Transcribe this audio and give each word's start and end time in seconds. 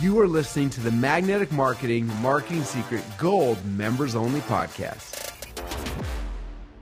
You 0.00 0.20
are 0.20 0.28
listening 0.28 0.70
to 0.70 0.80
the 0.80 0.92
Magnetic 0.92 1.50
Marketing 1.50 2.06
Marketing 2.22 2.62
Secret 2.62 3.02
Gold 3.18 3.58
Members 3.64 4.14
Only 4.14 4.38
Podcast. 4.42 5.32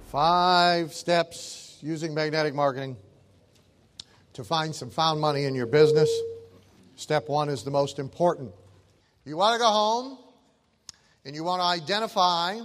Five 0.08 0.92
steps 0.92 1.78
using 1.80 2.12
magnetic 2.12 2.54
marketing 2.54 2.94
to 4.34 4.44
find 4.44 4.74
some 4.74 4.90
found 4.90 5.18
money 5.18 5.44
in 5.44 5.54
your 5.54 5.64
business. 5.64 6.10
Step 6.96 7.26
one 7.30 7.48
is 7.48 7.62
the 7.62 7.70
most 7.70 7.98
important. 7.98 8.52
You 9.24 9.38
want 9.38 9.54
to 9.54 9.60
go 9.60 9.70
home 9.70 10.18
and 11.24 11.34
you 11.34 11.42
want 11.42 11.62
to 11.62 11.64
identify 11.64 12.60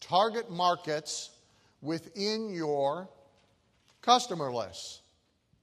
target 0.00 0.50
markets 0.50 1.28
within 1.82 2.48
your 2.54 3.06
customer 4.00 4.50
list, 4.50 5.02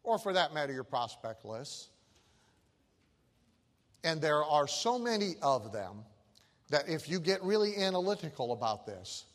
or 0.04 0.20
for 0.20 0.34
that 0.34 0.54
matter, 0.54 0.74
your 0.74 0.84
prospect 0.84 1.44
list. 1.44 1.90
And 4.08 4.22
there 4.22 4.42
are 4.42 4.70
so 4.70 4.98
many 4.98 5.36
of 5.42 5.74
them 5.74 6.06
that 6.70 6.88
if 6.88 7.10
you 7.10 7.20
get 7.20 7.44
really 7.44 7.76
analytical 7.76 8.54
about 8.54 8.86
this, 8.86 9.26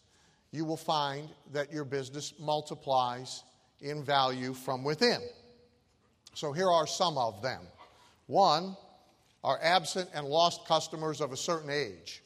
you 0.50 0.64
will 0.64 0.78
find 0.78 1.28
that 1.52 1.70
your 1.70 1.84
business 1.84 2.32
multiplies 2.40 3.42
in 3.82 4.02
value 4.02 4.54
from 4.54 4.82
within. 4.82 5.20
So 6.32 6.52
here 6.52 6.70
are 6.70 6.86
some 6.86 7.18
of 7.18 7.42
them. 7.42 7.60
One 8.28 8.74
are 9.44 9.58
absent 9.62 10.08
and 10.14 10.26
lost 10.26 10.66
customers 10.66 11.20
of 11.20 11.32
a 11.32 11.36
certain 11.36 11.68
age. 11.68 12.22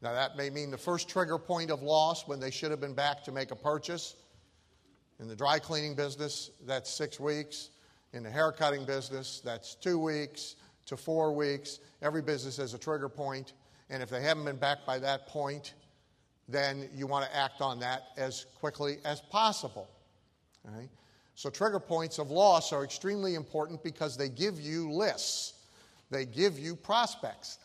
Now, 0.00 0.14
that 0.14 0.38
may 0.38 0.48
mean 0.48 0.70
the 0.70 0.78
first 0.78 1.10
trigger 1.10 1.36
point 1.36 1.70
of 1.70 1.82
loss 1.82 2.26
when 2.26 2.40
they 2.40 2.50
should 2.50 2.70
have 2.70 2.80
been 2.80 2.94
back 2.94 3.22
to 3.24 3.32
make 3.32 3.50
a 3.50 3.56
purchase. 3.56 4.16
In 5.18 5.28
the 5.28 5.36
dry 5.36 5.58
cleaning 5.58 5.94
business, 5.94 6.52
that's 6.66 6.90
six 6.90 7.20
weeks. 7.20 7.68
In 8.14 8.22
the 8.22 8.30
hair 8.30 8.50
cutting 8.50 8.86
business, 8.86 9.42
that's 9.44 9.74
two 9.74 9.98
weeks 9.98 10.56
to 10.90 10.96
four 10.96 11.32
weeks. 11.32 11.78
Every 12.02 12.20
business 12.20 12.58
has 12.58 12.74
a 12.74 12.78
trigger 12.78 13.08
point, 13.08 13.54
and 13.88 14.02
if 14.02 14.10
they 14.10 14.22
haven't 14.22 14.44
been 14.44 14.56
back 14.56 14.84
by 14.84 14.98
that 14.98 15.26
point, 15.26 15.74
then 16.48 16.88
you 16.94 17.06
want 17.06 17.24
to 17.24 17.36
act 17.36 17.60
on 17.60 17.78
that 17.80 18.08
as 18.16 18.46
quickly 18.58 18.98
as 19.04 19.20
possible. 19.20 19.88
So, 21.36 21.48
trigger 21.48 21.80
points 21.80 22.18
of 22.18 22.30
loss 22.30 22.72
are 22.72 22.84
extremely 22.84 23.34
important 23.34 23.82
because 23.82 24.16
they 24.16 24.28
give 24.28 24.60
you 24.60 24.92
lists, 24.92 25.54
they 26.10 26.26
give 26.26 26.58
you 26.58 26.76
prospects. 26.76 27.58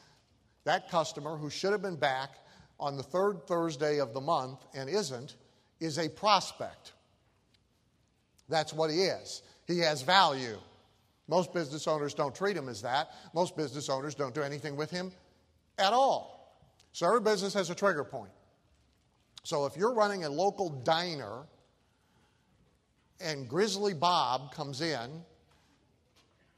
That 0.64 0.90
customer 0.90 1.36
who 1.36 1.50
should 1.50 1.72
have 1.72 1.82
been 1.82 1.98
back 1.98 2.30
on 2.80 2.96
the 2.96 3.04
third 3.04 3.46
Thursday 3.48 4.00
of 4.00 4.14
the 4.14 4.22
month 4.22 4.60
and 4.74 4.90
isn't 4.90 5.36
is 5.80 5.98
a 5.98 6.10
prospect. 6.10 6.94
That's 8.50 8.72
what 8.72 8.90
he 8.92 9.02
is. 9.02 9.42
He 9.68 9.80
has 9.80 10.04
value. 10.04 10.58
Most 11.28 11.54
business 11.54 11.88
owners 11.88 12.14
don't 12.14 12.36
treat 12.36 12.56
him 12.56 12.70
as 12.70 12.82
that. 12.84 13.10
Most 13.34 13.58
business 13.58 13.90
owners 13.90 14.16
don't 14.16 14.34
do 14.34 14.42
anything 14.42 14.76
with 14.76 14.92
him 14.92 15.12
at 15.78 15.92
all. 15.92 16.60
So 16.94 17.08
every 17.08 17.22
business 17.22 17.54
has 17.56 17.70
a 17.70 17.76
trigger 17.76 18.04
point. 18.04 18.32
So 19.44 19.66
if 19.66 19.76
you're 19.76 19.94
running 19.94 20.24
a 20.24 20.30
local 20.30 20.70
diner 20.70 21.44
and 23.20 23.48
Grizzly 23.48 23.94
Bob 23.94 24.54
comes 24.54 24.82
in 24.82 25.24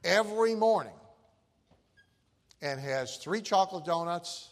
every 0.04 0.54
morning 0.54 0.92
and 2.60 2.80
has 2.80 3.16
three 3.16 3.40
chocolate 3.40 3.84
donuts, 3.84 4.50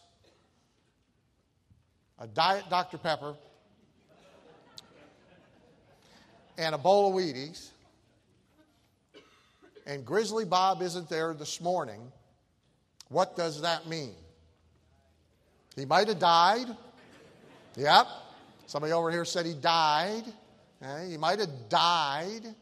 a 2.19 2.27
Diet 2.27 2.65
Dr. 2.71 2.99
Pepper, 2.99 3.35
and 6.59 6.75
a 6.75 6.79
bowl 6.79 7.09
of 7.09 7.15
Wheaties, 7.15 7.71
and 9.87 10.05
Grizzly 10.05 10.45
Bob 10.45 10.83
isn't 10.83 11.09
there 11.09 11.33
this 11.33 11.61
morning, 11.61 12.13
what 13.09 13.37
does 13.37 13.61
that 13.63 13.87
mean? 13.87 14.15
He 15.77 15.85
might 15.85 16.09
have 16.09 16.19
died. 16.19 16.67
Yep. 17.77 18.07
Somebody 18.67 18.93
over 18.93 19.11
here 19.11 19.25
said 19.25 19.47
he 19.47 19.55
died. 19.55 20.25
Okay? 20.83 21.11
He 21.11 21.17
might 21.17 21.39
have 21.39 21.69
died. 21.69 22.55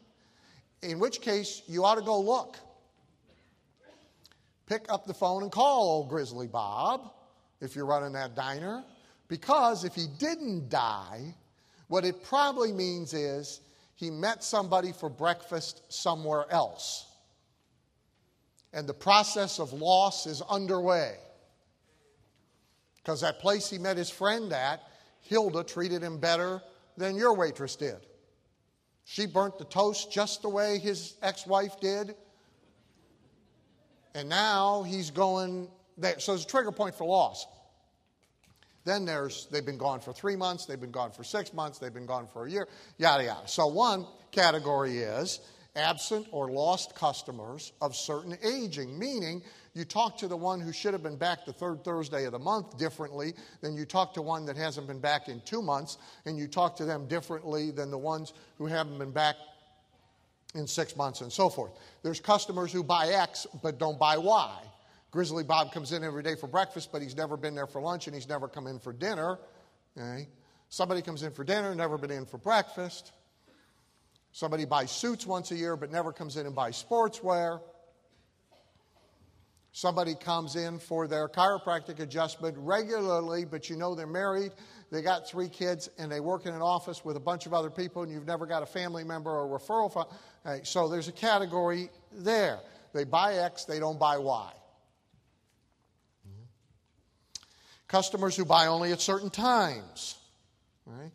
In 0.81 0.99
which 0.99 1.21
case, 1.21 1.63
you 1.67 1.83
ought 1.83 1.95
to 1.95 2.03
go 2.03 2.19
look. 2.19 2.57
Pick 4.67 4.85
up 4.89 5.05
the 5.05 5.13
phone 5.13 5.43
and 5.43 5.51
call 5.51 5.89
old 5.89 6.09
Grizzly 6.09 6.47
Bob 6.47 7.11
if 7.61 7.75
you're 7.75 7.85
running 7.85 8.13
that 8.13 8.35
diner. 8.35 8.83
Because 9.27 9.83
if 9.83 9.95
he 9.95 10.05
didn't 10.19 10.69
die, 10.69 11.33
what 11.87 12.05
it 12.05 12.23
probably 12.23 12.71
means 12.71 13.13
is 13.13 13.61
he 13.95 14.11
met 14.11 14.43
somebody 14.43 14.91
for 14.91 15.09
breakfast 15.09 15.81
somewhere 15.89 16.45
else. 16.51 17.04
And 18.75 18.87
the 18.87 18.93
process 18.93 19.57
of 19.57 19.71
loss 19.73 20.27
is 20.27 20.41
underway. 20.41 21.15
Because 22.97 23.21
that 23.21 23.39
place 23.39 23.69
he 23.69 23.77
met 23.77 23.95
his 23.95 24.09
friend 24.09 24.51
at, 24.51 24.83
Hilda 25.21 25.63
treated 25.63 26.03
him 26.03 26.19
better 26.19 26.61
than 26.97 27.15
your 27.15 27.35
waitress 27.35 27.77
did. 27.77 28.05
She 29.05 29.27
burnt 29.27 29.57
the 29.57 29.65
toast 29.65 30.11
just 30.11 30.41
the 30.41 30.49
way 30.49 30.77
his 30.77 31.15
ex 31.21 31.47
wife 31.47 31.79
did. 31.79 32.15
And 34.13 34.27
now 34.27 34.83
he's 34.83 35.09
going 35.09 35.69
there. 35.97 36.19
So 36.19 36.33
it's 36.33 36.43
a 36.43 36.47
trigger 36.47 36.71
point 36.71 36.95
for 36.95 37.05
loss. 37.05 37.47
Then 38.83 39.05
there's, 39.05 39.47
they've 39.51 39.65
been 39.65 39.77
gone 39.77 40.01
for 40.01 40.11
three 40.11 40.35
months, 40.35 40.65
they've 40.65 40.79
been 40.79 40.91
gone 40.91 41.11
for 41.11 41.23
six 41.23 41.53
months, 41.53 41.79
they've 41.79 41.93
been 41.93 42.05
gone 42.05 42.27
for 42.27 42.45
a 42.45 42.51
year, 42.51 42.67
yada, 42.97 43.23
yada. 43.23 43.47
So 43.47 43.65
one 43.67 44.05
category 44.31 44.99
is 44.99 45.39
absent 45.75 46.27
or 46.31 46.49
lost 46.49 46.95
customers 46.95 47.73
of 47.81 47.95
certain 47.95 48.37
aging, 48.43 48.97
meaning 48.97 49.41
you 49.73 49.83
talk 49.83 50.17
to 50.17 50.27
the 50.27 50.37
one 50.37 50.61
who 50.61 50.71
should 50.71 50.93
have 50.93 51.03
been 51.03 51.17
back 51.17 51.45
the 51.45 51.53
third 51.53 51.83
Thursday 51.83 52.25
of 52.25 52.31
the 52.31 52.39
month 52.39 52.77
differently 52.77 53.33
than 53.61 53.75
you 53.75 53.85
talk 53.85 54.13
to 54.13 54.21
one 54.21 54.45
that 54.45 54.55
hasn't 54.55 54.87
been 54.87 54.99
back 54.99 55.27
in 55.27 55.41
two 55.41 55.61
months, 55.61 55.97
and 56.25 56.37
you 56.37 56.47
talk 56.47 56.75
to 56.77 56.85
them 56.85 57.07
differently 57.07 57.71
than 57.71 57.91
the 57.91 57.97
ones 57.97 58.33
who 58.57 58.65
haven't 58.65 58.97
been 58.97 59.11
back 59.11 59.35
in 60.55 60.65
six 60.65 60.95
months 60.95 61.21
and 61.21 61.31
so 61.31 61.49
forth. 61.49 61.71
There's 62.01 62.19
customers 62.19 62.71
who 62.71 62.83
buy 62.83 63.07
X 63.07 63.45
but 63.61 63.77
don't 63.77 63.99
buy 63.99 64.17
Y. 64.17 64.61
Grizzly 65.11 65.43
Bob 65.43 65.71
comes 65.71 65.91
in 65.91 66.03
every 66.03 66.23
day 66.23 66.35
for 66.35 66.47
breakfast, 66.47 66.91
but 66.91 67.01
he's 67.01 67.15
never 67.15 67.37
been 67.37 67.55
there 67.55 67.67
for 67.67 67.81
lunch 67.81 68.07
and 68.07 68.15
he's 68.15 68.27
never 68.27 68.47
come 68.47 68.67
in 68.67 68.79
for 68.79 68.93
dinner. 68.93 69.37
Okay? 69.97 70.27
Somebody 70.69 71.01
comes 71.01 71.23
in 71.23 71.31
for 71.31 71.43
dinner, 71.43 71.73
never 71.75 71.97
been 71.97 72.11
in 72.11 72.25
for 72.25 72.37
breakfast. 72.37 73.11
Somebody 74.35 74.65
buys 74.65 74.91
suits 74.91 75.25
once 75.25 75.51
a 75.51 75.55
year, 75.55 75.77
but 75.77 75.93
never 75.93 76.11
comes 76.11 76.35
in 76.35 76.45
and 76.45 76.53
buys 76.53 76.83
sportswear. 76.83 77.61
Somebody 79.71 80.13
comes 80.13 80.57
in 80.57 80.77
for 80.77 81.07
their 81.07 81.29
chiropractic 81.29 82.01
adjustment 82.01 82.57
regularly, 82.57 83.45
but 83.45 83.69
you 83.69 83.77
know 83.77 83.95
they're 83.95 84.05
married, 84.05 84.51
they 84.91 85.01
got 85.01 85.25
three 85.25 85.47
kids, 85.47 85.89
and 85.97 86.11
they 86.11 86.19
work 86.19 86.45
in 86.45 86.53
an 86.53 86.61
office 86.61 87.05
with 87.05 87.15
a 87.15 87.19
bunch 87.21 87.45
of 87.45 87.53
other 87.53 87.69
people, 87.69 88.03
and 88.03 88.11
you've 88.11 88.27
never 88.27 88.45
got 88.45 88.61
a 88.61 88.65
family 88.65 89.05
member 89.05 89.31
or 89.31 89.57
referral. 89.57 89.93
From, 89.93 90.03
okay, 90.45 90.65
so 90.65 90.89
there's 90.89 91.07
a 91.07 91.13
category 91.13 91.89
there. 92.11 92.59
They 92.91 93.05
buy 93.05 93.35
X, 93.35 93.63
they 93.63 93.79
don't 93.79 93.97
buy 93.97 94.17
Y. 94.17 94.51
Mm-hmm. 96.27 96.43
Customers 97.87 98.35
who 98.35 98.43
buy 98.43 98.67
only 98.67 98.91
at 98.91 98.99
certain 98.99 99.29
times. 99.29 100.17
Right? 100.85 101.11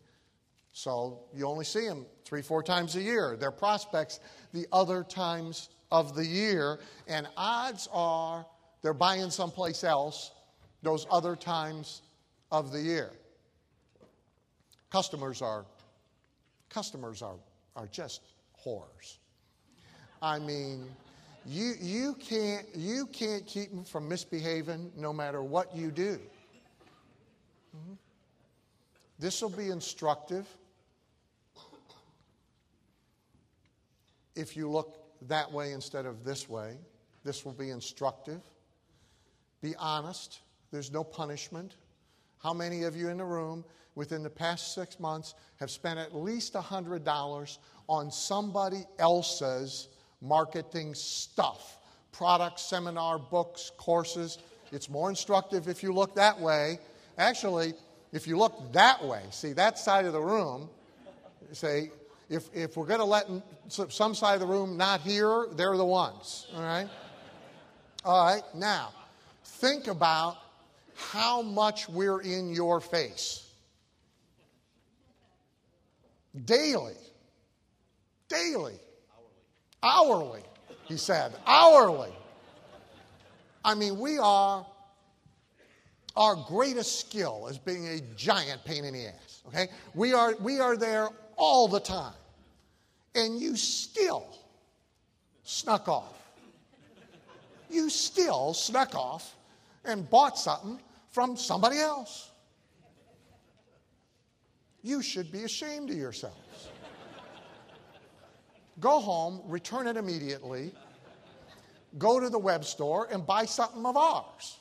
So 0.82 1.18
you 1.34 1.46
only 1.46 1.66
see 1.66 1.86
them 1.86 2.06
three, 2.24 2.40
four 2.40 2.62
times 2.62 2.96
a 2.96 3.02
year. 3.02 3.36
They're 3.38 3.50
prospects 3.50 4.18
the 4.54 4.66
other 4.72 5.04
times 5.04 5.68
of 5.92 6.14
the 6.14 6.24
year, 6.24 6.80
and 7.06 7.28
odds 7.36 7.86
are 7.92 8.46
they're 8.80 8.94
buying 8.94 9.28
someplace 9.28 9.84
else 9.84 10.30
those 10.82 11.06
other 11.10 11.36
times 11.36 12.00
of 12.50 12.72
the 12.72 12.80
year. 12.80 13.10
Customers 14.90 15.42
are 15.42 15.66
customers 16.70 17.20
are, 17.20 17.36
are 17.76 17.88
just 17.88 18.22
whores. 18.64 19.18
I 20.22 20.38
mean, 20.38 20.86
you, 21.44 21.74
you, 21.78 22.14
can't, 22.14 22.66
you 22.74 23.06
can't 23.12 23.46
keep 23.46 23.70
them 23.70 23.84
from 23.84 24.08
misbehaving 24.08 24.92
no 24.96 25.12
matter 25.12 25.42
what 25.42 25.76
you 25.76 25.90
do. 25.90 26.18
Mm-hmm. 27.76 27.94
This 29.18 29.42
will 29.42 29.50
be 29.50 29.68
instructive 29.68 30.46
if 34.40 34.56
you 34.56 34.68
look 34.68 34.96
that 35.28 35.50
way 35.52 35.72
instead 35.72 36.06
of 36.06 36.24
this 36.24 36.48
way. 36.48 36.76
This 37.24 37.44
will 37.44 37.52
be 37.52 37.70
instructive. 37.70 38.40
Be 39.60 39.74
honest. 39.78 40.40
There's 40.70 40.90
no 40.90 41.04
punishment. 41.04 41.76
How 42.42 42.54
many 42.54 42.84
of 42.84 42.96
you 42.96 43.08
in 43.08 43.18
the 43.18 43.24
room 43.24 43.64
within 43.94 44.22
the 44.22 44.30
past 44.30 44.74
six 44.74 44.98
months 44.98 45.34
have 45.58 45.70
spent 45.70 45.98
at 45.98 46.14
least 46.14 46.54
$100 46.54 47.58
on 47.88 48.10
somebody 48.10 48.84
else's 48.98 49.88
marketing 50.22 50.94
stuff? 50.94 51.78
Products, 52.12 52.62
seminar, 52.62 53.18
books, 53.18 53.70
courses. 53.76 54.38
It's 54.72 54.88
more 54.88 55.10
instructive 55.10 55.68
if 55.68 55.82
you 55.82 55.92
look 55.92 56.14
that 56.14 56.40
way 56.40 56.78
Actually, 57.20 57.74
if 58.12 58.26
you 58.26 58.38
look 58.38 58.72
that 58.72 59.04
way, 59.04 59.22
see 59.30 59.52
that 59.52 59.78
side 59.78 60.06
of 60.06 60.14
the 60.14 60.20
room, 60.20 60.70
say, 61.52 61.90
if, 62.30 62.48
if 62.54 62.76
we're 62.76 62.86
going 62.86 63.00
to 63.00 63.04
let 63.04 63.26
some 63.68 64.14
side 64.14 64.34
of 64.34 64.40
the 64.40 64.46
room 64.46 64.76
not 64.76 65.00
hear, 65.00 65.46
they're 65.52 65.76
the 65.76 65.84
ones, 65.84 66.46
all 66.54 66.62
right? 66.62 66.88
All 68.04 68.24
right, 68.24 68.42
now, 68.54 68.92
think 69.44 69.88
about 69.88 70.36
how 70.94 71.42
much 71.42 71.88
we're 71.88 72.20
in 72.20 72.54
your 72.54 72.80
face. 72.80 73.50
Daily. 76.44 76.94
Daily. 78.28 78.78
Hourly. 79.82 80.20
Hourly, 80.22 80.42
he 80.84 80.96
said. 80.96 81.34
Hourly. 81.46 82.12
I 83.64 83.74
mean, 83.74 83.98
we 83.98 84.18
are, 84.18 84.64
our 86.16 86.36
greatest 86.48 87.00
skill 87.00 87.48
is 87.48 87.58
being 87.58 87.88
a 87.88 88.00
giant 88.16 88.64
pain 88.64 88.84
in 88.84 88.94
the 88.94 89.08
ass, 89.08 89.42
okay? 89.48 89.66
We 89.94 90.14
are, 90.14 90.36
we 90.40 90.60
are 90.60 90.76
there 90.76 91.08
all 91.36 91.66
the 91.66 91.80
time. 91.80 92.14
And 93.14 93.40
you 93.40 93.56
still 93.56 94.26
snuck 95.42 95.88
off. 95.88 96.16
You 97.68 97.88
still 97.90 98.54
snuck 98.54 98.94
off 98.94 99.36
and 99.84 100.08
bought 100.08 100.38
something 100.38 100.78
from 101.10 101.36
somebody 101.36 101.78
else. 101.78 102.30
You 104.82 105.02
should 105.02 105.30
be 105.30 105.44
ashamed 105.44 105.90
of 105.90 105.96
yourselves. 105.96 106.36
Go 108.78 109.00
home, 109.00 109.42
return 109.46 109.86
it 109.86 109.96
immediately, 109.96 110.72
go 111.98 112.18
to 112.18 112.30
the 112.30 112.38
web 112.38 112.64
store 112.64 113.08
and 113.12 113.26
buy 113.26 113.44
something 113.44 113.84
of 113.84 113.96
ours. 113.96 114.58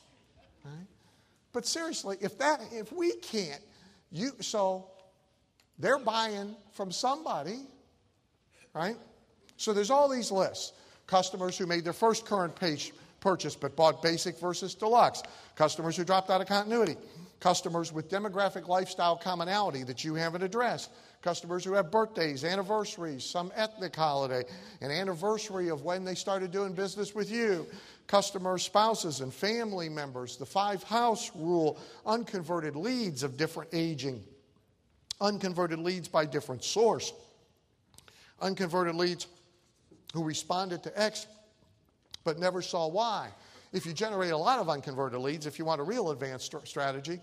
But 1.52 1.66
seriously, 1.66 2.16
if 2.20 2.38
that 2.38 2.60
if 2.70 2.92
we 2.92 3.12
can't, 3.16 3.62
you 4.12 4.32
so 4.40 4.88
they're 5.78 5.98
buying 5.98 6.54
from 6.72 6.92
somebody, 6.92 7.60
right? 8.74 8.96
So 9.56 9.72
there's 9.72 9.90
all 9.90 10.08
these 10.08 10.30
lists. 10.30 10.72
Customers 11.06 11.58
who 11.58 11.66
made 11.66 11.84
their 11.84 11.92
first 11.92 12.24
current 12.24 12.54
page 12.54 12.92
purchase 13.20 13.54
but 13.54 13.76
bought 13.76 14.02
basic 14.02 14.38
versus 14.38 14.74
deluxe. 14.74 15.22
Customers 15.54 15.96
who 15.96 16.04
dropped 16.04 16.30
out 16.30 16.40
of 16.40 16.46
continuity. 16.46 16.96
Customers 17.40 17.92
with 17.92 18.10
demographic 18.10 18.68
lifestyle 18.68 19.16
commonality 19.16 19.82
that 19.82 20.04
you 20.04 20.14
haven't 20.14 20.42
addressed. 20.42 20.90
Customers 21.22 21.64
who 21.64 21.72
have 21.72 21.90
birthdays, 21.90 22.44
anniversaries, 22.44 23.24
some 23.24 23.52
ethnic 23.54 23.94
holiday, 23.94 24.42
an 24.80 24.90
anniversary 24.90 25.68
of 25.68 25.82
when 25.82 26.04
they 26.04 26.14
started 26.14 26.50
doing 26.50 26.72
business 26.72 27.14
with 27.14 27.30
you. 27.30 27.66
Customers, 28.06 28.62
spouses, 28.62 29.20
and 29.20 29.32
family 29.32 29.88
members. 29.88 30.36
The 30.36 30.46
five 30.46 30.82
house 30.82 31.30
rule. 31.34 31.78
Unconverted 32.06 32.76
leads 32.76 33.22
of 33.22 33.36
different 33.36 33.70
aging. 33.72 34.22
Unconverted 35.20 35.78
leads 35.78 36.08
by 36.08 36.24
different 36.24 36.64
source. 36.64 37.12
Unconverted 38.40 38.94
leads 38.94 39.26
who 40.12 40.24
responded 40.24 40.82
to 40.82 41.00
X 41.00 41.26
but 42.24 42.38
never 42.38 42.62
saw 42.62 42.88
Y. 42.88 43.28
If 43.72 43.86
you 43.86 43.92
generate 43.92 44.32
a 44.32 44.36
lot 44.36 44.58
of 44.58 44.68
unconverted 44.68 45.20
leads, 45.20 45.46
if 45.46 45.58
you 45.58 45.64
want 45.64 45.80
a 45.80 45.84
real 45.84 46.10
advanced 46.10 46.54
strategy, 46.64 47.20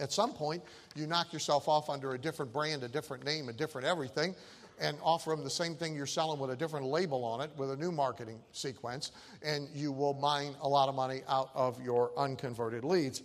at 0.00 0.12
some 0.12 0.32
point 0.32 0.62
you 0.96 1.06
knock 1.06 1.32
yourself 1.32 1.68
off 1.68 1.88
under 1.88 2.14
a 2.14 2.18
different 2.18 2.52
brand, 2.52 2.82
a 2.82 2.88
different 2.88 3.24
name, 3.24 3.48
a 3.48 3.52
different 3.52 3.86
everything, 3.86 4.34
and 4.80 4.98
offer 5.02 5.30
them 5.30 5.44
the 5.44 5.50
same 5.50 5.76
thing 5.76 5.94
you're 5.94 6.06
selling 6.06 6.40
with 6.40 6.50
a 6.50 6.56
different 6.56 6.86
label 6.86 7.24
on 7.24 7.40
it, 7.40 7.50
with 7.56 7.70
a 7.70 7.76
new 7.76 7.92
marketing 7.92 8.40
sequence, 8.50 9.12
and 9.42 9.68
you 9.72 9.92
will 9.92 10.14
mine 10.14 10.56
a 10.62 10.68
lot 10.68 10.88
of 10.88 10.96
money 10.96 11.22
out 11.28 11.50
of 11.54 11.80
your 11.80 12.10
unconverted 12.16 12.84
leads. 12.84 13.22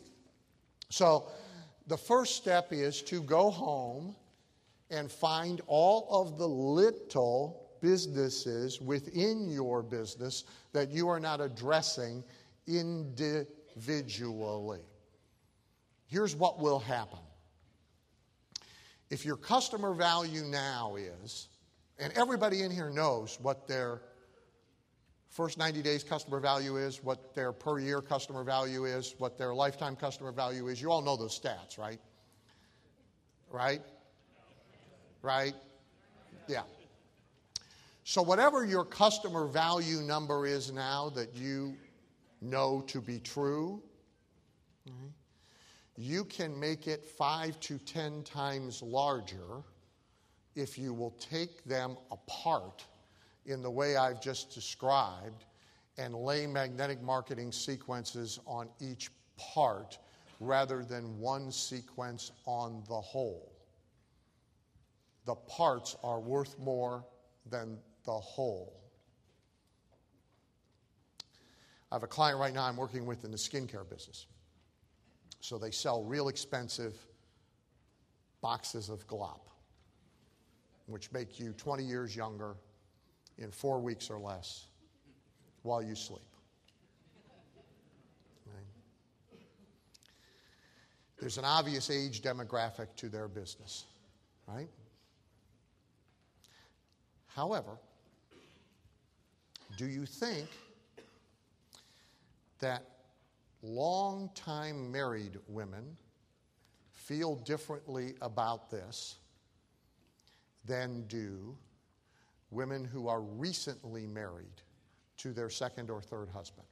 So, 0.90 1.30
the 1.88 1.98
first 1.98 2.36
step 2.36 2.68
is 2.72 3.02
to 3.04 3.24
go 3.24 3.50
home 3.50 4.16
and 4.90 5.12
find 5.12 5.62
all 5.68 6.08
of 6.10 6.38
the 6.38 6.48
little 6.48 7.70
businesses 7.82 8.82
within 8.82 9.50
your 9.50 9.82
business 9.82 10.44
that 10.74 10.90
you 10.90 11.08
are 11.08 11.20
not 11.20 11.42
addressing 11.42 12.24
individually. 12.68 14.82
Here's 16.08 16.36
what 16.36 16.60
will 16.60 16.80
happen. 16.80 17.20
If 19.10 19.26
your 19.26 19.38
customer 19.38 19.94
value 19.94 20.44
now 20.44 20.96
is, 20.96 21.48
and 21.98 22.14
everybody 22.14 22.64
in 22.64 22.72
here 22.72 22.90
knows 22.90 23.40
what 23.42 23.68
their 23.68 24.02
first 25.30 25.58
90 25.58 25.82
days 25.82 26.04
customer 26.04 26.40
value 26.40 26.78
is, 26.78 27.04
what 27.04 27.34
their 27.36 27.52
per 27.52 27.80
year 27.80 28.02
customer 28.02 28.44
value 28.44 28.86
is, 28.86 29.16
what 29.18 29.38
their 29.38 29.54
lifetime 29.54 29.96
customer 29.96 30.32
value 30.32 30.68
is. 30.68 30.82
You 30.82 30.92
all 30.92 31.02
know 31.02 31.16
those 31.16 31.40
stats, 31.40 31.78
right? 31.78 32.00
Right? 33.52 33.82
Right? 35.22 35.54
Yeah. 36.48 36.64
So, 38.04 38.22
whatever 38.22 38.66
your 38.66 38.86
customer 38.86 39.48
value 39.48 40.02
number 40.02 40.48
is 40.48 40.72
now 40.72 41.10
that 41.12 41.36
you 41.36 41.76
know 42.42 42.84
to 42.88 43.02
be 43.02 43.20
true, 43.20 43.84
you 45.98 46.24
can 46.24 46.58
make 46.58 46.88
it 46.88 47.06
five 47.06 47.60
to 47.60 47.78
ten 47.80 48.24
times 48.24 48.82
larger 48.82 49.64
if 50.56 50.78
you 50.78 50.94
will 50.94 51.12
take 51.20 51.64
them 51.66 51.98
apart 52.12 52.86
in 53.46 53.62
the 53.62 53.70
way 53.70 53.98
I've 53.98 54.22
just 54.22 54.54
described 54.54 55.46
and 55.98 56.16
lay 56.16 56.48
magnetic 56.48 57.02
marketing 57.02 57.52
sequences 57.52 58.40
on 58.46 58.70
each 58.80 59.10
part 59.38 60.00
rather 60.40 60.84
than 60.84 61.20
one 61.20 61.52
sequence 61.52 62.32
on 62.46 62.82
the 62.88 63.00
whole. 63.00 63.52
The 65.30 65.36
parts 65.36 65.96
are 66.04 66.20
worth 66.20 66.58
more 66.58 67.06
than 67.52 67.78
the 68.04 68.14
whole. 68.14 68.82
I 71.92 71.96
have 71.96 72.02
a 72.02 72.08
client 72.08 72.40
right 72.40 72.52
now 72.52 72.64
I'm 72.64 72.76
working 72.76 73.06
with 73.06 73.24
in 73.24 73.30
the 73.30 73.38
skincare 73.38 73.88
business. 73.88 74.26
So 75.40 75.60
they 75.60 75.70
sell 75.70 76.04
real 76.04 76.30
expensive 76.30 76.98
boxes 78.42 78.90
of 78.90 79.06
glop, 79.06 79.42
which 80.88 81.12
make 81.12 81.40
you 81.40 81.54
20 81.54 81.84
years 81.84 82.16
younger 82.16 82.56
in 83.38 83.52
four 83.52 83.80
weeks 83.80 84.10
or 84.10 84.18
less 84.18 84.66
while 85.62 85.84
you 85.84 85.94
sleep. 85.94 86.26
Right? 88.48 89.42
There's 91.20 91.38
an 91.38 91.46
obvious 91.46 91.92
age 91.92 92.24
demographic 92.24 92.96
to 92.96 93.10
their 93.10 93.28
business, 93.28 93.86
right? 94.48 94.70
However, 97.40 97.78
do 99.78 99.86
you 99.86 100.06
think 100.06 100.50
that 102.60 102.84
long-time 103.64 104.92
married 104.92 105.40
women 105.48 105.96
feel 106.92 107.36
differently 107.36 108.16
about 108.22 108.70
this 108.70 109.20
than 110.66 111.04
do 111.08 111.56
women 112.52 112.84
who 112.84 113.08
are 113.08 113.22
recently 113.22 114.06
married 114.06 114.62
to 115.16 115.32
their 115.32 115.50
second 115.50 115.90
or 115.90 116.02
third 116.02 116.28
husband? 116.28 116.68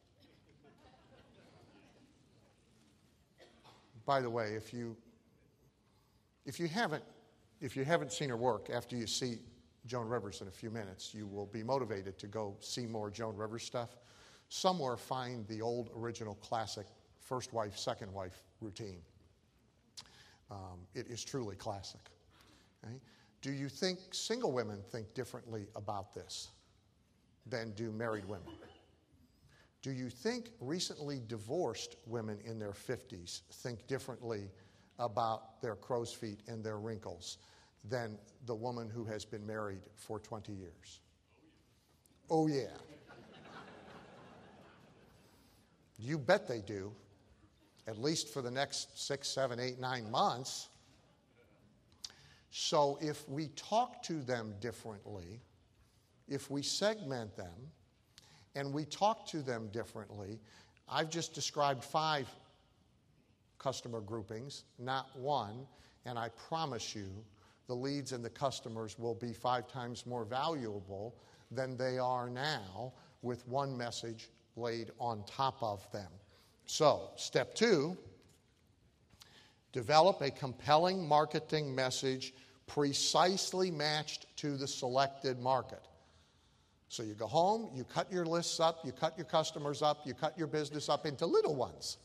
By 4.05 4.19
the 4.19 4.29
way, 4.29 4.55
if 4.55 4.73
you 4.73 4.97
if 6.45 6.59
you 6.59 6.67
haven't 6.67 7.05
if 7.61 7.77
you 7.77 7.85
haven't 7.85 8.11
seen 8.11 8.27
her 8.27 8.35
work 8.35 8.69
after 8.69 8.97
you 8.97 9.07
see 9.07 9.39
Joan 9.87 10.07
Rivers 10.07 10.41
in 10.41 10.47
a 10.47 10.51
few 10.51 10.69
minutes, 10.69 11.13
you 11.13 11.25
will 11.25 11.45
be 11.45 11.63
motivated 11.63 12.17
to 12.19 12.27
go 12.27 12.55
see 12.59 12.85
more 12.85 13.09
Joan 13.09 13.35
Rivers 13.35 13.63
stuff. 13.63 13.97
Somewhere 14.49 14.97
find 14.97 15.47
the 15.47 15.61
old 15.61 15.89
original 15.95 16.35
classic 16.35 16.85
first 17.19 17.53
wife, 17.53 17.77
second 17.77 18.13
wife 18.13 18.43
routine. 18.61 19.01
Um, 20.51 20.79
it 20.93 21.07
is 21.07 21.23
truly 21.23 21.55
classic. 21.55 22.01
Okay? 22.85 22.95
Do 23.41 23.51
you 23.51 23.69
think 23.69 23.99
single 24.11 24.51
women 24.51 24.81
think 24.91 25.13
differently 25.13 25.67
about 25.75 26.13
this 26.13 26.49
than 27.45 27.71
do 27.71 27.91
married 27.91 28.25
women? 28.25 28.47
Do 29.81 29.91
you 29.91 30.09
think 30.09 30.49
recently 30.59 31.21
divorced 31.27 31.95
women 32.07 32.39
in 32.43 32.59
their 32.59 32.71
50s 32.71 33.41
think 33.51 33.85
differently 33.87 34.49
about 34.99 35.61
their 35.61 35.75
crow's 35.75 36.11
feet 36.11 36.39
and 36.47 36.63
their 36.63 36.77
wrinkles 36.77 37.37
than 37.83 38.17
the 38.45 38.55
woman 38.55 38.89
who 38.89 39.05
has 39.05 39.25
been 39.25 39.45
married 39.45 39.81
for 39.95 40.19
20 40.19 40.51
years. 40.51 41.01
Oh, 42.29 42.43
oh, 42.43 42.47
yeah. 42.47 42.65
You 45.99 46.17
bet 46.17 46.47
they 46.47 46.61
do, 46.61 46.91
at 47.87 47.97
least 47.97 48.31
for 48.31 48.41
the 48.41 48.51
next 48.51 49.03
six, 49.03 49.27
seven, 49.27 49.59
eight, 49.59 49.79
nine 49.79 50.11
months. 50.11 50.69
So 52.51 52.99
if 53.01 53.27
we 53.27 53.47
talk 53.49 54.03
to 54.03 54.21
them 54.21 54.53
differently, 54.59 55.41
if 56.27 56.51
we 56.51 56.61
segment 56.61 57.35
them, 57.35 57.71
and 58.55 58.73
we 58.73 58.85
talk 58.85 59.27
to 59.27 59.41
them 59.41 59.69
differently, 59.71 60.39
I've 60.89 61.09
just 61.09 61.33
described 61.33 61.83
five 61.83 62.27
customer 63.59 64.01
groupings, 64.01 64.63
not 64.79 65.15
one, 65.15 65.67
and 66.05 66.17
I 66.17 66.29
promise 66.29 66.95
you 66.95 67.09
the 67.67 67.75
leads 67.75 68.13
and 68.13 68.23
the 68.23 68.29
customers 68.29 68.97
will 68.97 69.15
be 69.15 69.33
five 69.33 69.67
times 69.67 70.05
more 70.05 70.25
valuable 70.25 71.15
than 71.51 71.77
they 71.77 71.97
are 71.97 72.29
now 72.29 72.93
with 73.21 73.47
one 73.47 73.77
message 73.77 74.29
laid 74.55 74.91
on 74.99 75.23
top 75.25 75.61
of 75.61 75.89
them. 75.91 76.09
So, 76.65 77.11
step 77.15 77.55
two 77.55 77.97
develop 79.71 80.21
a 80.21 80.31
compelling 80.31 81.07
marketing 81.07 81.75
message 81.75 82.33
precisely 82.65 83.69
matched 83.69 84.25
to 84.37 84.57
the 84.57 84.67
selected 84.67 85.39
market. 85.39 85.87
So 86.89 87.03
you 87.03 87.13
go 87.13 87.27
home, 87.27 87.69
you 87.73 87.83
cut 87.83 88.11
your 88.11 88.25
lists 88.25 88.59
up, 88.59 88.79
you 88.85 88.91
cut 88.91 89.17
your 89.17 89.25
customers 89.25 89.81
up, 89.81 90.05
you 90.05 90.13
cut 90.13 90.37
your 90.37 90.47
business 90.47 90.89
up 90.89 91.05
into 91.05 91.25
little 91.25 91.55
ones. 91.55 91.97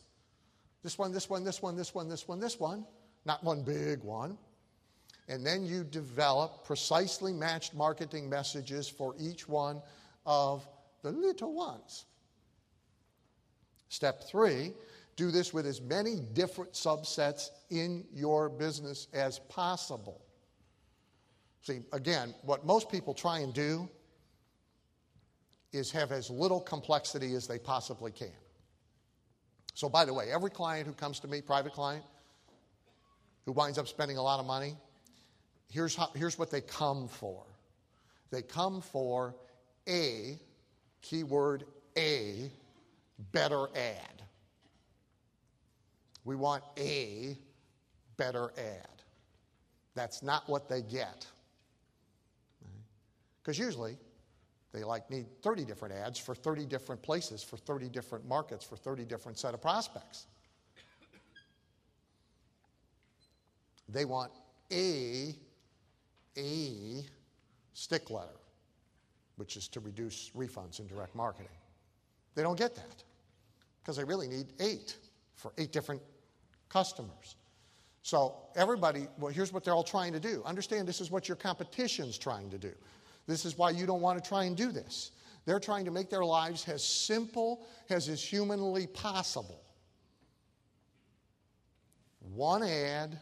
This 0.83 0.99
one, 0.99 1.13
this 1.13 1.31
one, 1.31 1.45
this 1.45 1.63
one, 1.63 1.77
this 1.77 1.95
one, 1.95 2.09
this 2.09 2.27
one, 2.27 2.41
this 2.41 2.59
one, 2.59 2.85
not 3.25 3.43
one 3.45 3.63
big 3.63 4.03
one. 4.03 4.37
And 5.29 5.47
then 5.47 5.65
you 5.65 5.85
develop 5.85 6.65
precisely 6.65 7.33
matched 7.33 7.75
marketing 7.75 8.29
messages 8.29 8.89
for 8.89 9.15
each 9.19 9.49
one 9.49 9.81
of 10.27 10.67
the 11.03 11.11
little 11.11 11.55
ones. 11.55 12.05
Step 13.89 14.25
three, 14.25 14.73
do 15.17 15.31
this 15.31 15.53
with 15.53 15.67
as 15.67 15.81
many 15.81 16.21
different 16.33 16.73
subsets 16.73 17.51
in 17.71 18.05
your 18.13 18.49
business 18.49 19.09
as 19.13 19.39
possible. 19.39 20.23
See, 21.63 21.81
again, 21.93 22.35
what 22.43 22.67
most 22.67 22.91
people 22.91 23.15
try 23.15 23.41
and 23.41 23.55
do 23.55 23.89
is 25.73 25.91
have 25.93 26.11
as 26.13 26.29
little 26.31 26.61
complexity 26.61 27.35
as 27.35 27.47
they 27.47 27.59
possibly 27.59 28.11
can. 28.11 28.33
So, 29.75 29.89
by 29.89 30.05
the 30.05 30.13
way, 30.13 30.31
every 30.31 30.51
client 30.51 30.87
who 30.87 30.93
comes 30.93 31.21
to 31.21 31.29
me, 31.29 31.41
private 31.41 31.73
client, 31.73 32.05
who 33.47 33.53
winds 33.53 33.79
up 33.79 33.89
spending 33.89 34.17
a 34.17 34.23
lot 34.23 34.39
of 34.39 34.47
money, 34.47 34.77
here's, 35.73 35.97
how, 35.97 36.11
here's 36.15 36.39
what 36.39 36.51
they 36.51 36.61
come 36.61 37.09
for. 37.09 37.43
They 38.31 38.43
come 38.43 38.81
for 38.81 39.35
a, 39.89 40.39
keyword 41.01 41.65
A, 41.97 42.51
better 43.33 43.67
ad. 43.75 44.23
We 46.25 46.37
want 46.37 46.63
a 46.79 47.37
better 48.17 48.53
ad. 48.57 49.03
That's 49.95 50.23
not 50.23 50.49
what 50.49 50.69
they 50.69 50.83
get. 50.83 51.27
Because 53.43 53.59
usually 53.59 53.97
they 54.73 54.85
like 54.85 55.11
need 55.11 55.27
30 55.43 55.65
different 55.65 55.95
ads 55.95 56.19
for 56.19 56.35
30 56.35 56.65
different 56.67 57.03
places, 57.03 57.43
for 57.43 57.57
30 57.57 57.89
different 57.89 58.27
markets, 58.27 58.65
for 58.65 58.77
30 58.77 59.05
different 59.05 59.39
set 59.39 59.53
of 59.53 59.61
prospects. 59.61 60.27
They 63.89 64.05
want 64.05 64.31
a 64.73 65.35
a 66.37 67.05
stick 67.75 68.11
letter, 68.11 68.39
which 69.37 69.57
is 69.57 69.69
to 69.69 69.81
reduce 69.81 70.31
refunds 70.37 70.81
in 70.81 70.87
direct 70.87 71.15
marketing. 71.15 71.53
They 72.35 72.43
don't 72.43 72.59
get 72.59 72.75
that 72.75 73.03
because 73.81 73.97
they 73.97 74.05
really 74.05 74.29
need 74.29 74.47
eight 74.61 74.97
for 75.35 75.53
eight 75.59 75.73
different 75.73 76.03
customers. 76.69 77.37
So 78.03 78.35
everybody, 78.57 79.07
well, 79.19 79.33
here's 79.33 79.53
what 79.53 79.65
they're 79.65 79.75
all 79.75 79.85
trying 79.85 80.13
to 80.13 80.21
do. 80.21 80.43
Understand 80.45 80.89
this 80.89 81.01
is 81.01 81.11
what 81.11 81.29
your 81.29 81.37
competition's 81.37 82.19
trying 82.19 82.51
to 82.51 82.59
do. 82.59 82.73
This 83.27 83.45
is 83.45 83.57
why 83.57 83.71
you 83.71 83.87
don't 83.87 84.01
want 84.01 84.23
to 84.23 84.29
try 84.29 84.45
and 84.45 84.57
do 84.57 84.73
this. 84.73 85.13
They're 85.45 85.61
trying 85.61 85.85
to 85.85 85.91
make 85.91 86.11
their 86.11 86.25
lives 86.25 86.69
as 86.69 86.85
simple 86.85 87.65
as 87.91 88.09
is 88.09 88.23
humanly 88.23 88.87
possible. 88.87 89.61
One 92.35 92.63
ad, 92.63 93.19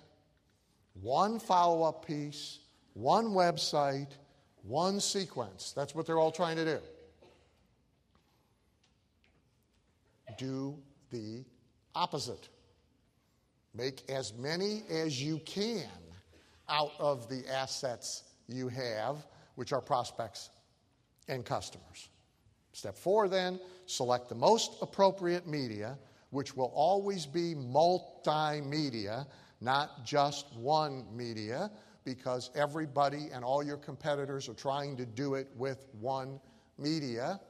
one 1.00 1.38
follow 1.38 1.82
up 1.82 2.06
piece, 2.06 2.58
one 2.94 3.26
website, 3.28 4.10
one 4.62 5.00
sequence. 5.00 5.72
That's 5.74 5.94
what 5.94 6.06
they're 6.06 6.18
all 6.18 6.32
trying 6.32 6.56
to 6.56 6.64
do. 6.64 6.78
Do 10.38 10.78
the 11.10 11.44
opposite. 11.94 12.48
Make 13.74 14.08
as 14.10 14.32
many 14.34 14.82
as 14.90 15.22
you 15.22 15.38
can 15.44 15.88
out 16.68 16.92
of 16.98 17.28
the 17.28 17.42
assets 17.52 18.24
you 18.48 18.68
have 18.68 19.24
which 19.54 19.72
are 19.72 19.80
prospects 19.80 20.50
and 21.28 21.44
customers. 21.44 22.08
Step 22.72 22.96
four, 22.96 23.28
then, 23.28 23.60
select 23.86 24.28
the 24.28 24.34
most 24.34 24.72
appropriate 24.80 25.46
media, 25.46 25.98
which 26.30 26.56
will 26.56 26.72
always 26.74 27.26
be 27.26 27.54
multimedia, 27.54 29.26
not 29.60 30.04
just 30.04 30.46
one 30.56 31.04
media, 31.14 31.70
because 32.04 32.50
everybody 32.54 33.28
and 33.32 33.44
all 33.44 33.62
your 33.62 33.76
competitors 33.76 34.48
are 34.48 34.54
trying 34.54 34.96
to 34.96 35.06
do 35.06 35.34
it 35.34 35.48
with 35.56 35.86
one 36.00 36.40
media, 36.78 37.40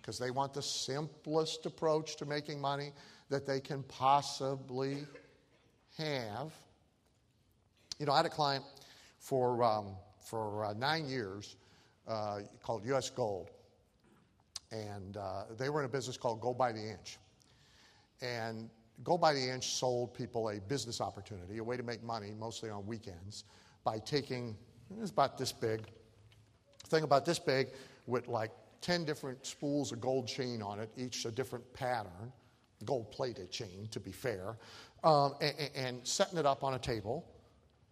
because 0.00 0.18
they 0.18 0.30
want 0.30 0.54
the 0.54 0.62
simplest 0.62 1.66
approach 1.66 2.16
to 2.16 2.26
making 2.26 2.60
money 2.60 2.92
that 3.28 3.46
they 3.46 3.60
can 3.60 3.82
possibly 3.84 5.06
have. 5.96 6.52
You 7.98 8.06
know, 8.06 8.12
I 8.12 8.18
had 8.18 8.26
a 8.26 8.30
client 8.30 8.64
for. 9.18 9.62
Um, 9.62 9.96
for 10.28 10.66
uh, 10.66 10.74
nine 10.74 11.08
years 11.08 11.56
uh, 12.06 12.40
called 12.62 12.84
U.S. 12.86 13.10
Gold. 13.10 13.50
And 14.70 15.16
uh, 15.16 15.44
they 15.56 15.70
were 15.70 15.80
in 15.80 15.86
a 15.86 15.88
business 15.88 16.16
called 16.16 16.40
Gold 16.40 16.58
by 16.58 16.72
the 16.72 16.90
Inch. 16.90 17.18
And 18.20 18.68
Gold 19.04 19.20
by 19.20 19.32
the 19.32 19.48
Inch 19.50 19.68
sold 19.68 20.12
people 20.14 20.48
a 20.50 20.60
business 20.60 21.00
opportunity, 21.00 21.58
a 21.58 21.64
way 21.64 21.76
to 21.76 21.82
make 21.82 22.02
money, 22.02 22.34
mostly 22.38 22.68
on 22.68 22.86
weekends, 22.86 23.44
by 23.84 23.98
taking, 23.98 24.56
it's 25.00 25.10
about 25.10 25.38
this 25.38 25.52
big, 25.52 25.82
thing 26.86 27.04
about 27.04 27.24
this 27.24 27.38
big, 27.38 27.68
with 28.06 28.26
like 28.26 28.50
10 28.80 29.04
different 29.04 29.44
spools 29.46 29.92
of 29.92 30.00
gold 30.00 30.26
chain 30.26 30.62
on 30.62 30.80
it, 30.80 30.90
each 30.96 31.24
a 31.24 31.30
different 31.30 31.72
pattern, 31.72 32.32
gold 32.84 33.10
plated 33.12 33.50
chain, 33.50 33.88
to 33.90 34.00
be 34.00 34.10
fair, 34.10 34.56
um, 35.04 35.34
and, 35.40 35.70
and 35.74 36.06
setting 36.06 36.38
it 36.38 36.46
up 36.46 36.64
on 36.64 36.74
a 36.74 36.78
table 36.78 37.24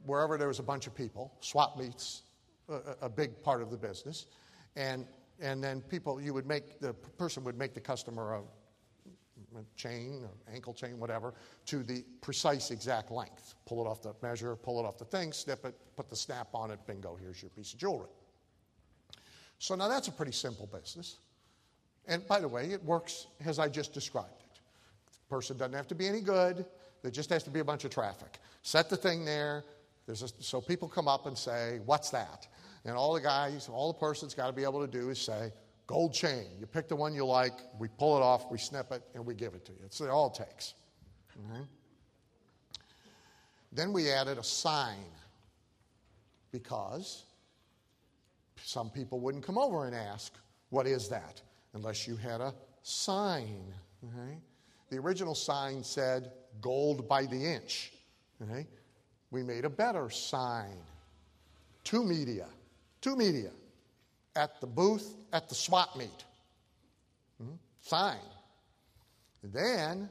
wherever 0.04 0.38
there 0.38 0.48
was 0.48 0.58
a 0.58 0.62
bunch 0.62 0.86
of 0.86 0.94
people, 0.94 1.32
swap 1.40 1.78
meets, 1.78 2.22
a, 2.68 2.80
a 3.02 3.08
big 3.08 3.42
part 3.42 3.62
of 3.62 3.70
the 3.70 3.76
business. 3.76 4.26
And, 4.76 5.06
and 5.40 5.62
then 5.62 5.80
people, 5.82 6.20
you 6.20 6.32
would 6.34 6.46
make, 6.46 6.80
the 6.80 6.94
person 6.94 7.44
would 7.44 7.58
make 7.58 7.74
the 7.74 7.80
customer 7.80 8.34
a 8.34 8.42
chain, 9.76 10.22
or 10.22 10.30
ankle 10.52 10.74
chain, 10.74 10.98
whatever, 10.98 11.34
to 11.66 11.82
the 11.82 12.04
precise 12.20 12.70
exact 12.70 13.10
length. 13.10 13.54
Pull 13.66 13.84
it 13.84 13.88
off 13.88 14.02
the 14.02 14.14
measure, 14.22 14.56
pull 14.56 14.78
it 14.80 14.86
off 14.86 14.98
the 14.98 15.04
thing, 15.04 15.32
snip 15.32 15.64
it, 15.64 15.74
put 15.96 16.08
the 16.08 16.16
snap 16.16 16.48
on 16.54 16.70
it, 16.70 16.78
bingo, 16.86 17.16
here's 17.20 17.42
your 17.42 17.50
piece 17.50 17.72
of 17.72 17.78
jewelry. 17.78 18.08
So 19.58 19.74
now 19.74 19.88
that's 19.88 20.08
a 20.08 20.12
pretty 20.12 20.32
simple 20.32 20.66
business. 20.66 21.16
And 22.06 22.26
by 22.26 22.40
the 22.40 22.48
way, 22.48 22.70
it 22.72 22.84
works 22.84 23.26
as 23.44 23.58
I 23.58 23.68
just 23.68 23.92
described 23.92 24.42
it. 24.42 24.60
The 25.12 25.34
person 25.34 25.56
doesn't 25.56 25.74
have 25.74 25.88
to 25.88 25.94
be 25.94 26.06
any 26.06 26.20
good, 26.20 26.64
there 27.02 27.10
just 27.10 27.30
has 27.30 27.42
to 27.44 27.50
be 27.50 27.60
a 27.60 27.64
bunch 27.64 27.84
of 27.84 27.90
traffic. 27.90 28.38
Set 28.62 28.90
the 28.90 28.96
thing 28.96 29.24
there. 29.24 29.64
A, 30.08 30.14
so 30.14 30.60
people 30.60 30.88
come 30.88 31.08
up 31.08 31.26
and 31.26 31.36
say, 31.36 31.80
What's 31.84 32.10
that? 32.10 32.46
And 32.84 32.94
all 32.96 33.12
the 33.12 33.20
guys, 33.20 33.68
all 33.68 33.92
the 33.92 33.98
person's 33.98 34.34
got 34.34 34.46
to 34.46 34.52
be 34.52 34.62
able 34.62 34.80
to 34.80 34.90
do 34.90 35.10
is 35.10 35.20
say, 35.20 35.52
gold 35.86 36.12
chain. 36.12 36.46
You 36.58 36.66
pick 36.66 36.88
the 36.88 36.96
one 36.96 37.14
you 37.14 37.24
like, 37.24 37.54
we 37.78 37.88
pull 37.88 38.16
it 38.16 38.22
off, 38.22 38.50
we 38.50 38.58
snip 38.58 38.92
it, 38.92 39.02
and 39.14 39.24
we 39.24 39.34
give 39.34 39.54
it 39.54 39.64
to 39.66 39.72
you. 39.72 39.78
It's 39.84 40.00
all 40.00 40.28
it 40.28 40.34
takes. 40.34 40.74
Mm-hmm. 41.38 41.62
Then 43.72 43.92
we 43.92 44.10
added 44.10 44.38
a 44.38 44.42
sign 44.42 45.04
because 46.50 47.24
some 48.62 48.90
people 48.90 49.20
wouldn't 49.20 49.44
come 49.44 49.58
over 49.58 49.86
and 49.86 49.94
ask, 49.94 50.32
What 50.70 50.86
is 50.86 51.08
that? 51.08 51.42
unless 51.74 52.08
you 52.08 52.16
had 52.16 52.40
a 52.40 52.54
sign. 52.82 53.62
Okay? 54.02 54.38
The 54.88 54.96
original 54.96 55.34
sign 55.34 55.84
said 55.84 56.32
gold 56.62 57.06
by 57.06 57.26
the 57.26 57.36
inch. 57.36 57.92
Okay? 58.42 58.66
We 59.30 59.42
made 59.42 59.66
a 59.66 59.70
better 59.70 60.08
sign. 60.08 60.78
Two 61.84 62.02
media 62.02 62.46
two 63.06 63.14
media 63.14 63.50
at 64.36 64.60
the 64.60 64.66
booth 64.66 65.14
at 65.32 65.48
the 65.48 65.54
swap 65.54 65.96
meet. 65.96 66.24
Hmm? 67.40 67.54
Sign. 67.80 68.18
Then, 69.42 70.08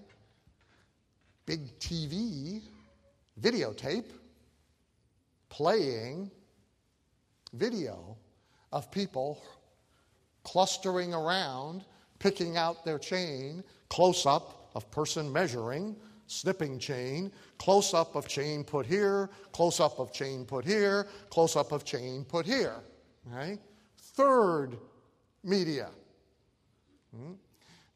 big 1.45 1.77
TV, 1.79 2.61
videotape, 3.41 4.11
playing 5.49 6.31
video 7.53 8.17
of 8.71 8.91
people 8.91 9.41
clustering 10.43 11.13
around, 11.13 11.83
picking 12.19 12.57
out 12.57 12.85
their 12.85 12.99
chain, 12.99 13.63
close 13.89 14.25
up 14.25 14.69
of 14.75 14.89
person 14.91 15.31
measuring, 15.31 15.95
snipping 16.27 16.79
chain, 16.79 17.31
close 17.57 17.93
up 17.93 18.15
of 18.15 18.27
chain 18.27 18.63
put 18.63 18.85
here, 18.85 19.29
close 19.51 19.79
up 19.79 19.99
of 19.99 20.11
chain 20.11 20.45
put 20.45 20.65
here, 20.65 21.07
close 21.29 21.55
up 21.55 21.71
of 21.71 21.83
chain 21.83 22.25
put 22.25 22.45
here. 22.45 22.75
Right? 23.25 23.59
Third 24.15 24.77
media. 25.43 25.89
Hmm? 27.15 27.33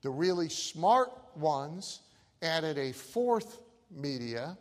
The 0.01 0.09
really 0.09 0.49
smart 0.49 1.11
ones 1.35 2.01
added 2.41 2.77
a 2.77 2.91
fourth 2.91 3.61
media, 3.91 4.57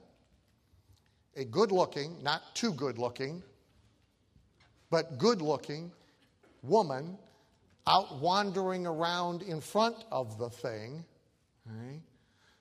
a 1.37 1.45
good 1.45 1.71
looking, 1.71 2.21
not 2.23 2.55
too 2.55 2.73
good 2.73 2.99
looking, 2.99 3.43
but 4.91 5.19
good 5.19 5.43
looking 5.43 5.93
woman 6.63 7.19
out 7.87 8.21
wandering 8.21 8.87
around 8.87 9.43
in 9.43 9.61
front 9.61 9.97
of 10.11 10.39
the 10.39 10.51
thing, 10.51 11.05
right? 11.67 12.01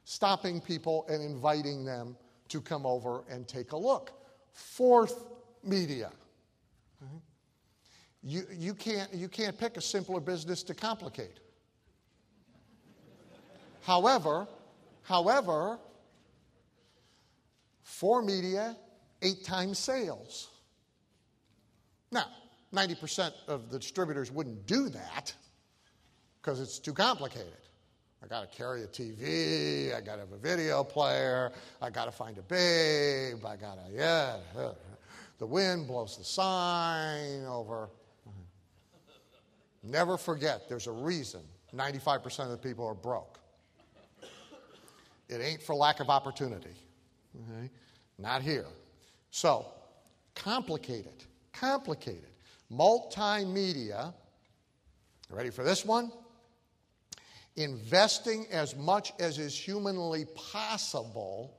stopping 0.06 0.62
people 0.62 1.06
and 1.10 1.22
inviting 1.22 1.84
them 1.84 2.16
to 2.48 2.62
come 2.62 2.86
over 2.86 3.24
and 3.30 3.48
take 3.48 3.74
a 3.74 3.78
look. 3.78 4.12
Fourth, 4.54 5.26
media. 5.64 6.12
You, 8.24 8.44
you, 8.52 8.74
can't, 8.74 9.14
you 9.14 9.28
can't 9.28 9.58
pick 9.58 9.78
a 9.78 9.82
simpler 9.82 10.20
business 10.20 10.64
to 10.64 10.74
complicate. 10.74 11.40
However, 13.84 14.48
however, 15.04 15.80
for 17.84 18.22
media, 18.22 18.76
eight 19.22 19.44
times 19.44 19.80
sales. 19.80 20.50
Now, 22.12 22.26
90% 22.74 23.32
of 23.48 23.72
the 23.72 23.80
distributors 23.80 24.32
wouldn't 24.32 24.66
do 24.66 24.90
that 24.90 25.34
because 26.42 26.60
it's 26.60 26.80
too 26.80 26.94
complicated. 26.94 27.54
I 28.24 28.28
got 28.28 28.52
to 28.52 28.58
carry 28.58 28.84
a 28.84 28.88
TV, 28.88 29.96
I 29.96 30.02
got 30.02 30.16
to 30.16 30.22
have 30.22 30.32
a 30.32 30.38
video 30.38 30.84
player, 30.84 31.52
I 31.82 31.90
got 31.90 32.06
to 32.06 32.12
find 32.12 32.38
a 32.38 32.42
babe, 32.42 33.46
I 33.46 33.56
got 33.56 33.76
to, 33.76 33.94
yeah. 33.94 34.38
The 35.40 35.46
wind 35.46 35.86
blows 35.88 36.18
the 36.18 36.24
sign 36.24 37.46
over. 37.46 37.90
Never 39.88 40.18
forget, 40.18 40.68
there's 40.68 40.88
a 40.88 40.92
reason 40.92 41.42
95% 41.74 42.40
of 42.40 42.50
the 42.52 42.58
people 42.58 42.86
are 42.86 42.94
broke. 42.94 43.40
It 45.30 45.42
ain't 45.42 45.62
for 45.62 45.76
lack 45.76 46.00
of 46.00 46.10
opportunity. 46.10 46.76
Okay? 47.36 47.70
Not 48.18 48.42
here. 48.42 48.66
So, 49.32 49.66
complicated, 50.36 51.26
complicated. 51.54 52.30
Multimedia, 52.72 54.14
ready 55.30 55.50
for 55.50 55.64
this 55.64 55.86
one? 55.86 56.12
Investing 57.56 58.46
as 58.52 58.76
much 58.76 59.14
as 59.20 59.40
is 59.40 59.58
humanly 59.58 60.26
possible 60.36 61.58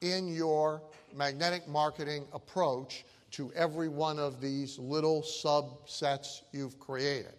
in 0.00 0.28
your 0.28 0.82
magnetic 1.14 1.68
marketing 1.68 2.24
approach 2.32 3.04
to 3.32 3.52
every 3.54 3.88
one 3.88 4.18
of 4.18 4.40
these 4.40 4.78
little 4.78 5.22
subsets 5.22 6.42
you've 6.52 6.78
created. 6.78 7.34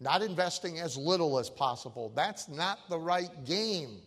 Not 0.00 0.22
investing 0.22 0.80
as 0.80 0.96
little 0.96 1.38
as 1.38 1.48
possible. 1.48 2.12
That's 2.14 2.48
not 2.48 2.78
the 2.90 2.98
right 2.98 3.44
game. 3.44 4.00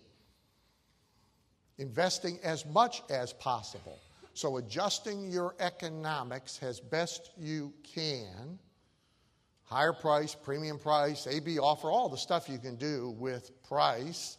Investing 1.78 2.38
as 2.44 2.66
much 2.66 3.02
as 3.10 3.34
possible. 3.34 4.00
So, 4.34 4.58
adjusting 4.58 5.32
your 5.32 5.56
economics 5.60 6.60
as 6.62 6.82
best 6.82 7.32
you 7.38 7.74
can. 7.84 8.60
Higher 9.64 9.94
price, 9.94 10.36
premium 10.36 10.78
price, 10.78 11.26
AB 11.28 11.58
offer, 11.60 11.90
all 11.90 12.10
the 12.10 12.18
stuff 12.18 12.50
you 12.50 12.60
can 12.60 12.76
do 12.76 13.16
with 13.18 13.52
price. 13.64 14.38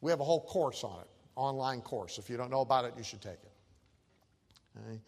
We 0.00 0.10
have 0.10 0.20
a 0.20 0.24
whole 0.24 0.42
course 0.42 0.84
on 0.84 1.00
it, 1.00 1.08
online 1.34 1.80
course. 1.80 2.18
If 2.18 2.30
you 2.30 2.36
don't 2.36 2.50
know 2.50 2.60
about 2.60 2.84
it, 2.84 2.94
you 2.96 3.02
should 3.02 3.20
take 3.20 3.32
it. 3.32 3.52
Okay? 4.78 5.00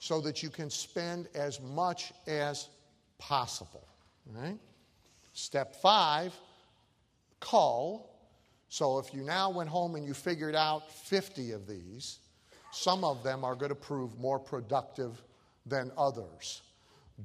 So 0.00 0.20
that 0.22 0.42
you 0.42 0.50
can 0.50 0.68
spend 0.70 1.28
as 1.34 1.60
much 1.60 2.12
as 2.26 2.68
possible. 3.18 3.86
Right? 4.26 4.58
Step 5.32 5.76
five, 5.76 6.34
cull. 7.38 8.10
So 8.68 8.98
if 8.98 9.14
you 9.14 9.22
now 9.22 9.50
went 9.50 9.68
home 9.68 9.94
and 9.94 10.04
you 10.04 10.14
figured 10.14 10.54
out 10.54 10.90
50 10.90 11.52
of 11.52 11.66
these, 11.66 12.18
some 12.72 13.04
of 13.04 13.22
them 13.22 13.44
are 13.44 13.54
going 13.54 13.70
to 13.70 13.74
prove 13.74 14.18
more 14.18 14.38
productive 14.38 15.22
than 15.66 15.90
others. 15.98 16.62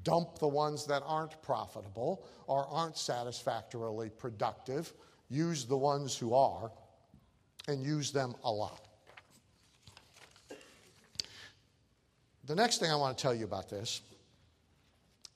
Dump 0.03 0.39
the 0.39 0.47
ones 0.47 0.85
that 0.87 1.03
aren't 1.05 1.41
profitable 1.41 2.25
or 2.47 2.67
aren't 2.67 2.97
satisfactorily 2.97 4.09
productive. 4.09 4.93
Use 5.29 5.65
the 5.65 5.77
ones 5.77 6.17
who 6.17 6.33
are, 6.33 6.71
and 7.67 7.83
use 7.83 8.11
them 8.11 8.35
a 8.43 8.51
lot. 8.51 8.84
The 12.45 12.55
next 12.55 12.77
thing 12.77 12.91
I 12.91 12.95
want 12.95 13.17
to 13.17 13.21
tell 13.21 13.33
you 13.33 13.45
about 13.45 13.69
this 13.69 14.01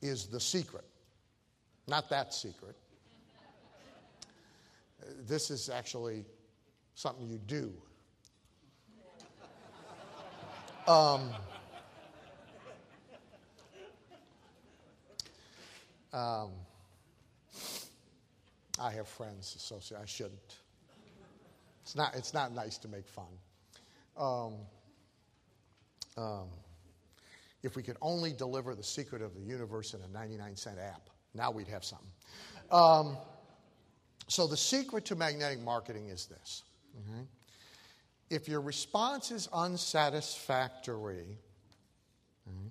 is 0.02 0.28
the 0.28 0.40
secret. 0.40 0.86
Not 1.88 2.10
that 2.10 2.34
secret. 2.34 2.76
This 5.28 5.50
is 5.50 5.70
actually 5.70 6.24
something 6.94 7.28
you 7.28 7.40
do. 7.40 7.74
Um, 10.88 11.30
um, 16.14 16.52
I 18.80 18.92
have 18.92 19.08
friends 19.08 19.56
associated. 19.56 20.04
I 20.04 20.06
shouldn't. 20.06 20.56
It's 21.82 21.96
not, 21.96 22.16
it's 22.16 22.34
not 22.34 22.54
nice 22.54 22.78
to 22.80 22.88
make 22.88 23.08
fun. 23.08 23.26
Um, 24.18 24.54
um, 26.18 26.50
if 27.64 27.76
we 27.76 27.84
could 27.84 27.98
only 28.02 28.34
deliver 28.34 28.76
the 28.76 28.84
secret 28.84 29.22
of 29.22 29.36
the 29.36 29.42
universe 29.42 29.94
in 29.94 30.02
a 30.02 30.08
99 30.08 30.56
cent 30.56 30.80
app, 30.80 31.10
now 31.34 31.52
we'd 31.52 31.68
have 31.68 31.84
something. 31.84 32.12
Um, 32.72 33.18
so, 34.28 34.48
the 34.48 34.58
secret 34.58 35.06
to 35.06 35.16
magnetic 35.16 35.60
marketing 35.60 36.10
is 36.10 36.28
this. 36.28 36.64
Okay? 36.96 37.28
If 38.30 38.48
your 38.48 38.62
response 38.62 39.32
is 39.32 39.50
unsatisfactory, 39.52 41.38
okay, 42.48 42.70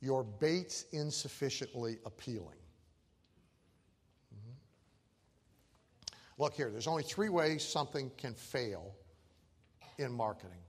your 0.00 0.22
bait's 0.22 0.84
insufficiently 0.92 1.98
appealing. 2.06 2.58
Mm-hmm. 4.32 4.52
Look 6.42 6.54
here, 6.54 6.70
there's 6.70 6.86
only 6.86 7.02
three 7.02 7.28
ways 7.28 7.66
something 7.66 8.10
can 8.16 8.34
fail 8.34 8.94
in 9.98 10.12
marketing. 10.12 10.60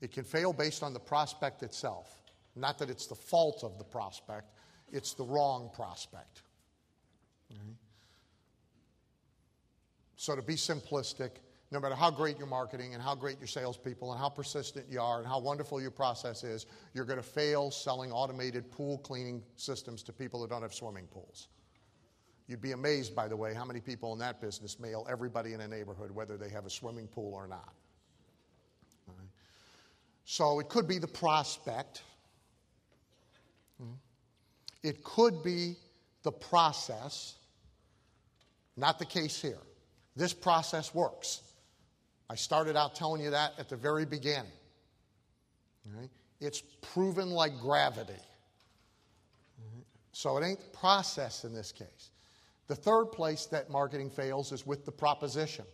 It 0.00 0.12
can 0.12 0.24
fail 0.24 0.52
based 0.52 0.82
on 0.82 0.92
the 0.92 1.00
prospect 1.00 1.62
itself. 1.62 2.20
Not 2.54 2.78
that 2.78 2.90
it's 2.90 3.06
the 3.06 3.14
fault 3.14 3.64
of 3.64 3.78
the 3.78 3.84
prospect, 3.84 4.50
it's 4.92 5.14
the 5.14 5.24
wrong 5.24 5.70
prospect. 5.74 6.42
So, 10.16 10.34
to 10.34 10.42
be 10.42 10.54
simplistic, 10.54 11.30
no 11.70 11.78
matter 11.78 11.94
how 11.94 12.10
great 12.10 12.38
your 12.38 12.46
marketing 12.46 12.94
and 12.94 13.02
how 13.02 13.14
great 13.14 13.38
your 13.38 13.46
salespeople 13.46 14.12
and 14.12 14.20
how 14.20 14.28
persistent 14.28 14.86
you 14.88 15.00
are 15.00 15.18
and 15.18 15.26
how 15.26 15.38
wonderful 15.38 15.80
your 15.80 15.90
process 15.90 16.42
is, 16.42 16.66
you're 16.94 17.04
going 17.04 17.18
to 17.18 17.22
fail 17.22 17.70
selling 17.70 18.12
automated 18.12 18.70
pool 18.70 18.98
cleaning 18.98 19.42
systems 19.56 20.02
to 20.04 20.12
people 20.12 20.40
who 20.40 20.48
don't 20.48 20.62
have 20.62 20.72
swimming 20.72 21.06
pools. 21.06 21.48
You'd 22.48 22.62
be 22.62 22.72
amazed, 22.72 23.14
by 23.14 23.28
the 23.28 23.36
way, 23.36 23.52
how 23.52 23.64
many 23.64 23.80
people 23.80 24.12
in 24.12 24.18
that 24.20 24.40
business 24.40 24.78
mail 24.78 25.06
everybody 25.10 25.52
in 25.52 25.60
a 25.60 25.68
neighborhood, 25.68 26.10
whether 26.12 26.36
they 26.36 26.48
have 26.48 26.64
a 26.64 26.70
swimming 26.70 27.08
pool 27.08 27.34
or 27.34 27.46
not. 27.46 27.74
So 30.26 30.58
it 30.58 30.68
could 30.68 30.86
be 30.86 30.98
the 30.98 31.06
prospect. 31.06 32.02
Hmm. 33.80 33.92
It 34.82 35.02
could 35.02 35.42
be 35.42 35.76
the 36.24 36.32
process. 36.32 37.36
Not 38.76 38.98
the 38.98 39.06
case 39.06 39.40
here. 39.40 39.60
This 40.16 40.34
process 40.34 40.92
works. 40.92 41.42
I 42.28 42.34
started 42.34 42.76
out 42.76 42.96
telling 42.96 43.22
you 43.22 43.30
that 43.30 43.52
at 43.58 43.68
the 43.68 43.76
very 43.76 44.04
beginning. 44.04 44.50
It's 46.40 46.60
proven 46.82 47.30
like 47.30 47.58
gravity. 47.60 48.20
So 50.10 50.36
it 50.38 50.44
ain't 50.44 50.60
the 50.60 50.76
process 50.78 51.44
in 51.44 51.54
this 51.54 51.70
case. 51.70 52.10
The 52.66 52.74
third 52.74 53.06
place 53.12 53.46
that 53.46 53.70
marketing 53.70 54.10
fails 54.10 54.50
is 54.50 54.66
with 54.66 54.84
the 54.84 54.90
proposition. 54.90 55.66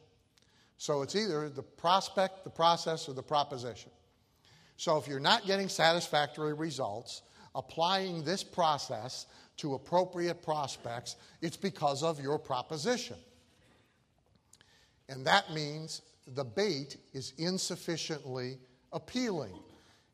So 0.77 1.01
it's 1.01 1.17
either 1.17 1.49
the 1.49 1.63
prospect, 1.63 2.45
the 2.45 2.51
process, 2.51 3.09
or 3.09 3.15
the 3.15 3.23
proposition. 3.23 3.91
So 4.83 4.97
if 4.97 5.07
you're 5.07 5.21
not 5.21 5.47
getting 5.47 5.69
satisfactory 5.69 6.55
results, 6.55 7.23
applying 7.55 8.25
this 8.25 8.43
process 8.43 9.27
to 9.59 9.75
appropriate 9.75 10.43
prospects, 10.43 11.15
it's 11.41 11.57
because 11.57 12.03
of 12.03 12.19
your 12.19 12.37
proposition. 12.37 13.15
And 15.09 15.25
that 15.25 15.53
means 15.53 16.03
the 16.27 16.43
bait 16.43 16.97
is 17.13 17.33
insufficiently 17.39 18.59
appealing. 18.93 19.55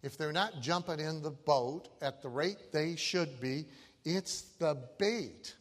If 0.03 0.19
they're 0.19 0.33
not 0.33 0.61
jumping 0.61 1.01
in 1.01 1.23
the 1.23 1.31
boat 1.31 1.89
at 2.03 2.21
the 2.21 2.29
rate 2.29 2.71
they 2.71 2.95
should 2.95 3.41
be, 3.41 3.65
it's 4.05 4.43
the 4.59 4.77
bait. 4.99 5.55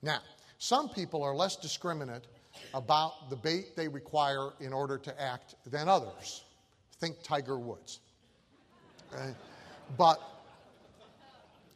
Now, 0.00 0.20
some 0.58 0.90
people 0.90 1.24
are 1.24 1.34
less 1.34 1.56
discriminate 1.56 2.28
about 2.72 3.30
the 3.30 3.36
bait 3.36 3.74
they 3.74 3.88
require 3.88 4.50
in 4.60 4.72
order 4.72 4.96
to 4.96 5.20
act 5.20 5.56
than 5.68 5.88
others. 5.88 6.44
Think 6.98 7.22
Tiger 7.22 7.58
Woods. 7.58 8.00
Okay? 9.12 9.34
But, 9.96 10.20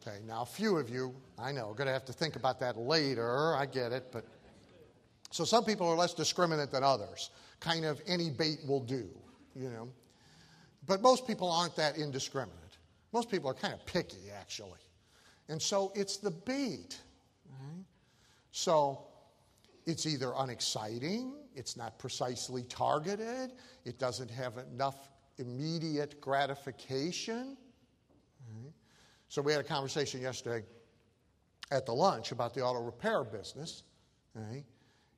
okay, 0.01 0.19
now 0.27 0.43
a 0.43 0.47
few 0.47 0.77
of 0.77 0.89
you, 0.89 1.15
I 1.39 1.53
know, 1.53 1.71
are 1.71 1.75
going 1.75 1.87
to 1.87 1.93
have 1.93 2.05
to 2.07 2.13
think 2.13 2.37
about 2.37 2.59
that 2.61 2.77
later. 2.77 3.55
I 3.55 3.67
get 3.67 3.93
it, 3.93 4.07
but. 4.13 4.25
So 5.33 5.45
some 5.45 5.65
people 5.65 5.87
are 5.89 5.95
less 5.95 6.13
discriminate 6.13 6.73
than 6.73 6.83
others. 6.83 7.31
Kind 7.61 7.85
of 7.85 8.01
any 8.07 8.31
bait 8.31 8.59
will 8.67 8.81
do, 8.81 9.09
you 9.55 9.71
know. 9.71 9.89
But 10.87 11.03
most 11.03 11.25
people 11.27 11.49
aren't 11.49 11.77
that 11.77 11.99
indiscriminate. 11.99 12.57
Most 13.13 13.31
people 13.31 13.49
are 13.49 13.55
kind 13.55 13.73
of 13.73 13.85
picky, 13.87 14.31
actually. 14.37 14.81
And 15.49 15.63
so 15.63 15.93
it's 15.95 16.17
the 16.17 16.31
bait. 16.31 16.99
Right? 17.49 17.85
So 18.51 19.05
it's 19.91 20.07
either 20.07 20.33
unexciting, 20.39 21.35
it's 21.55 21.77
not 21.77 21.99
precisely 21.99 22.63
targeted, 22.63 23.53
it 23.85 23.99
doesn't 23.99 24.31
have 24.31 24.57
enough 24.59 25.11
immediate 25.39 26.21
gratification. 26.21 27.57
Right? 28.55 28.73
So 29.29 29.43
we 29.43 29.53
had 29.53 29.61
a 29.61 29.65
conversation 29.65 30.21
yesterday 30.21 30.65
at 31.71 31.87
the 31.87 31.93
lunch 31.93 32.33
about 32.33 32.55
the 32.55 32.63
auto 32.63 32.83
repair 32.83 33.25
business 33.25 33.83
right? 34.35 34.65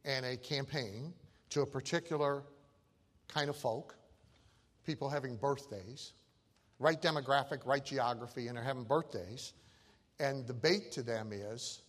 and 0.05 0.25
a 0.25 0.37
campaign 0.37 1.13
to 1.51 1.63
a 1.63 1.67
particular 1.67 2.43
kind 3.29 3.49
of 3.49 3.57
folk, 3.57 3.95
people 4.85 5.09
having 5.09 5.37
birthdays, 5.37 6.13
right 6.79 7.01
demographic, 7.01 7.67
right 7.67 7.85
geography, 7.85 8.49
and 8.49 8.57
they're 8.57 8.65
having 8.65 8.85
birthdays. 8.85 9.53
And 10.19 10.47
the 10.47 10.55
bait 10.55 10.93
to 10.93 11.03
them 11.03 11.31
is 11.33 11.83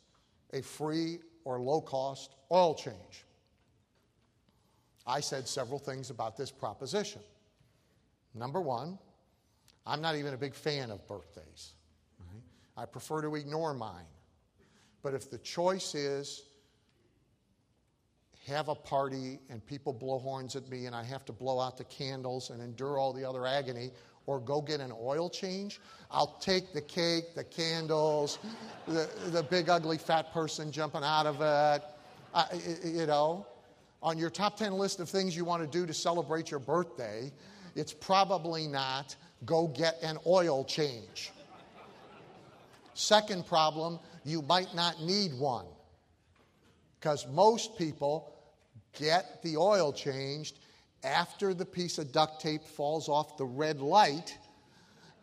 a 0.54 0.62
free 0.62 1.20
or 1.46 1.60
low 1.60 1.82
cost 1.82 2.36
oil 2.52 2.76
change. 2.76 3.26
I 5.06 5.20
said 5.20 5.48
several 5.48 5.80
things 5.80 6.10
about 6.10 6.38
this 6.38 6.52
proposition. 6.52 7.22
Number 8.34 8.62
one, 8.62 8.98
I'm 9.86 10.02
not 10.02 10.16
even 10.16 10.34
a 10.34 10.38
big 10.38 10.56
fan 10.56 10.92
of 10.92 11.06
birthdays. 11.08 11.74
Right? 12.20 12.44
I 12.78 12.86
prefer 12.86 13.22
to 13.22 13.36
ignore 13.36 13.74
mine. 13.74 14.06
But 15.02 15.14
if 15.14 15.30
the 15.30 15.38
choice 15.40 15.94
is 15.94 16.44
have 18.48 18.68
a 18.68 18.76
party 18.76 19.40
and 19.50 19.66
people 19.66 19.94
blow 19.94 20.20
horns 20.20 20.56
at 20.56 20.68
me 20.70 20.86
and 20.86 20.96
I 20.96 21.04
have 21.04 21.24
to 21.26 21.32
blow 21.32 21.60
out 21.60 21.78
the 21.78 21.86
candles 21.86 22.50
and 22.50 22.62
endure 22.62 22.98
all 22.98 23.14
the 23.14 23.28
other 23.28 23.46
agony, 23.46 23.92
or 24.26 24.40
go 24.40 24.62
get 24.62 24.80
an 24.80 24.92
oil 25.02 25.30
change, 25.30 25.80
I'll 26.10 26.38
take 26.40 26.74
the 26.74 26.82
cake, 26.82 27.36
the 27.36 27.44
candles, 27.44 28.40
the, 28.88 29.10
the 29.32 29.44
big 29.44 29.70
ugly 29.70 29.98
fat 29.98 30.32
person 30.34 30.72
jumping 30.72 31.04
out 31.04 31.26
of 31.26 31.42
it. 31.42 31.84
I, 32.34 32.46
you 32.86 33.06
know, 33.06 33.46
on 34.02 34.18
your 34.18 34.30
top 34.30 34.58
10 34.58 34.74
list 34.74 35.00
of 35.00 35.10
things 35.10 35.36
you 35.36 35.46
want 35.46 35.64
to 35.64 35.80
do 35.80 35.86
to 35.86 35.94
celebrate 35.94 36.52
your 36.52 36.60
birthday, 36.60 37.32
it's 37.76 37.94
probably 37.94 38.68
not 38.68 39.16
go 39.46 39.68
get 39.68 39.98
an 40.04 40.18
oil 40.28 40.64
change. 40.64 41.32
Second 42.94 43.46
problem, 43.46 44.00
you 44.24 44.42
might 44.44 44.74
not 44.76 45.02
need 45.02 45.34
one. 45.40 45.66
Because 47.00 47.28
most 47.28 47.78
people 47.78 48.34
get 48.98 49.42
the 49.42 49.58
oil 49.58 49.92
changed 49.92 50.60
after 51.04 51.54
the 51.54 51.66
piece 51.66 51.98
of 51.98 52.12
duct 52.12 52.42
tape 52.42 52.64
falls 52.64 53.10
off 53.10 53.38
the 53.38 53.46
red 53.46 53.82
light 53.82 54.38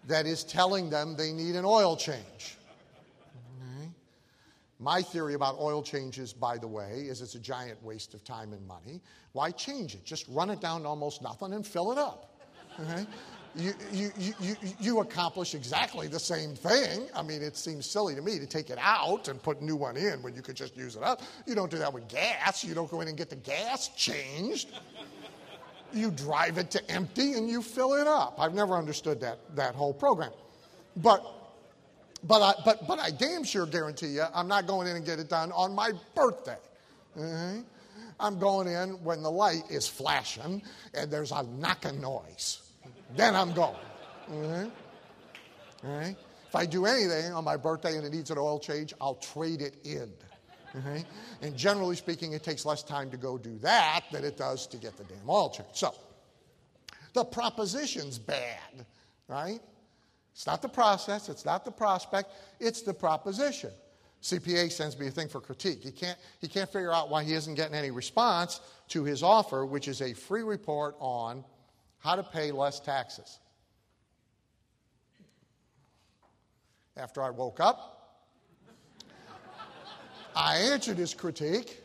that 0.07 0.27
is 0.27 0.45
telling 0.45 0.91
them 0.91 1.15
they 1.17 1.33
need 1.33 1.57
an 1.57 1.65
oil 1.65 1.97
change. 1.97 2.57
Okay. 3.79 3.89
My 4.79 5.03
theory 5.03 5.35
about 5.35 5.59
oil 5.59 5.83
changes, 5.83 6.33
by 6.33 6.59
the 6.59 6.69
way, 6.69 7.05
is 7.07 7.21
it's 7.21 7.35
a 7.35 7.41
giant 7.41 7.83
waste 7.83 8.15
of 8.15 8.25
time 8.25 8.53
and 8.53 8.67
money. 8.67 9.01
Why 9.33 9.51
change 9.51 9.95
it? 9.95 10.05
Just 10.05 10.27
run 10.29 10.51
it 10.51 10.61
down 10.61 10.83
to 10.83 10.89
almost 10.89 11.23
nothing 11.23 11.53
and 11.53 11.67
fill 11.67 11.93
it 11.93 11.99
up. 11.99 12.39
Okay? 12.81 13.07
You, 13.57 13.73
you, 13.93 14.13
you, 14.17 14.57
you, 14.79 15.01
accomplish 15.01 15.57
exactly 15.57 16.07
the 16.07 16.21
same 16.21 16.55
thing. 16.55 17.09
I 17.17 17.23
mean, 17.23 17.43
it 17.43 17.57
seems 17.57 17.85
silly 17.85 18.15
to 18.15 18.23
me 18.23 18.39
to 18.39 18.47
take 18.47 18.71
it 18.71 18.79
out 18.81 19.27
and 19.27 19.43
put 19.43 19.61
a 19.61 19.65
new 19.65 19.75
one 19.75 19.97
in 19.97 20.23
when 20.23 20.37
you 20.37 20.41
could 20.41 20.55
just 20.55 20.77
use 20.77 20.95
it 20.95 21.03
up. 21.03 21.21
You 21.47 21.57
don't 21.57 21.71
do 21.71 21.79
that 21.79 21.93
with 21.93 22.07
gas. 22.07 22.63
You 22.63 22.75
don't 22.75 22.89
go 22.89 23.01
in 23.01 23.09
and 23.09 23.17
get 23.17 23.29
the 23.29 23.35
gas 23.35 23.89
changed 23.97 24.69
you 25.93 26.11
drive 26.11 26.59
it 26.59 26.71
to 26.73 26.91
empty 26.91 27.35
and 27.35 27.49
you 27.49 27.63
fill 27.63 27.95
it 27.95 28.07
up. 28.07 28.37
I've 28.39 28.55
never 28.55 28.75
understood 28.75 29.21
that, 29.21 29.39
that 29.57 29.75
whole 29.75 29.93
program. 29.93 30.33
But, 30.97 31.25
but, 32.25 32.43
I, 32.43 32.55
but, 32.65 32.87
but 32.87 32.99
I 32.99 33.11
damn 33.11 33.45
sure 33.45 33.67
guarantee 33.67 34.09
you 34.09 34.25
I'm 34.35 34.49
not 34.49 34.67
going 34.67 34.89
in 34.89 34.97
and 34.97 35.05
get 35.05 35.19
it 35.19 35.29
done 35.29 35.53
on 35.53 35.75
my 35.75 35.93
birthday. 36.15 36.59
Mm-hmm. 37.19 37.61
I'm 38.19 38.39
going 38.39 38.69
in 38.69 39.03
when 39.03 39.23
the 39.23 39.31
light 39.31 39.63
is 39.71 39.89
flashing 39.89 40.63
and 40.95 41.11
there's 41.11 41.33
a 41.33 41.43
knocking 41.43 42.01
noise. 42.01 42.61
Then 43.17 43.35
I'm 43.35 43.53
going. 43.53 43.77
Mm-hmm. 44.31 45.89
Right? 45.89 46.17
If 46.49 46.57
I 46.57 46.67
do 46.67 46.85
anything 46.85 47.33
on 47.33 47.45
my 47.45 47.57
birthday 47.57 47.97
and 47.97 48.05
it 48.05 48.13
needs 48.13 48.31
an 48.31 48.39
oil 48.39 48.59
change, 48.59 48.93
I'll 49.01 49.15
trade 49.15 49.63
it 49.63 49.77
in. 49.85 50.13
Okay? 50.77 51.05
And 51.43 51.57
generally 51.57 51.97
speaking, 51.97 52.33
it 52.33 52.43
takes 52.43 52.65
less 52.65 52.83
time 52.83 53.11
to 53.11 53.17
go 53.17 53.37
do 53.39 53.59
that 53.59 54.03
than 54.13 54.25
it 54.25 54.37
does 54.37 54.67
to 54.69 54.77
get 54.77 54.97
the 54.97 55.05
damn 55.05 55.29
oil 55.29 55.51
changed. 55.51 55.77
So, 55.77 55.95
the 57.13 57.25
proposition's 57.25 58.19
bad, 58.19 58.87
right? 59.27 59.61
It's 60.33 60.47
not 60.47 60.63
the 60.63 60.69
process, 60.69 61.29
it's 61.29 61.45
not 61.45 61.65
the 61.65 61.73
prospect, 61.73 62.31
it's 62.61 62.83
the 62.83 62.95
proposition. 62.95 63.71
CPA 64.23 64.71
sends 64.71 64.99
me 64.99 65.07
a 65.07 65.11
thing 65.11 65.29
for 65.29 65.41
critique. 65.41 65.83
He 65.83 65.91
can't, 65.91 66.19
he 66.41 66.47
can't 66.47 66.71
figure 66.71 66.93
out 66.93 67.09
why 67.09 67.25
he 67.25 67.33
isn't 67.33 67.55
getting 67.55 67.75
any 67.75 67.91
response 67.91 68.61
to 68.89 69.03
his 69.03 69.23
offer, 69.23 69.65
which 69.65 69.89
is 69.89 70.03
a 70.03 70.13
free 70.13 70.43
report 70.43 70.95
on 70.99 71.45
how 71.99 72.17
to 72.17 72.23
pay 72.23 72.53
less 72.53 72.81
taxes. 72.81 73.41
After 76.97 77.23
I 77.23 77.31
woke 77.31 77.61
up, 77.61 78.00
I 80.35 80.57
answered 80.57 80.97
his 80.97 81.15
critique. 81.15 81.83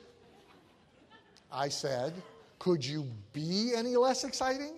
I 1.51 1.69
said, 1.69 2.13
Could 2.59 2.85
you 2.85 3.07
be 3.33 3.73
any 3.75 3.95
less 3.95 4.23
exciting? 4.23 4.73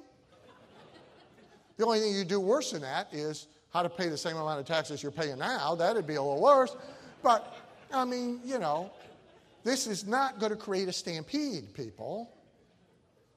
The 1.78 1.86
only 1.86 2.00
thing 2.00 2.16
you 2.16 2.26
do 2.26 2.40
worse 2.40 2.72
than 2.72 2.82
that 2.82 3.14
is 3.14 3.48
how 3.72 3.84
to 3.84 3.90
pay 3.90 4.10
the 4.10 4.18
same 4.18 4.38
amount 4.38 4.60
of 4.60 4.66
taxes 4.66 5.04
you're 5.04 5.12
paying 5.12 5.38
now. 5.38 5.76
That'd 5.76 6.08
be 6.08 6.16
a 6.16 6.22
little 6.22 6.42
worse. 6.42 6.76
But, 7.22 7.56
I 7.94 8.06
mean, 8.06 8.40
you 8.44 8.58
know, 8.58 8.92
this 9.64 9.86
is 9.86 10.08
not 10.08 10.40
going 10.40 10.52
to 10.52 10.58
create 10.58 10.88
a 10.88 10.94
stampede, 10.94 11.74
people. 11.74 12.32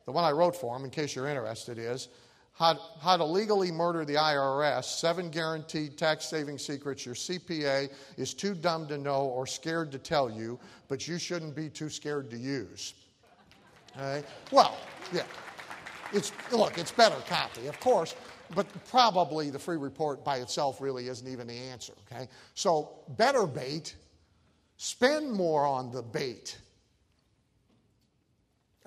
The 0.07 0.13
one 0.13 0.25
I 0.25 0.31
wrote 0.31 0.57
for 0.57 0.75
him, 0.77 0.85
in 0.85 0.91
case 0.91 1.15
you're 1.15 1.29
interested, 1.29 1.79
is 1.79 2.09
how, 2.53 2.79
how 3.01 3.17
to 3.17 3.25
legally 3.25 3.73
murder 3.73 4.05
the 4.05 4.15
IRS, 4.15 4.85
seven 4.85 5.31
guaranteed 5.31 5.97
tax 5.97 6.27
saving 6.27 6.59
secrets 6.59 7.07
your 7.07 7.15
CPA 7.15 7.91
is 8.17 8.35
too 8.35 8.55
dumb 8.55 8.87
to 8.89 8.99
know 8.99 9.23
or 9.25 9.47
scared 9.47 9.91
to 9.93 9.99
tell 9.99 10.31
you, 10.31 10.59
but 10.89 11.09
you 11.09 11.19
shouldn't 11.19 11.57
be 11.57 11.71
too 11.71 11.89
scared 11.89 12.31
to 12.31 12.37
use. 12.37 12.95
Okay? 13.97 14.23
Well, 14.51 14.77
yeah. 15.13 15.23
It's, 16.13 16.33
look, 16.53 16.77
it's 16.77 16.91
better 16.91 17.17
copy, 17.29 17.67
of 17.67 17.79
course, 17.81 18.15
but 18.55 18.67
probably 18.89 19.51
the 19.51 19.59
free 19.59 19.77
report 19.77 20.25
by 20.25 20.39
itself 20.39 20.81
really 20.81 21.09
isn't 21.09 21.27
even 21.27 21.47
the 21.47 21.57
answer. 21.57 21.95
Okay? 22.11 22.29
So, 22.55 22.91
better 23.17 23.47
bait, 23.47 23.95
spend 24.77 25.33
more 25.33 25.65
on 25.65 25.93
the 25.93 26.03
bait. 26.03 26.59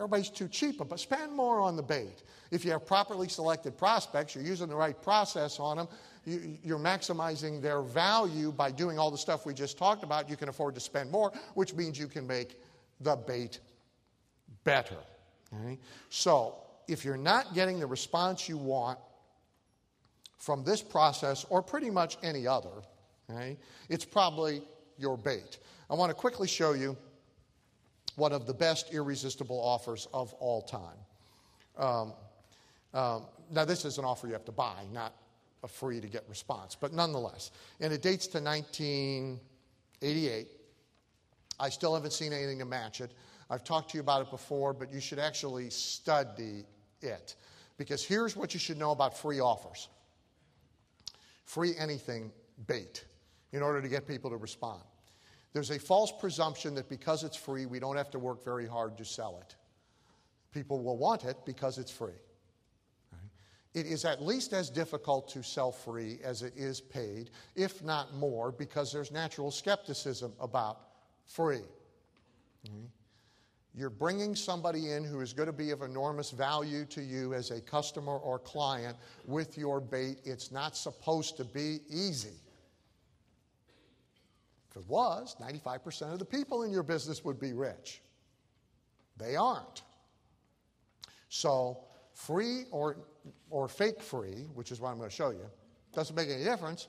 Everybody's 0.03 0.29
too 0.29 0.49
cheap, 0.49 0.79
but 0.85 0.99
spend 0.99 1.31
more 1.31 1.61
on 1.61 1.77
the 1.77 1.81
bait. 1.81 2.23
If 2.51 2.65
you 2.65 2.71
have 2.71 2.85
properly 2.85 3.29
selected 3.29 3.77
prospects, 3.77 4.35
you're 4.35 4.43
using 4.43 4.67
the 4.67 4.75
right 4.75 5.01
process 5.01 5.61
on 5.61 5.77
them, 5.77 5.87
you, 6.25 6.75
are 6.75 6.77
maximizing 6.77 7.61
their 7.61 7.81
value 7.81 8.51
by 8.51 8.69
doing 8.69 8.99
all 8.99 9.09
the 9.09 9.17
stuff 9.17 9.45
we 9.45 9.53
just 9.53 9.77
talked 9.77 10.03
about, 10.03 10.29
you 10.29 10.35
can 10.35 10.49
afford 10.49 10.75
to 10.75 10.81
spend 10.81 11.09
more, 11.09 11.31
which 11.53 11.73
means 11.73 11.97
you 11.97 12.07
can 12.07 12.27
make 12.27 12.59
the 12.99 13.15
bait 13.15 13.61
better. 14.65 14.97
Okay? 15.53 15.79
So, 16.09 16.55
if 16.89 17.05
you're 17.05 17.15
not 17.15 17.53
getting 17.53 17.79
the 17.79 17.87
response 17.87 18.49
you 18.49 18.57
want 18.57 18.99
from 20.37 20.65
this 20.65 20.81
process 20.81 21.45
or 21.49 21.61
pretty 21.61 21.89
much 21.89 22.17
any 22.23 22.45
other, 22.45 22.83
okay, 23.31 23.57
it's 23.87 24.03
probably 24.03 24.63
your 24.97 25.17
bait. 25.17 25.59
I 25.89 25.93
want 25.93 26.09
to 26.09 26.13
quickly 26.13 26.49
show 26.49 26.73
you 26.73 26.97
one 28.15 28.31
of 28.31 28.45
the 28.45 28.53
best 28.53 28.93
irresistible 28.93 29.59
offers 29.59 30.07
of 30.13 30.33
all 30.33 30.61
time. 30.61 30.97
Um, 31.77 32.13
um, 32.93 33.25
now, 33.51 33.65
this 33.65 33.83
is 33.85 33.97
an 33.97 34.05
offer 34.05 34.27
you 34.27 34.33
have 34.33 34.45
to 34.45 34.51
buy, 34.51 34.83
not 34.91 35.15
a 35.63 35.67
free 35.67 35.99
to 35.99 36.07
get 36.07 36.23
response, 36.29 36.77
but 36.79 36.93
nonetheless. 36.93 37.49
And 37.79 37.91
it 37.91 38.03
dates 38.03 38.27
to 38.27 38.39
1988. 38.39 40.47
I 41.59 41.69
still 41.69 41.95
haven't 41.95 42.13
seen 42.13 42.33
anything 42.33 42.59
to 42.59 42.65
match 42.65 43.01
it. 43.01 43.13
I've 43.49 43.63
talked 43.63 43.89
to 43.91 43.97
you 43.97 44.01
about 44.01 44.21
it 44.21 44.29
before, 44.29 44.73
but 44.73 44.91
you 44.91 44.99
should 44.99 45.19
actually 45.19 45.69
study 45.69 46.65
it. 47.01 47.35
Because 47.77 48.03
here's 48.03 48.35
what 48.35 48.53
you 48.53 48.59
should 48.59 48.77
know 48.77 48.91
about 48.91 49.17
free 49.17 49.39
offers 49.39 49.87
free 51.45 51.73
anything 51.77 52.31
bait 52.67 53.05
in 53.51 53.61
order 53.61 53.81
to 53.81 53.87
get 53.87 54.07
people 54.07 54.29
to 54.29 54.37
respond. 54.37 54.81
There's 55.53 55.69
a 55.69 55.79
false 55.79 56.11
presumption 56.11 56.73
that 56.75 56.89
because 56.89 57.23
it's 57.23 57.37
free, 57.37 57.67
we 57.67 57.79
don't 57.79 57.95
have 57.95 58.09
to 58.11 58.19
work 58.19 58.43
very 58.43 58.67
hard 58.67 58.97
to 58.97 59.05
sell 59.05 59.39
it. 59.39 59.55
People 60.51 60.83
will 60.83 60.97
want 60.97 61.23
it 61.23 61.37
because 61.45 61.77
it's 61.77 61.91
free. 61.91 62.11
It 63.73 63.87
is 63.87 64.05
at 64.05 64.21
least 64.21 64.53
as 64.53 64.69
difficult 64.69 65.27
to 65.29 65.41
sell 65.41 65.71
free 65.71 66.19
as 66.23 66.43
it 66.43 66.53
is 66.55 66.79
paid, 66.79 67.31
if 67.55 67.83
not 67.83 68.13
more, 68.15 68.51
because 68.51 68.91
there's 68.91 69.11
natural 69.11 69.49
skepticism 69.49 70.33
about 70.39 70.79
free. 71.25 71.63
You're 73.75 73.89
bringing 73.89 74.35
somebody 74.35 74.91
in 74.91 75.03
who 75.03 75.21
is 75.21 75.33
going 75.33 75.47
to 75.47 75.53
be 75.53 75.71
of 75.71 75.81
enormous 75.81 76.29
value 76.29 76.85
to 76.85 77.01
you 77.01 77.33
as 77.33 77.49
a 77.49 77.59
customer 77.59 78.17
or 78.17 78.37
client 78.37 78.95
with 79.25 79.57
your 79.57 79.81
bait. 79.81 80.17
It's 80.23 80.51
not 80.51 80.77
supposed 80.77 81.37
to 81.37 81.43
be 81.43 81.79
easy. 81.89 82.39
If 84.73 84.81
it 84.81 84.89
was, 84.89 85.35
95% 85.39 86.13
of 86.13 86.19
the 86.19 86.25
people 86.25 86.63
in 86.63 86.71
your 86.71 86.81
business 86.81 87.23
would 87.23 87.39
be 87.39 87.53
rich. 87.53 88.01
They 89.17 89.35
aren't. 89.35 89.83
So, 91.29 91.83
free 92.13 92.63
or, 92.71 92.97
or 93.51 93.67
fake 93.67 94.01
free, 94.01 94.47
which 94.55 94.71
is 94.71 94.79
what 94.79 94.89
I'm 94.89 94.97
going 94.97 95.09
to 95.09 95.15
show 95.15 95.29
you, 95.29 95.45
doesn't 95.93 96.15
make 96.15 96.29
any 96.29 96.43
difference. 96.43 96.87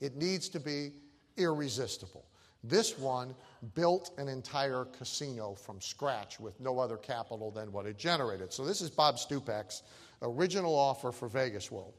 It 0.00 0.16
needs 0.16 0.48
to 0.48 0.60
be 0.60 0.94
irresistible. 1.36 2.24
This 2.64 2.98
one 2.98 3.36
built 3.74 4.10
an 4.18 4.26
entire 4.26 4.84
casino 4.84 5.54
from 5.54 5.80
scratch 5.80 6.40
with 6.40 6.58
no 6.60 6.80
other 6.80 6.96
capital 6.96 7.52
than 7.52 7.70
what 7.70 7.86
it 7.86 7.98
generated. 7.98 8.52
So, 8.52 8.64
this 8.64 8.80
is 8.80 8.90
Bob 8.90 9.16
Stupak's 9.16 9.82
original 10.22 10.74
offer 10.74 11.12
for 11.12 11.28
Vegas 11.28 11.70
World. 11.70 11.94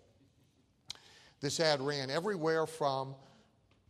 This 1.39 1.61
ad 1.61 1.79
ran 1.79 2.09
everywhere 2.09 2.65
from 2.65 3.15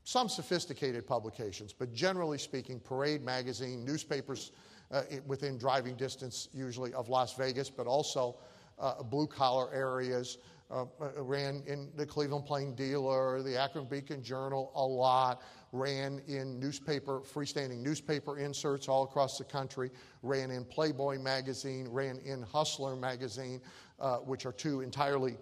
some 0.06 0.30
sophisticated 0.30 1.06
publications, 1.06 1.74
but 1.74 1.92
generally 1.92 2.38
speaking, 2.38 2.80
Parade 2.80 3.24
Magazine, 3.24 3.84
newspapers 3.84 4.52
uh, 4.92 5.02
within 5.26 5.58
driving 5.58 5.96
distance 5.96 6.48
usually 6.54 6.94
of 6.94 7.10
Las 7.10 7.36
Vegas, 7.36 7.72
but 7.72 7.88
also 7.88 8.38
uh, 8.80 9.02
blue 9.04 9.28
collar 9.28 9.74
areas. 9.74 10.38
Uh, 10.72 10.86
uh, 11.00 11.22
ran 11.22 11.62
in 11.68 11.92
the 11.96 12.04
Cleveland 12.04 12.44
Plain 12.44 12.74
Dealer, 12.74 13.44
the 13.44 13.56
Akron 13.56 13.86
Beacon 13.86 14.24
Journal 14.24 14.72
a 14.74 14.84
lot, 14.84 15.44
ran 15.72 16.20
in 16.28 16.60
newspaper, 16.60 17.20
freestanding 17.22 17.84
newspaper 17.84 18.40
inserts 18.40 18.88
all 18.88 19.04
across 19.04 19.38
the 19.38 19.44
country, 19.44 19.92
ran 20.24 20.50
in 20.50 20.66
Playboy 20.66 21.20
magazine, 21.20 21.88
ran 21.88 22.18
in 22.26 22.42
Hustler 22.42 22.96
magazine, 22.96 23.62
uh, 24.00 24.18
which 24.18 24.48
are 24.48 24.52
two 24.52 24.82
entirely 24.82 25.38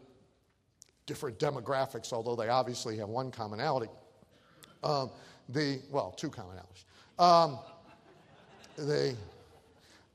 different 1.05 1.39
demographics, 1.39 2.11
although 2.11 2.35
they 2.35 2.49
obviously 2.49 2.97
have 2.97 3.07
one 3.07 3.31
commonality. 3.31 3.87
Um, 4.83 5.11
the, 5.49 5.79
well, 5.91 6.11
two 6.11 6.29
commonalities. 6.29 6.83
Um, 7.19 7.59
the, 8.75 9.15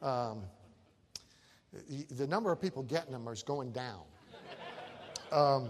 um, 0.02 0.42
the 2.16 2.26
number 2.26 2.50
of 2.50 2.60
people 2.60 2.82
getting 2.82 3.12
them 3.12 3.26
is 3.28 3.42
going 3.42 3.72
down. 3.72 4.02
Um, 5.30 5.68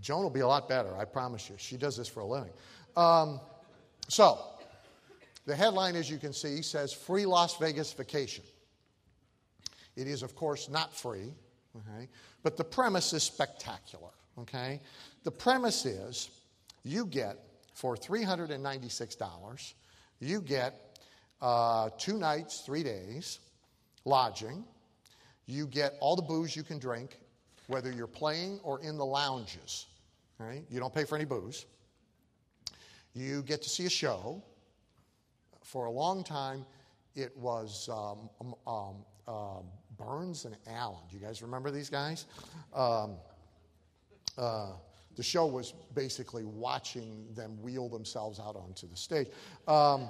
Joan 0.00 0.22
will 0.22 0.30
be 0.30 0.40
a 0.40 0.46
lot 0.46 0.68
better, 0.68 0.96
I 0.96 1.04
promise 1.04 1.48
you. 1.50 1.56
She 1.58 1.76
does 1.76 1.96
this 1.96 2.08
for 2.08 2.20
a 2.20 2.26
living. 2.26 2.52
Um, 2.96 3.40
so, 4.08 4.38
the 5.46 5.54
headline, 5.54 5.96
as 5.96 6.08
you 6.10 6.18
can 6.18 6.32
see, 6.32 6.62
says 6.62 6.92
Free 6.92 7.26
Las 7.26 7.56
Vegas 7.58 7.92
Vacation. 7.92 8.44
It 9.96 10.06
is, 10.06 10.22
of 10.22 10.34
course, 10.34 10.68
not 10.68 10.94
free, 10.94 11.32
okay? 11.76 12.08
but 12.42 12.56
the 12.56 12.64
premise 12.64 13.12
is 13.12 13.22
spectacular. 13.22 14.10
Okay? 14.38 14.80
The 15.24 15.30
premise 15.30 15.84
is 15.84 16.30
you 16.84 17.04
get, 17.06 17.36
for 17.80 17.96
$396, 17.96 19.74
you 20.20 20.42
get 20.42 20.98
uh, 21.40 21.88
two 21.96 22.18
nights, 22.18 22.60
three 22.60 22.82
days, 22.82 23.38
lodging. 24.04 24.64
You 25.46 25.66
get 25.66 25.94
all 25.98 26.14
the 26.14 26.20
booze 26.20 26.54
you 26.54 26.62
can 26.62 26.78
drink, 26.78 27.18
whether 27.68 27.90
you're 27.90 28.06
playing 28.06 28.60
or 28.62 28.82
in 28.82 28.98
the 28.98 29.06
lounges. 29.06 29.86
Right? 30.38 30.62
You 30.68 30.78
don't 30.78 30.92
pay 30.92 31.04
for 31.04 31.16
any 31.16 31.24
booze. 31.24 31.64
You 33.14 33.42
get 33.44 33.62
to 33.62 33.70
see 33.70 33.86
a 33.86 33.90
show. 33.90 34.42
For 35.64 35.86
a 35.86 35.90
long 35.90 36.22
time, 36.22 36.66
it 37.14 37.34
was 37.34 37.88
um, 37.88 38.28
um, 38.42 38.54
um, 38.66 38.94
um 39.26 39.64
Burns 39.96 40.44
and 40.44 40.56
Allen. 40.66 41.00
Do 41.08 41.16
you 41.16 41.22
guys 41.22 41.40
remember 41.40 41.70
these 41.70 41.88
guys? 41.88 42.26
Um, 42.74 43.16
uh, 44.36 44.72
the 45.20 45.24
show 45.24 45.44
was 45.44 45.74
basically 45.94 46.46
watching 46.46 47.26
them 47.34 47.60
wheel 47.60 47.90
themselves 47.90 48.40
out 48.40 48.56
onto 48.56 48.88
the 48.88 48.96
stage. 48.96 49.28
Um, 49.68 50.08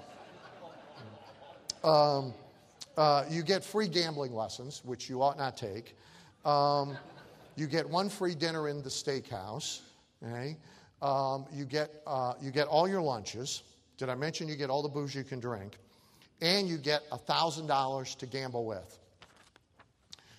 um, 1.83 2.33
uh, 2.97 3.25
you 3.29 3.43
get 3.43 3.65
free 3.65 3.89
gambling 3.89 4.33
lessons, 4.33 4.83
which 4.85 5.11
you 5.11 5.21
ought 5.21 5.37
not 5.37 5.57
take. 5.57 5.97
Um, 6.45 6.97
you 7.57 7.67
get 7.67 7.91
one 7.91 8.09
free 8.09 8.37
dinner 8.37 8.69
in 8.69 8.85
the 8.85 8.89
steakhouse. 8.89 9.81
Okay? 10.25 10.57
Um, 11.03 11.45
you, 11.53 11.65
get, 11.65 11.91
uh, 12.07 12.35
you 12.41 12.53
get 12.53 12.69
all 12.69 12.87
your 12.87 13.03
lunches. 13.03 13.65
Did 13.97 14.11
I 14.11 14.15
mention 14.15 14.47
you 14.47 14.55
get 14.55 14.71
all 14.71 14.81
the 14.81 14.89
booze 14.89 15.13
you 15.13 15.25
can 15.25 15.41
drink? 15.41 15.77
And 16.41 16.69
you 16.69 16.79
get 16.79 17.11
$1,000 17.11 18.17
to 18.17 18.27
gamble 18.27 18.65
with. 18.65 18.97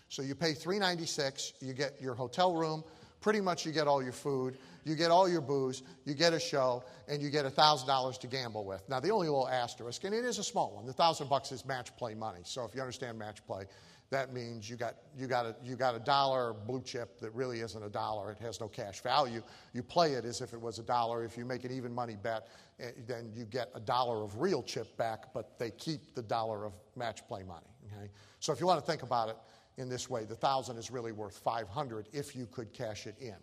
So 0.08 0.22
you 0.22 0.34
pay 0.34 0.54
396, 0.54 1.56
you 1.60 1.74
get 1.74 2.02
your 2.02 2.16
hotel 2.16 2.56
room, 2.56 2.86
pretty 3.22 3.40
much 3.40 3.66
you 3.66 3.72
get 3.72 3.88
all 3.88 4.04
your 4.04 4.12
food, 4.12 4.58
you 4.84 4.96
get 4.96 5.12
all 5.12 5.30
your 5.30 5.42
booze, 5.42 5.84
you 6.06 6.14
get 6.14 6.34
a 6.34 6.40
show, 6.40 6.84
and 7.08 7.22
you 7.22 7.30
get 7.30 7.46
$1,000 7.46 8.20
to 8.20 8.28
gamble 8.28 8.66
with. 8.66 8.88
Now, 8.90 9.00
the 9.00 9.12
only 9.12 9.28
little 9.28 9.48
asterisk, 9.48 10.04
and 10.04 10.14
it 10.14 10.26
is 10.26 10.40
a 10.40 10.44
small 10.44 10.74
one, 10.74 10.86
the 10.86 10.92
1000 10.92 11.30
bucks 11.30 11.52
is 11.52 11.66
match 11.66 11.96
play 11.96 12.16
money. 12.16 12.42
So 12.44 12.66
if 12.66 12.74
you 12.76 12.82
understand 12.82 13.18
match 13.18 13.46
play, 13.46 13.66
that 14.10 14.34
means 14.34 14.70
you 14.70 14.76
got, 14.76 14.96
you, 15.18 15.26
got 15.26 15.46
a, 15.46 15.56
you 15.64 15.78
got 15.78 15.96
a 15.96 16.00
dollar 16.00 16.54
blue 16.54 16.82
chip 16.82 17.18
that 17.22 17.34
really 17.34 17.62
isn't 17.62 17.82
a 17.82 17.90
dollar. 17.90 18.32
It 18.32 18.40
has 18.40 18.60
no 18.60 18.68
cash 18.68 19.02
value. 19.02 19.42
You 19.74 19.84
play 19.84 20.14
it 20.14 20.26
as 20.26 20.42
if 20.42 20.52
it 20.52 20.60
was 20.60 20.80
a 20.80 20.84
dollar. 20.84 21.24
If 21.24 21.38
you 21.38 21.46
make 21.46 21.64
an 21.64 21.72
even 21.72 21.94
money 21.94 22.18
bet, 22.22 22.50
eh, 22.82 22.92
then 23.08 23.32
you 23.34 23.46
get 23.46 23.70
a 23.74 23.80
dollar 23.80 24.22
of 24.22 24.42
real 24.42 24.64
chip 24.64 24.98
back, 24.98 25.34
but 25.34 25.58
they 25.58 25.72
keep 25.72 26.14
the 26.14 26.22
dollar 26.22 26.66
of 26.66 26.74
match 26.98 27.26
play 27.26 27.44
money. 27.44 27.68
Okay? 27.86 28.10
So 28.42 28.52
if 28.52 28.60
you 28.60 28.66
want 28.66 28.82
to 28.84 28.86
think 28.86 29.04
about 29.04 29.30
it, 29.30 29.38
in 29.82 29.89
this 29.89 30.10
way. 30.10 30.24
The 30.24 30.36
thousand 30.36 30.78
is 30.78 30.89
really 30.89 31.12
worth 31.12 31.38
500 31.38 32.08
if 32.13 32.36
you 32.36 32.46
could 32.46 32.72
cash 32.72 33.08
it 33.08 33.15
in. 33.20 33.36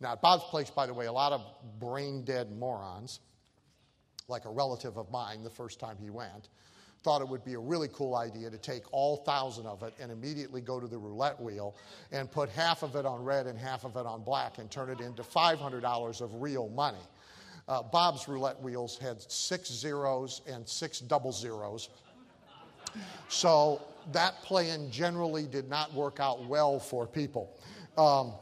Now, 0.00 0.12
at 0.12 0.22
Bob's 0.22 0.44
place, 0.44 0.70
by 0.70 0.86
the 0.86 0.94
way, 0.94 1.06
a 1.06 1.12
lot 1.12 1.32
of 1.32 1.44
brain 1.80 2.24
dead 2.24 2.50
morons, 2.52 3.20
like 4.28 4.44
a 4.44 4.50
relative 4.50 4.96
of 4.96 5.10
mine 5.10 5.42
the 5.42 5.50
first 5.50 5.80
time 5.80 5.96
he 6.00 6.10
went, 6.10 6.48
thought 7.02 7.20
it 7.20 7.28
would 7.28 7.44
be 7.44 7.54
a 7.54 7.58
really 7.58 7.88
cool 7.92 8.14
idea 8.14 8.48
to 8.50 8.58
take 8.58 8.82
all 8.92 9.16
thousand 9.18 9.66
of 9.66 9.82
it 9.82 9.92
and 10.00 10.12
immediately 10.12 10.60
go 10.60 10.78
to 10.78 10.86
the 10.86 10.98
roulette 10.98 11.40
wheel 11.40 11.74
and 12.12 12.30
put 12.30 12.48
half 12.48 12.82
of 12.82 12.94
it 12.94 13.04
on 13.04 13.24
red 13.24 13.46
and 13.46 13.58
half 13.58 13.84
of 13.84 13.96
it 13.96 14.06
on 14.06 14.22
black 14.22 14.58
and 14.58 14.70
turn 14.70 14.88
it 14.88 15.00
into 15.00 15.22
$500 15.22 16.20
of 16.20 16.42
real 16.42 16.68
money. 16.68 16.98
Uh, 17.68 17.82
Bob's 17.82 18.28
roulette 18.28 18.60
wheels 18.60 18.98
had 18.98 19.20
six 19.30 19.70
zeros 19.70 20.42
and 20.48 20.68
six 20.68 20.98
double 21.00 21.32
zeros. 21.32 21.88
So 23.28 23.80
that 24.12 24.42
plan 24.42 24.90
generally 24.90 25.46
did 25.46 25.68
not 25.68 25.92
work 25.94 26.20
out 26.20 26.44
well 26.46 26.78
for 26.78 27.06
people. 27.06 27.56
Um, 27.96 28.32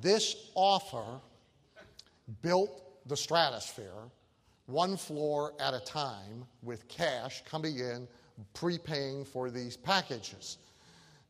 this 0.00 0.50
offer 0.54 1.20
built 2.40 2.82
the 3.08 3.16
stratosphere 3.16 4.10
one 4.66 4.96
floor 4.96 5.52
at 5.60 5.74
a 5.74 5.80
time 5.80 6.46
with 6.62 6.86
cash 6.88 7.42
coming 7.44 7.78
in, 7.78 8.06
prepaying 8.54 9.24
for 9.24 9.50
these 9.50 9.76
packages. 9.76 10.58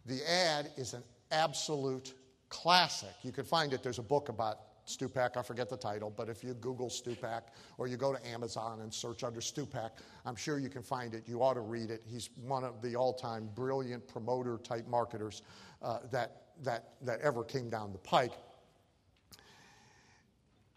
The 0.06 0.20
ad 0.30 0.70
is 0.76 0.94
an 0.94 1.02
absolute 1.30 2.14
classic. 2.48 3.14
You 3.22 3.32
can 3.32 3.44
find 3.44 3.72
it, 3.72 3.82
there's 3.82 3.98
a 3.98 4.02
book 4.02 4.28
about 4.28 4.58
Stupak, 4.86 5.36
I 5.36 5.42
forget 5.42 5.68
the 5.68 5.76
title, 5.76 6.12
but 6.14 6.28
if 6.28 6.42
you 6.42 6.54
Google 6.54 6.88
Stupak 6.88 7.42
or 7.78 7.86
you 7.86 7.96
go 7.96 8.12
to 8.12 8.26
Amazon 8.26 8.80
and 8.80 8.92
search 8.92 9.22
under 9.22 9.40
Stupak, 9.40 9.90
I'm 10.26 10.36
sure 10.36 10.58
you 10.58 10.68
can 10.68 10.82
find 10.82 11.14
it. 11.14 11.22
You 11.26 11.42
ought 11.42 11.54
to 11.54 11.60
read 11.60 11.90
it. 11.90 12.02
He's 12.06 12.30
one 12.44 12.64
of 12.64 12.82
the 12.82 12.96
all 12.96 13.12
time 13.12 13.48
brilliant 13.54 14.06
promoter 14.08 14.58
type 14.58 14.88
marketers 14.88 15.42
uh, 15.82 15.98
that, 16.10 16.42
that, 16.62 16.94
that 17.02 17.20
ever 17.20 17.44
came 17.44 17.70
down 17.70 17.92
the 17.92 17.98
pike. 17.98 18.32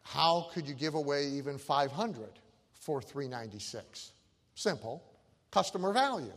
How 0.03 0.49
could 0.53 0.67
you 0.67 0.75
give 0.75 0.93
away 0.93 1.25
even 1.27 1.57
500 1.57 2.29
for 2.73 3.01
396? 3.01 4.11
Simple, 4.53 5.03
customer 5.49 5.91
value. 5.91 6.31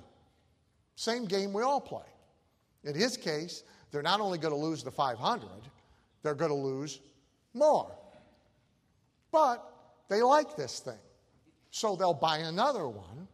Same 0.96 1.26
game 1.26 1.52
we 1.52 1.62
all 1.62 1.80
play. 1.80 2.06
In 2.84 2.94
his 2.94 3.16
case, 3.16 3.62
they're 3.90 4.02
not 4.02 4.20
only 4.20 4.38
going 4.38 4.54
to 4.54 4.58
lose 4.58 4.82
the 4.82 4.90
500, 4.90 5.48
they're 6.22 6.34
going 6.34 6.50
to 6.50 6.56
lose 6.56 7.00
more. 7.58 7.90
But 9.30 9.64
they 10.08 10.22
like 10.22 10.56
this 10.56 10.80
thing. 10.80 10.98
So 11.70 11.96
they'll 11.96 12.14
buy 12.14 12.38
another 12.38 12.88
one, 12.88 13.28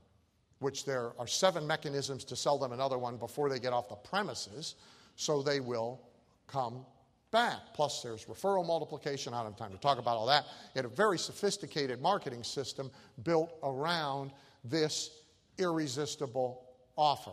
which 0.58 0.84
there 0.84 1.12
are 1.18 1.26
seven 1.26 1.66
mechanisms 1.66 2.24
to 2.24 2.36
sell 2.36 2.58
them 2.58 2.72
another 2.72 2.98
one 2.98 3.16
before 3.16 3.48
they 3.48 3.58
get 3.58 3.72
off 3.72 3.88
the 3.88 3.94
premises. 3.94 4.74
So 5.16 5.42
they 5.42 5.60
will 5.60 6.00
come 6.48 6.84
back. 7.30 7.74
Plus, 7.74 8.02
there's 8.02 8.24
referral 8.24 8.66
multiplication. 8.66 9.34
I 9.34 9.42
don't 9.42 9.52
have 9.52 9.58
time 9.58 9.72
to 9.72 9.78
talk 9.78 9.98
about 9.98 10.16
all 10.16 10.26
that. 10.26 10.44
They 10.72 10.78
had 10.78 10.84
a 10.84 10.94
very 10.94 11.18
sophisticated 11.18 12.00
marketing 12.00 12.42
system 12.42 12.90
built 13.22 13.56
around 13.62 14.32
this 14.64 15.10
irresistible 15.58 16.64
offer. 16.96 17.32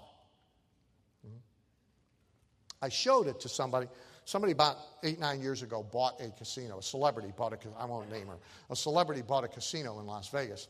Hmm? 1.24 1.38
I 2.82 2.90
showed 2.90 3.28
it 3.28 3.40
to 3.42 3.50
somebody. 3.50 3.88
Somebody 4.26 4.54
about 4.54 4.78
eight, 5.04 5.20
nine 5.20 5.42
years 5.42 5.62
ago 5.62 5.84
bought 5.84 6.22
a 6.22 6.30
casino. 6.30 6.80
A 6.80 6.84
celebrity 6.84 7.34
bought 7.36 7.54
a, 7.54 7.58
I 7.78 7.86
won't 7.86 8.10
name 8.12 8.28
her. 8.28 8.38
A 8.70 8.76
celebrity 8.76 9.22
bought 9.22 9.44
a 9.44 9.48
casino 9.48 10.00
in 10.00 10.06
Las 10.06 10.30
Vegas, 10.30 10.68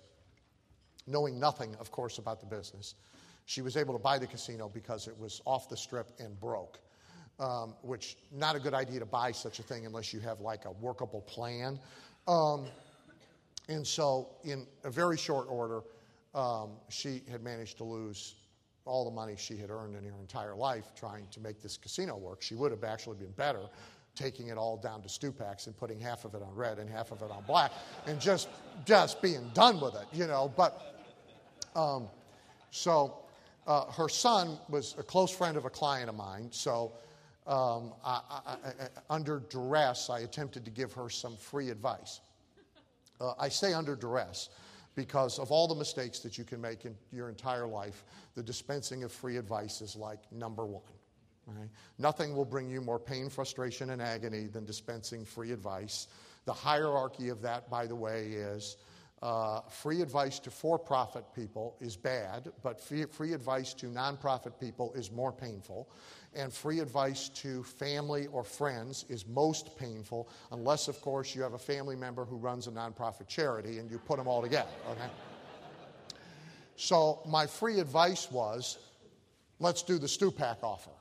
knowing 1.05 1.39
nothing, 1.39 1.75
of 1.79 1.91
course, 1.91 2.17
about 2.17 2.39
the 2.39 2.45
business. 2.45 2.95
She 3.45 3.61
was 3.61 3.75
able 3.75 3.93
to 3.93 3.99
buy 3.99 4.17
the 4.17 4.27
casino 4.27 4.69
because 4.69 5.07
it 5.07 5.17
was 5.19 5.41
off 5.45 5.67
the 5.67 5.77
strip 5.77 6.11
and 6.19 6.39
broke, 6.39 6.79
um, 7.39 7.75
which 7.81 8.17
not 8.31 8.55
a 8.55 8.59
good 8.59 8.73
idea 8.73 8.99
to 8.99 9.05
buy 9.05 9.31
such 9.31 9.59
a 9.59 9.63
thing 9.63 9.85
unless 9.85 10.13
you 10.13 10.19
have 10.21 10.39
like 10.39 10.65
a 10.65 10.71
workable 10.71 11.21
plan. 11.21 11.79
Um, 12.27 12.67
And 13.67 13.85
so, 13.85 14.27
in 14.43 14.67
a 14.83 14.89
very 14.89 15.17
short 15.17 15.47
order, 15.49 15.83
um, 16.33 16.71
she 16.89 17.21
had 17.29 17.41
managed 17.41 17.77
to 17.77 17.83
lose 17.83 18.35
all 18.85 19.05
the 19.05 19.11
money 19.11 19.35
she 19.37 19.57
had 19.57 19.69
earned 19.69 19.95
in 19.95 20.03
her 20.03 20.19
entire 20.19 20.55
life 20.55 20.93
trying 20.95 21.27
to 21.31 21.39
make 21.39 21.61
this 21.61 21.77
casino 21.77 22.17
work. 22.17 22.41
She 22.41 22.55
would 22.55 22.71
have 22.71 22.83
actually 22.83 23.17
been 23.17 23.31
better 23.31 23.61
taking 24.15 24.47
it 24.47 24.57
all 24.57 24.77
down 24.77 25.01
to 25.01 25.07
Stupak's 25.07 25.67
and 25.67 25.77
putting 25.77 25.99
half 25.99 26.25
of 26.25 26.35
it 26.35 26.41
on 26.41 26.53
red 26.53 26.79
and 26.79 26.89
half 26.89 27.11
of 27.11 27.21
it 27.21 27.31
on 27.31 27.43
black 27.47 27.71
and 28.07 28.19
just 28.19 28.49
just 28.85 29.21
being 29.21 29.49
done 29.53 29.79
with 29.79 29.95
it, 29.95 30.05
you 30.11 30.27
know. 30.27 30.51
But 30.55 30.81
um, 31.75 32.07
so 32.71 33.19
uh, 33.67 33.85
her 33.91 34.09
son 34.09 34.57
was 34.69 34.95
a 34.97 35.03
close 35.03 35.31
friend 35.31 35.55
of 35.55 35.65
a 35.65 35.69
client 35.69 36.09
of 36.09 36.15
mine. 36.15 36.49
So 36.51 36.91
um, 37.47 37.93
I, 38.03 38.21
I, 38.29 38.41
I, 38.49 38.87
under 39.09 39.39
duress, 39.49 40.09
I 40.09 40.19
attempted 40.19 40.65
to 40.65 40.71
give 40.71 40.91
her 40.93 41.09
some 41.09 41.37
free 41.37 41.69
advice. 41.69 42.21
Uh, 43.19 43.33
I 43.39 43.49
say 43.49 43.73
under 43.73 43.95
duress 43.95 44.49
because 44.95 45.39
of 45.39 45.51
all 45.51 45.67
the 45.67 45.75
mistakes 45.75 46.19
that 46.19 46.37
you 46.37 46.43
can 46.43 46.59
make 46.59 46.85
in 46.85 46.95
your 47.11 47.29
entire 47.29 47.67
life, 47.67 48.03
the 48.35 48.43
dispensing 48.43 49.03
of 49.03 49.11
free 49.11 49.37
advice 49.37 49.81
is 49.81 49.95
like 49.95 50.19
number 50.31 50.65
one. 50.65 50.83
Right? 51.47 51.69
Nothing 51.97 52.35
will 52.35 52.45
bring 52.45 52.69
you 52.69 52.81
more 52.81 52.99
pain, 52.99 53.29
frustration, 53.29 53.89
and 53.89 54.01
agony 54.01 54.47
than 54.47 54.65
dispensing 54.65 55.25
free 55.25 55.51
advice. 55.51 56.07
The 56.45 56.53
hierarchy 56.53 57.29
of 57.29 57.41
that, 57.41 57.69
by 57.69 57.87
the 57.87 57.95
way, 57.95 58.27
is 58.27 58.77
uh, 59.21 59.61
free 59.69 60.01
advice 60.01 60.39
to 60.39 60.49
for 60.49 60.79
profit 60.79 61.23
people 61.35 61.75
is 61.79 61.95
bad, 61.95 62.51
but 62.63 62.79
free, 62.79 63.05
free 63.05 63.33
advice 63.33 63.73
to 63.75 63.85
nonprofit 63.85 64.59
people 64.59 64.91
is 64.93 65.11
more 65.11 65.31
painful. 65.31 65.89
And 66.33 66.53
free 66.53 66.79
advice 66.79 67.27
to 67.29 67.61
family 67.63 68.27
or 68.27 68.43
friends 68.43 69.05
is 69.09 69.27
most 69.27 69.77
painful, 69.77 70.29
unless, 70.51 70.87
of 70.87 71.01
course, 71.01 71.35
you 71.35 71.41
have 71.41 71.53
a 71.53 71.59
family 71.59 71.95
member 71.95 72.23
who 72.23 72.37
runs 72.37 72.67
a 72.67 72.71
nonprofit 72.71 73.27
charity 73.27 73.79
and 73.79 73.91
you 73.91 73.97
put 73.97 74.17
them 74.17 74.27
all 74.27 74.41
together, 74.41 74.69
okay? 74.91 75.09
so, 76.77 77.21
my 77.27 77.45
free 77.45 77.79
advice 77.79 78.31
was 78.31 78.77
let's 79.61 79.83
do 79.83 79.97
the 79.97 80.07
Stupak 80.07 80.63
offer. 80.63 80.91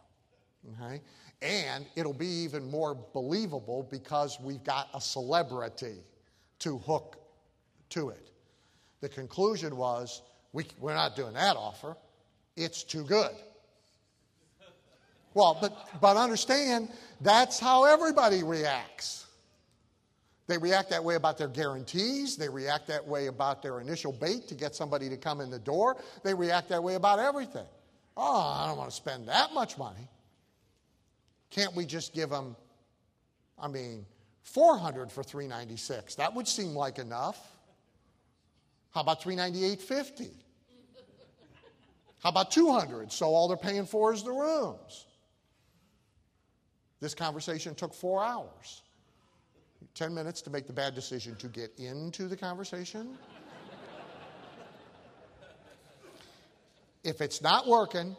Okay? 0.75 1.01
And 1.43 1.87
it'll 1.97 2.13
be 2.13 2.27
even 2.27 2.71
more 2.71 2.95
believable 3.13 3.89
because 3.91 4.39
we've 4.41 4.63
got 4.63 4.89
a 4.95 5.01
celebrity 5.01 6.05
to 6.61 6.79
hook 6.79 7.17
to 7.91 8.11
it. 8.11 8.31
The 9.01 9.09
conclusion 9.09 9.77
was 9.77 10.23
we, 10.53 10.67
we're 10.79 10.95
not 10.95 11.17
doing 11.17 11.33
that 11.35 11.57
offer, 11.57 11.97
it's 12.57 12.85
too 12.85 13.05
good. 13.05 13.31
Well, 15.35 15.57
but, 15.61 16.01
but 16.01 16.17
understand, 16.17 16.89
that's 17.21 17.59
how 17.59 17.85
everybody 17.85 18.43
reacts. 18.43 19.27
They 20.49 20.59
react 20.59 20.91
that 20.91 21.05
way 21.05 21.15
about 21.15 21.39
their 21.39 21.49
guarantees. 21.49 22.37
They 22.37 22.49
react 22.49 22.89
that 22.89 23.07
way 23.07 23.29
about 23.29 23.63
their 23.63 23.81
initial 23.81 24.11
bait 24.11 24.49
to 24.49 24.57
get 24.57 24.75
somebody 24.75 25.09
to 25.09 25.17
come 25.17 25.41
in 25.41 25.49
the 25.49 25.61
door. 25.61 25.97
They 26.25 26.35
react 26.35 26.71
that 26.71 26.83
way 26.83 26.97
about 26.97 27.21
everything. 27.21 27.67
Oh, 28.17 28.57
I 28.59 28.67
don't 28.67 28.77
want 28.77 28.91
to 28.91 28.97
spend 28.97 29.29
that 29.29 29.55
much 29.55 29.79
money. 29.79 30.09
Can't 31.51 31.75
we 31.77 31.87
just 31.87 32.13
give 32.13 32.31
them, 32.31 32.57
I 33.59 33.69
mean, 33.69 34.05
400 34.43 35.13
for 35.13 35.23
396? 35.23 36.17
That 36.17 36.35
would 36.35 36.49
seem 36.49 36.75
like 36.75 36.99
enough. 36.99 37.39
How 38.93 39.03
about 39.03 39.23
398.50? 39.23 40.31
How 42.23 42.31
about 42.31 42.51
200? 42.51 43.13
So 43.13 43.27
all 43.27 43.47
they're 43.47 43.57
paying 43.57 43.87
for 43.87 44.13
is 44.13 44.25
the 44.25 44.33
rooms. 44.33 45.07
This 47.01 47.15
conversation 47.15 47.75
took 47.75 47.95
four 47.95 48.23
hours. 48.23 48.83
10 49.95 50.15
minutes 50.15 50.43
to 50.43 50.51
make 50.51 50.67
the 50.67 50.73
bad 50.73 50.95
decision 50.95 51.35
to 51.37 51.49
get 51.49 51.73
into 51.79 52.29
the 52.29 52.37
conversation. 52.37 53.17
if 57.03 57.21
it's 57.21 57.41
not 57.43 57.67
working, 57.67 58.15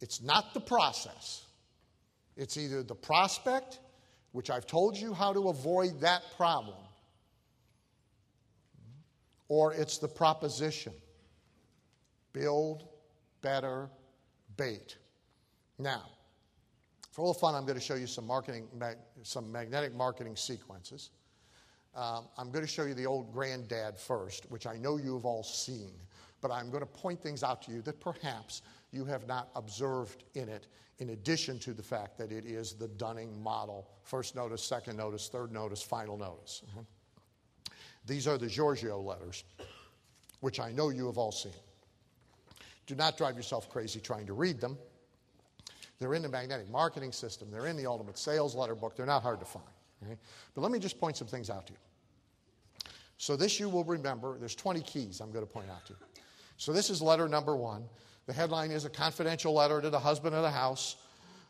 it's 0.00 0.22
not 0.22 0.54
the 0.54 0.60
process. 0.60 1.44
It's 2.36 2.56
either 2.56 2.82
the 2.82 2.94
prospect, 2.94 3.80
which 4.32 4.50
I've 4.50 4.66
told 4.66 4.96
you 4.96 5.14
how 5.14 5.32
to 5.32 5.48
avoid 5.48 6.00
that 6.00 6.22
problem, 6.36 6.78
or 9.48 9.72
it's 9.72 9.98
the 9.98 10.08
proposition. 10.08 10.92
Build 12.32 12.88
better 13.42 13.88
bait. 14.56 14.96
Now, 15.78 16.13
for 17.14 17.20
a 17.20 17.24
little 17.26 17.38
fun, 17.38 17.54
I'm 17.54 17.62
going 17.64 17.78
to 17.78 17.84
show 17.84 17.94
you 17.94 18.08
some 18.08 18.26
marketing, 18.26 18.66
some 19.22 19.52
magnetic 19.52 19.94
marketing 19.94 20.34
sequences. 20.34 21.10
Um, 21.94 22.24
I'm 22.36 22.50
going 22.50 22.64
to 22.64 22.70
show 22.70 22.82
you 22.82 22.94
the 22.94 23.06
old 23.06 23.32
granddad 23.32 23.96
first, 23.96 24.50
which 24.50 24.66
I 24.66 24.76
know 24.78 24.96
you 24.96 25.14
have 25.14 25.24
all 25.24 25.44
seen, 25.44 25.92
but 26.40 26.50
I'm 26.50 26.70
going 26.70 26.80
to 26.80 26.86
point 26.86 27.22
things 27.22 27.44
out 27.44 27.62
to 27.62 27.70
you 27.70 27.82
that 27.82 28.00
perhaps 28.00 28.62
you 28.90 29.04
have 29.04 29.28
not 29.28 29.50
observed 29.54 30.24
in 30.34 30.48
it, 30.48 30.66
in 30.98 31.10
addition 31.10 31.60
to 31.60 31.72
the 31.72 31.84
fact 31.84 32.18
that 32.18 32.32
it 32.32 32.46
is 32.46 32.72
the 32.72 32.88
Dunning 32.88 33.40
model 33.40 33.86
first 34.02 34.34
notice, 34.34 34.64
second 34.64 34.96
notice, 34.96 35.28
third 35.28 35.52
notice, 35.52 35.82
final 35.82 36.18
notice. 36.18 36.62
Mm-hmm. 36.68 36.80
These 38.06 38.26
are 38.26 38.38
the 38.38 38.48
Giorgio 38.48 39.00
letters, 39.00 39.44
which 40.40 40.58
I 40.58 40.72
know 40.72 40.88
you 40.88 41.06
have 41.06 41.16
all 41.16 41.30
seen. 41.30 41.52
Do 42.88 42.96
not 42.96 43.16
drive 43.16 43.36
yourself 43.36 43.70
crazy 43.70 44.00
trying 44.00 44.26
to 44.26 44.32
read 44.32 44.60
them. 44.60 44.76
They're 45.98 46.14
in 46.14 46.22
the 46.22 46.28
magnetic 46.28 46.68
marketing 46.70 47.12
system, 47.12 47.50
they're 47.50 47.66
in 47.66 47.76
the 47.76 47.86
ultimate 47.86 48.18
sales 48.18 48.54
letter 48.54 48.74
book, 48.74 48.96
they're 48.96 49.06
not 49.06 49.22
hard 49.22 49.40
to 49.40 49.46
find. 49.46 49.64
Okay? 50.02 50.16
But 50.54 50.60
let 50.60 50.72
me 50.72 50.78
just 50.78 50.98
point 50.98 51.16
some 51.16 51.28
things 51.28 51.50
out 51.50 51.66
to 51.66 51.72
you. 51.72 51.78
So, 53.16 53.36
this 53.36 53.60
you 53.60 53.68
will 53.68 53.84
remember. 53.84 54.36
There's 54.38 54.56
20 54.56 54.80
keys 54.80 55.20
I'm 55.20 55.30
going 55.30 55.46
to 55.46 55.50
point 55.50 55.70
out 55.70 55.86
to 55.86 55.92
you. 55.92 55.98
So, 56.56 56.72
this 56.72 56.90
is 56.90 57.00
letter 57.00 57.28
number 57.28 57.56
one. 57.56 57.84
The 58.26 58.32
headline 58.32 58.70
is 58.70 58.84
A 58.84 58.90
Confidential 58.90 59.52
Letter 59.52 59.80
to 59.80 59.90
the 59.90 59.98
Husband 59.98 60.34
of 60.34 60.42
the 60.42 60.50
House 60.50 60.96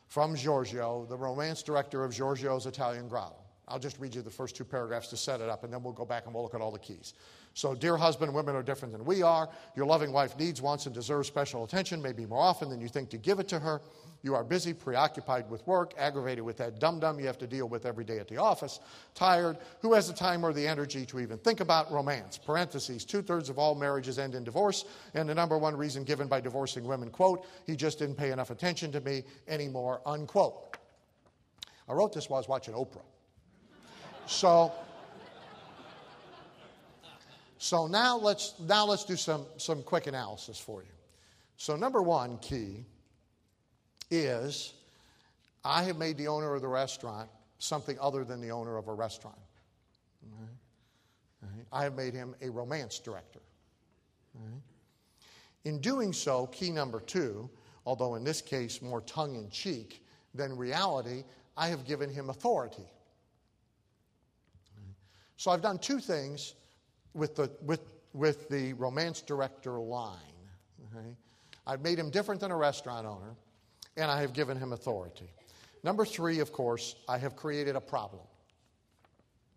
from 0.08 0.36
Giorgio, 0.36 1.06
the 1.08 1.16
romance 1.16 1.62
director 1.62 2.04
of 2.04 2.12
Giorgio's 2.12 2.66
Italian 2.66 3.08
Grotto. 3.08 3.43
I'll 3.66 3.78
just 3.78 3.98
read 3.98 4.14
you 4.14 4.22
the 4.22 4.30
first 4.30 4.56
two 4.56 4.64
paragraphs 4.64 5.08
to 5.08 5.16
set 5.16 5.40
it 5.40 5.48
up, 5.48 5.64
and 5.64 5.72
then 5.72 5.82
we'll 5.82 5.94
go 5.94 6.04
back 6.04 6.26
and 6.26 6.34
we'll 6.34 6.42
look 6.42 6.54
at 6.54 6.60
all 6.60 6.70
the 6.70 6.78
keys. 6.78 7.14
So, 7.54 7.74
dear 7.74 7.96
husband, 7.96 8.34
women 8.34 8.56
are 8.56 8.62
different 8.62 8.92
than 8.92 9.04
we 9.04 9.22
are. 9.22 9.48
Your 9.76 9.86
loving 9.86 10.12
wife 10.12 10.36
needs, 10.38 10.60
wants, 10.60 10.86
and 10.86 10.94
deserves 10.94 11.28
special 11.28 11.64
attention, 11.64 12.02
maybe 12.02 12.26
more 12.26 12.40
often 12.40 12.68
than 12.68 12.80
you 12.80 12.88
think 12.88 13.10
to 13.10 13.16
give 13.16 13.38
it 13.38 13.48
to 13.48 13.60
her. 13.60 13.80
You 14.22 14.34
are 14.34 14.42
busy, 14.42 14.72
preoccupied 14.72 15.48
with 15.48 15.66
work, 15.66 15.94
aggravated 15.96 16.44
with 16.44 16.56
that 16.56 16.80
dum 16.80 16.98
dum 16.98 17.20
you 17.20 17.26
have 17.26 17.38
to 17.38 17.46
deal 17.46 17.68
with 17.68 17.86
every 17.86 18.04
day 18.04 18.18
at 18.18 18.26
the 18.26 18.38
office, 18.38 18.80
tired. 19.14 19.58
Who 19.80 19.92
has 19.92 20.08
the 20.08 20.14
time 20.14 20.44
or 20.44 20.52
the 20.52 20.66
energy 20.66 21.06
to 21.06 21.20
even 21.20 21.38
think 21.38 21.60
about 21.60 21.92
romance? 21.92 22.38
Parentheses, 22.38 23.04
two 23.04 23.22
thirds 23.22 23.48
of 23.50 23.58
all 23.58 23.74
marriages 23.74 24.18
end 24.18 24.34
in 24.34 24.42
divorce, 24.42 24.84
and 25.14 25.28
the 25.28 25.34
number 25.34 25.56
one 25.56 25.76
reason 25.76 26.04
given 26.04 26.26
by 26.26 26.40
divorcing 26.40 26.84
women, 26.84 27.08
quote, 27.08 27.46
he 27.66 27.76
just 27.76 27.98
didn't 27.98 28.16
pay 28.16 28.32
enough 28.32 28.50
attention 28.50 28.90
to 28.92 29.00
me 29.00 29.22
anymore, 29.46 30.00
unquote. 30.04 30.76
I 31.88 31.92
wrote 31.92 32.12
this 32.12 32.28
while 32.28 32.38
I 32.38 32.40
was 32.40 32.48
watching 32.48 32.74
Oprah. 32.74 33.02
So, 34.34 34.72
so 37.58 37.86
now 37.86 38.18
let's 38.18 38.54
now 38.58 38.84
let's 38.84 39.04
do 39.04 39.14
some, 39.14 39.46
some 39.58 39.84
quick 39.84 40.08
analysis 40.08 40.58
for 40.58 40.82
you. 40.82 40.88
So 41.56 41.76
number 41.76 42.02
one 42.02 42.38
key 42.38 42.84
is 44.10 44.72
I 45.64 45.84
have 45.84 45.98
made 45.98 46.18
the 46.18 46.26
owner 46.26 46.52
of 46.52 46.62
the 46.62 46.68
restaurant 46.68 47.30
something 47.60 47.96
other 48.00 48.24
than 48.24 48.40
the 48.40 48.50
owner 48.50 48.76
of 48.76 48.88
a 48.88 48.92
restaurant. 48.92 49.38
I 51.72 51.84
have 51.84 51.94
made 51.94 52.12
him 52.12 52.34
a 52.42 52.50
romance 52.50 52.98
director. 52.98 53.40
In 55.64 55.80
doing 55.80 56.12
so, 56.12 56.48
key 56.48 56.72
number 56.72 56.98
two, 56.98 57.48
although 57.86 58.16
in 58.16 58.24
this 58.24 58.42
case 58.42 58.82
more 58.82 59.00
tongue 59.02 59.36
in 59.36 59.48
cheek 59.48 60.04
than 60.34 60.56
reality, 60.56 61.22
I 61.56 61.68
have 61.68 61.86
given 61.86 62.10
him 62.10 62.30
authority. 62.30 62.84
So 65.36 65.50
I've 65.50 65.62
done 65.62 65.78
two 65.78 65.98
things 65.98 66.54
with 67.12 67.36
the, 67.36 67.50
with, 67.62 67.80
with 68.12 68.48
the 68.48 68.72
romance 68.74 69.20
director 69.20 69.72
line. 69.72 70.18
Okay? 70.92 71.16
I've 71.66 71.80
made 71.80 71.98
him 71.98 72.10
different 72.10 72.40
than 72.40 72.50
a 72.50 72.56
restaurant 72.56 73.06
owner 73.06 73.34
and 73.96 74.10
I 74.10 74.20
have 74.20 74.32
given 74.32 74.58
him 74.58 74.72
authority. 74.72 75.30
Number 75.82 76.04
three, 76.04 76.40
of 76.40 76.52
course, 76.52 76.96
I 77.08 77.18
have 77.18 77.36
created 77.36 77.76
a 77.76 77.80
problem. 77.80 78.22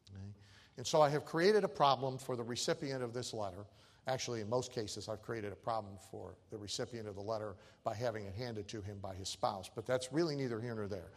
Okay? 0.10 0.32
And 0.78 0.86
so 0.86 1.02
I 1.02 1.10
have 1.10 1.26
created 1.26 1.64
a 1.64 1.70
problem 1.70 2.18
for 2.18 2.36
the 2.36 2.44
recipient 2.44 3.02
of 3.04 3.14
this 3.14 3.34
letter. 3.34 3.66
Actually, 4.08 4.42
in 4.42 4.50
most 4.50 4.72
cases, 4.72 5.10
I've 5.10 5.22
created 5.22 5.52
a 5.52 5.56
problem 5.56 5.96
for 6.12 6.36
the 6.50 6.58
recipient 6.58 7.08
of 7.08 7.16
the 7.16 7.22
letter 7.22 7.56
by 7.84 7.94
having 7.94 8.26
it 8.26 8.34
handed 8.36 8.68
to 8.70 8.82
him 8.82 9.00
by 9.02 9.16
his 9.16 9.28
spouse, 9.28 9.70
but 9.74 9.86
that's 9.86 10.14
really 10.14 10.36
neither 10.36 10.62
here 10.62 10.76
nor 10.76 10.88
there. 10.88 11.10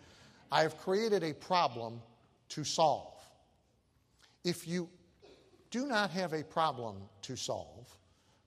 I 0.50 0.62
have 0.62 0.76
created 0.78 1.22
a 1.22 1.32
problem 1.32 2.00
to 2.50 2.64
solve. 2.64 3.19
If 4.44 4.66
you 4.66 4.88
do 5.70 5.86
not 5.86 6.10
have 6.10 6.32
a 6.32 6.42
problem 6.42 6.96
to 7.22 7.36
solve, 7.36 7.96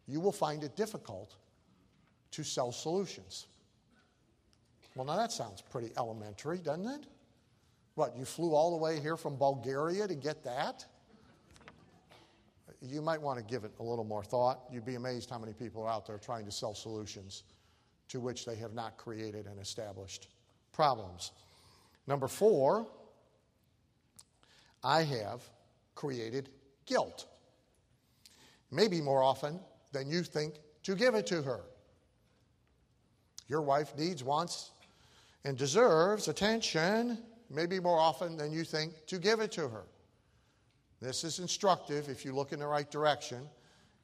you 0.08 0.20
will 0.20 0.32
find 0.32 0.64
it 0.64 0.76
difficult 0.76 1.36
to 2.32 2.44
sell 2.44 2.72
solutions. 2.72 3.48
Well, 4.96 5.06
now 5.06 5.18
that 5.18 5.32
sounds 5.32 5.62
pretty 5.62 5.92
elementary, 5.98 6.58
doesn't 6.58 6.88
it? 6.88 7.06
What, 7.96 8.18
you 8.18 8.26
flew 8.26 8.56
all 8.56 8.72
the 8.72 8.78
way 8.78 9.00
here 9.00 9.18
from 9.18 9.38
Bulgaria 9.38 10.08
to 10.08 10.16
get 10.16 10.44
that? 10.44 10.86
you 12.90 13.02
might 13.02 13.22
want 13.22 13.40
to 13.40 13.46
give 13.46 13.64
it 13.64 13.72
a 13.80 13.84
little 13.84 14.04
more 14.04 14.24
thought. 14.24 14.64
You'd 14.70 14.86
be 14.86 14.96
amazed 14.96 15.30
how 15.30 15.40
many 15.40 15.54
people 15.54 15.84
are 15.84 15.90
out 15.90 16.06
there 16.06 16.18
trying 16.18 16.46
to 16.46 16.52
sell 16.52 16.76
solutions 16.76 17.44
to 18.10 18.20
which 18.20 18.46
they 18.46 18.56
have 18.58 18.74
not 18.74 18.98
created 18.98 19.46
and 19.48 19.60
established 19.60 20.28
problems. 20.74 21.32
Number 22.08 22.28
four, 22.28 22.88
I 24.84 25.04
have 25.04 25.42
created 25.96 26.50
guilt. 26.86 27.26
Maybe 28.72 29.02
more 29.02 29.22
often 29.22 29.60
than 29.92 30.10
you 30.10 30.24
think 30.24 30.56
to 30.84 30.96
give 30.96 31.16
it 31.16 31.28
to 31.28 31.42
her. 31.42 31.62
Your 33.48 33.62
wife 33.62 33.96
needs, 33.98 34.24
wants, 34.24 34.72
and 35.46 35.58
deserves 35.58 36.28
attention, 36.28 37.18
maybe 37.50 37.80
more 37.80 38.00
often 38.00 38.38
than 38.38 38.52
you 38.52 38.64
think 38.64 38.94
to 39.08 39.20
give 39.20 39.40
it 39.40 39.52
to 39.54 39.68
her. 39.68 39.84
This 41.02 41.24
is 41.24 41.40
instructive 41.40 42.10
if 42.10 42.24
you 42.24 42.34
look 42.34 42.54
in 42.54 42.60
the 42.60 42.68
right 42.68 42.90
direction. 42.90 43.50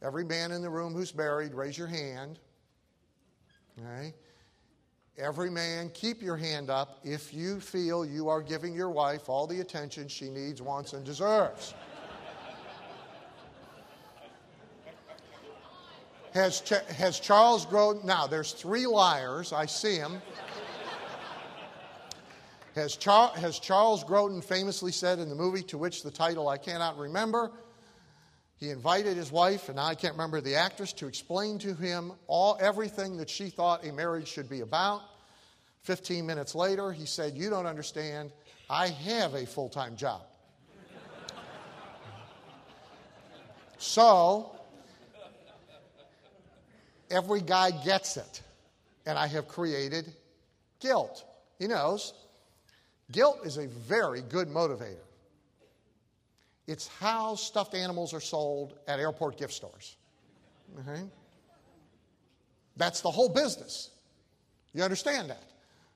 Every 0.02 0.24
man 0.26 0.52
in 0.52 0.62
the 0.62 0.70
room 0.70 0.94
who's 0.94 1.16
married, 1.16 1.54
raise 1.54 1.78
your 1.78 1.88
hand. 1.88 2.40
Okay? 3.80 4.14
Every 5.20 5.49
man, 5.49 5.89
keep 5.93 6.22
your 6.22 6.38
hand 6.38 6.70
up 6.70 6.99
if 7.03 7.34
you 7.34 7.59
feel 7.59 8.05
you 8.05 8.30
are 8.30 8.41
giving 8.41 8.74
your 8.74 8.89
wife 8.89 9.28
all 9.28 9.45
the 9.47 9.59
attention 9.59 10.07
she 10.07 10.30
needs, 10.30 10.61
wants, 10.61 10.93
and 10.93 11.03
deserves. 11.03 11.74
has, 16.34 16.61
has 16.70 17.20
Charles 17.20 17.65
grown? 17.65 17.99
Now, 18.05 18.28
there's 18.28 18.53
three 18.53 18.86
liars. 18.86 19.51
I 19.51 19.65
see 19.65 19.95
him. 19.95 20.22
Has, 22.76 22.95
Char- 22.95 23.32
has 23.36 23.59
Charles 23.59 24.05
Grodin 24.05 24.41
famously 24.41 24.93
said 24.93 25.20
in 25.20 25.28
the 25.28 25.36
movie 25.36 25.63
to 25.63 25.78
which 25.78 26.01
the 26.01 26.11
title 26.11 26.47
I 26.47 26.57
cannot 26.57 26.97
remember, 26.97 27.51
he 28.60 28.72
invited 28.72 29.16
his 29.16 29.32
wife, 29.32 29.70
and 29.70 29.80
I 29.80 29.95
can't 29.95 30.14
remember 30.14 30.41
the 30.41 30.55
actress, 30.55 30.91
to 30.93 31.07
explain 31.07 31.60
to 31.60 31.74
him 31.74 32.12
all 32.28 32.57
everything 32.60 33.18
that 33.18 33.30
she 33.30 33.49
thought 33.49 33.86
a 33.86 33.93
marriage 33.93 34.28
should 34.28 34.49
be 34.49 34.60
about. 34.60 35.01
15 35.84 36.26
minutes 36.26 36.55
later, 36.55 36.91
he 36.91 37.05
said, 37.05 37.38
You 37.38 37.49
don't 37.49 37.66
understand. 37.66 38.32
I 38.70 38.89
have 38.89 39.34
a 39.34 39.45
full 39.45 39.70
time 39.70 39.95
job. 39.95 40.22
so, 43.78 44.51
every 47.10 47.41
guy 47.41 47.72
gets 47.72 48.18
it. 48.18 48.41
And 49.05 49.18
I 49.18 49.28
have 49.28 49.47
created 49.47 50.05
guilt. 50.80 51.24
He 51.57 51.68
knows. 51.68 52.14
Guilt 53.12 53.39
is 53.45 53.57
a 53.57 53.68
very 53.68 54.22
good 54.22 54.49
motivator. 54.49 54.97
It's 56.70 56.88
how 56.99 57.34
stuffed 57.34 57.74
animals 57.74 58.13
are 58.13 58.20
sold 58.20 58.76
at 58.88 58.99
airport 58.99 59.39
gift 59.39 59.53
stores. 59.53 59.95
Okay? 60.82 61.01
That's 62.78 63.01
the 63.01 63.09
whole 63.09 63.30
business. 63.30 63.89
You 64.74 64.84
understand 64.84 65.32
that? 65.32 65.41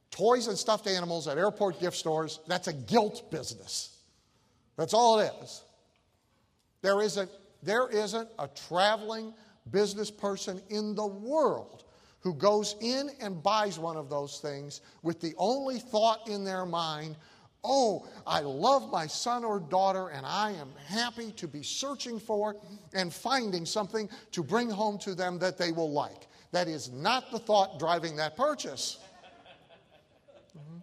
Toys 0.10 0.48
and 0.48 0.58
stuffed 0.58 0.88
animals 0.88 1.28
at 1.28 1.38
airport 1.38 1.80
gift 1.80 1.96
stores, 1.96 2.40
that's 2.48 2.68
a 2.68 2.74
guilt 2.74 3.30
business. 3.30 4.00
That's 4.76 4.96
all 4.96 5.20
it 5.20 5.32
is. 5.44 5.62
There 6.82 7.04
isn't, 7.04 7.30
there 7.62 7.88
isn't 7.90 8.30
a 8.40 8.50
traveling 8.68 9.32
business 9.70 10.10
person 10.10 10.60
in 10.70 10.96
the 10.96 11.06
world 11.06 11.84
who 12.22 12.34
goes 12.34 12.76
in 12.82 13.12
and 13.22 13.44
buys 13.44 13.78
one 13.78 13.96
of 13.96 14.10
those 14.10 14.40
things 14.40 14.82
with 15.04 15.22
the 15.22 15.36
only 15.38 15.78
thought 15.78 16.28
in 16.28 16.44
their 16.44 16.66
mind, 16.66 17.16
oh, 17.64 18.06
I 18.28 18.42
love 18.42 18.92
my 18.92 19.08
son 19.08 19.44
or 19.44 19.60
daughter 19.60 20.10
and 20.10 20.26
I 20.26 20.52
am 20.52 20.70
happy 20.88 21.32
to 21.34 21.48
be 21.48 21.64
searching 21.64 22.20
for 22.20 22.56
and 22.94 23.14
finding 23.14 23.66
something 23.66 24.10
to 24.32 24.44
bring 24.44 24.70
home 24.70 24.98
to 25.00 25.16
them 25.16 25.40
that 25.40 25.58
they 25.58 25.72
will 25.72 25.92
like. 25.92 26.28
That 26.52 26.68
is 26.68 26.92
not 26.92 27.32
the 27.32 27.40
thought 27.40 27.80
driving 27.80 28.16
that 28.18 28.36
purchase. 28.36 29.00
Mm-hmm. 30.58 30.78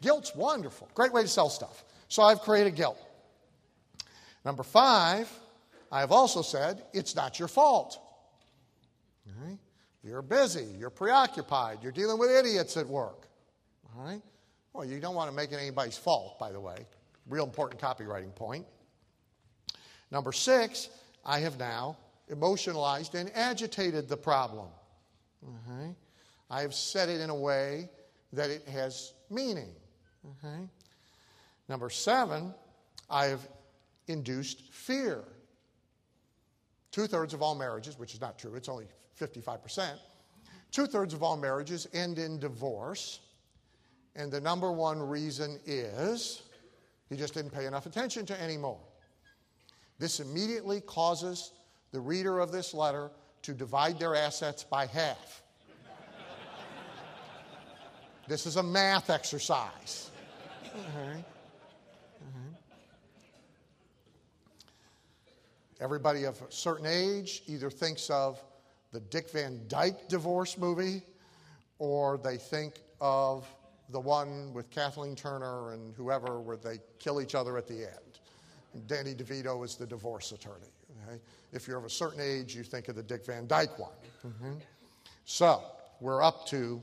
Guilt's 0.00 0.34
wonderful. 0.34 0.88
Great 0.94 1.12
way 1.12 1.22
to 1.22 1.28
sell 1.28 1.48
stuff. 1.48 1.84
So 2.08 2.22
I've 2.22 2.40
created 2.40 2.76
guilt. 2.76 2.98
Number 4.44 4.62
five, 4.62 5.28
I 5.90 6.00
have 6.00 6.12
also 6.12 6.42
said 6.42 6.84
it's 6.92 7.16
not 7.16 7.38
your 7.38 7.48
fault. 7.48 7.98
Right? 9.42 9.58
You're 10.04 10.22
busy, 10.22 10.66
you're 10.78 10.90
preoccupied, 10.90 11.78
you're 11.82 11.92
dealing 11.92 12.18
with 12.18 12.30
idiots 12.30 12.76
at 12.76 12.86
work. 12.86 13.26
All 13.96 14.04
right? 14.04 14.22
Well, 14.76 14.84
you 14.84 15.00
don't 15.00 15.14
want 15.14 15.30
to 15.30 15.34
make 15.34 15.52
it 15.52 15.56
anybody's 15.56 15.96
fault, 15.96 16.38
by 16.38 16.52
the 16.52 16.60
way. 16.60 16.76
Real 17.30 17.44
important 17.44 17.80
copywriting 17.80 18.34
point. 18.34 18.66
Number 20.10 20.32
six, 20.32 20.90
I 21.24 21.40
have 21.40 21.58
now 21.58 21.96
emotionalized 22.28 23.14
and 23.14 23.30
agitated 23.34 24.06
the 24.06 24.18
problem. 24.18 24.68
Okay? 25.42 25.94
I 26.50 26.60
have 26.60 26.74
said 26.74 27.08
it 27.08 27.22
in 27.22 27.30
a 27.30 27.34
way 27.34 27.88
that 28.34 28.50
it 28.50 28.68
has 28.68 29.14
meaning. 29.30 29.70
Okay? 30.44 30.68
Number 31.70 31.88
seven, 31.88 32.52
I 33.08 33.26
have 33.26 33.48
induced 34.08 34.60
fear. 34.74 35.24
Two 36.90 37.06
thirds 37.06 37.32
of 37.32 37.40
all 37.40 37.54
marriages, 37.54 37.98
which 37.98 38.12
is 38.12 38.20
not 38.20 38.38
true, 38.38 38.54
it's 38.54 38.68
only 38.68 38.86
55%, 39.18 39.98
two 40.70 40.86
thirds 40.86 41.14
of 41.14 41.22
all 41.22 41.38
marriages 41.38 41.88
end 41.94 42.18
in 42.18 42.38
divorce. 42.38 43.20
And 44.16 44.32
the 44.32 44.40
number 44.40 44.72
one 44.72 44.98
reason 44.98 45.60
is 45.66 46.42
he 47.10 47.16
just 47.16 47.34
didn't 47.34 47.52
pay 47.52 47.66
enough 47.66 47.84
attention 47.84 48.24
to 48.26 48.42
anymore. 48.42 48.80
This 49.98 50.20
immediately 50.20 50.80
causes 50.80 51.52
the 51.92 52.00
reader 52.00 52.40
of 52.40 52.50
this 52.50 52.72
letter 52.72 53.10
to 53.42 53.52
divide 53.52 53.98
their 53.98 54.16
assets 54.16 54.64
by 54.64 54.86
half. 54.86 55.42
this 58.26 58.46
is 58.46 58.56
a 58.56 58.62
math 58.62 59.10
exercise. 59.10 60.10
Uh-huh. 60.64 61.20
Everybody 65.78 66.24
of 66.24 66.40
a 66.40 66.50
certain 66.50 66.86
age 66.86 67.42
either 67.46 67.68
thinks 67.68 68.08
of 68.08 68.42
the 68.92 69.00
Dick 69.00 69.30
Van 69.30 69.60
Dyke 69.68 70.08
divorce 70.08 70.56
movie 70.56 71.02
or 71.78 72.16
they 72.16 72.38
think 72.38 72.80
of 72.98 73.46
the 73.90 74.00
one 74.00 74.52
with 74.52 74.70
Kathleen 74.70 75.14
Turner 75.14 75.72
and 75.72 75.94
whoever 75.94 76.40
where 76.40 76.56
they 76.56 76.78
kill 76.98 77.20
each 77.20 77.34
other 77.34 77.56
at 77.56 77.66
the 77.66 77.84
end. 77.84 78.20
And 78.74 78.86
Danny 78.86 79.14
DeVito 79.14 79.64
is 79.64 79.76
the 79.76 79.86
divorce 79.86 80.32
attorney. 80.32 80.72
Okay? 81.08 81.20
If 81.52 81.68
you're 81.68 81.78
of 81.78 81.84
a 81.84 81.90
certain 81.90 82.20
age, 82.20 82.54
you 82.54 82.62
think 82.62 82.88
of 82.88 82.96
the 82.96 83.02
Dick 83.02 83.24
Van 83.24 83.46
Dyke 83.46 83.78
one. 83.78 83.90
Mm-hmm. 84.26 84.52
So 85.24 85.62
we're 86.00 86.22
up 86.22 86.46
to 86.48 86.82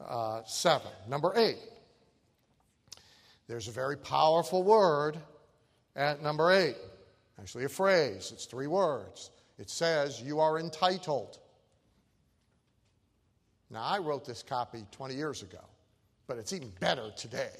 uh, 0.00 0.42
seven. 0.46 0.90
Number 1.08 1.32
eight. 1.36 1.58
There's 3.48 3.68
a 3.68 3.72
very 3.72 3.96
powerful 3.96 4.62
word 4.62 5.18
at 5.96 6.22
number 6.22 6.52
eight, 6.52 6.76
actually, 7.38 7.64
a 7.64 7.68
phrase. 7.68 8.30
It's 8.32 8.46
three 8.46 8.68
words. 8.68 9.30
It 9.58 9.68
says, 9.68 10.22
You 10.22 10.38
are 10.40 10.58
entitled. 10.58 11.38
Now, 13.70 13.82
I 13.82 13.98
wrote 13.98 14.24
this 14.24 14.42
copy 14.42 14.84
20 14.90 15.14
years 15.14 15.42
ago, 15.42 15.60
but 16.30 16.38
it's 16.38 16.52
even 16.52 16.70
better 16.78 17.10
today. 17.16 17.50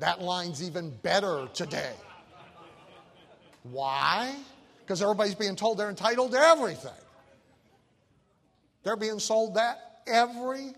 That 0.00 0.20
line's 0.20 0.62
even 0.62 0.90
better 0.90 1.48
today. 1.54 1.94
Why? 3.62 4.36
Because 4.80 5.00
everybody's 5.00 5.34
being 5.34 5.56
told 5.56 5.78
they're 5.78 5.88
entitled 5.88 6.32
to 6.32 6.38
everything. 6.38 6.92
They're 8.82 8.98
being 8.98 9.18
sold 9.18 9.54
that 9.54 10.02
every 10.06 10.74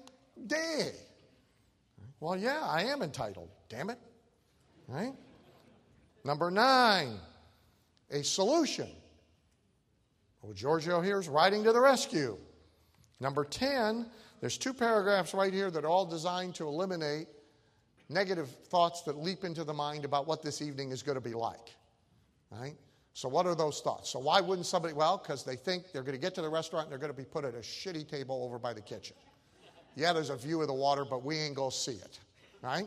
day. 0.47 0.93
Well, 2.21 2.39
yeah, 2.39 2.61
I 2.63 2.85
am 2.85 3.03
entitled. 3.03 3.49
Damn 3.69 3.91
it. 3.91 3.99
Right? 4.87 5.15
Number 6.25 6.53
nine, 6.53 7.19
a 8.13 8.23
solution. 8.23 8.89
Well, 10.41 10.53
Giorgio 10.53 11.01
here 11.01 11.19
is 11.19 11.29
writing 11.29 11.65
to 11.65 11.73
the 11.73 11.81
rescue. 11.81 12.39
Number 13.21 13.45
10, 13.45 14.07
there's 14.41 14.59
two 14.59 14.75
paragraphs 14.75 15.35
right 15.35 15.53
here 15.53 15.71
that 15.71 15.85
are 15.85 15.89
all 15.89 16.07
designed 16.07 16.55
to 16.57 16.67
eliminate 16.67 17.29
negative 18.09 18.49
thoughts 18.67 19.03
that 19.03 19.17
leap 19.17 19.45
into 19.45 19.65
the 19.65 19.73
mind 19.73 20.05
about 20.05 20.27
what 20.27 20.43
this 20.43 20.61
evening 20.61 20.91
is 20.91 21.03
going 21.03 21.17
to 21.17 21.21
be 21.21 21.35
like. 21.35 21.75
Right? 22.51 22.77
So, 23.15 23.29
what 23.29 23.47
are 23.47 23.55
those 23.55 23.81
thoughts? 23.81 24.11
So, 24.11 24.19
why 24.19 24.41
wouldn't 24.41 24.67
somebody? 24.67 24.95
Well, 24.95 25.19
because 25.19 25.45
they 25.45 25.57
think 25.57 25.93
they're 25.93 26.03
going 26.03 26.17
to 26.17 26.21
get 26.21 26.35
to 26.37 26.43
the 26.43 26.49
restaurant 26.49 26.87
and 26.87 26.93
they're 26.93 26.99
going 26.99 27.13
to 27.13 27.17
be 27.17 27.29
put 27.29 27.45
at 27.45 27.55
a 27.55 27.59
shitty 27.59 28.09
table 28.09 28.43
over 28.45 28.59
by 28.59 28.73
the 28.73 28.81
kitchen. 28.81 29.17
Yeah, 29.95 30.13
there's 30.13 30.31
a 30.31 30.37
view 30.37 30.61
of 30.63 30.69
the 30.69 30.75
water, 30.75 31.05
but 31.05 31.23
we 31.23 31.39
ain't 31.39 31.55
going 31.55 31.71
to 31.71 31.77
see 31.77 31.93
it. 31.93 32.19
Right? 32.63 32.87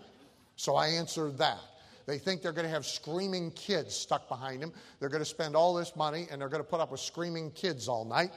So 0.55 0.75
I 0.75 0.87
answered 0.87 1.37
that. 1.37 1.59
They 2.05 2.17
think 2.17 2.41
they're 2.41 2.53
going 2.53 2.67
to 2.67 2.73
have 2.73 2.85
screaming 2.85 3.51
kids 3.51 3.95
stuck 3.95 4.29
behind 4.29 4.61
them. 4.61 4.71
They're 4.99 5.09
going 5.09 5.23
to 5.23 5.29
spend 5.29 5.55
all 5.55 5.73
this 5.73 5.95
money 5.95 6.27
and 6.29 6.39
they're 6.39 6.49
going 6.49 6.63
to 6.63 6.69
put 6.69 6.79
up 6.79 6.91
with 6.91 6.99
screaming 6.99 7.51
kids 7.51 7.87
all 7.87 8.05
night. 8.05 8.31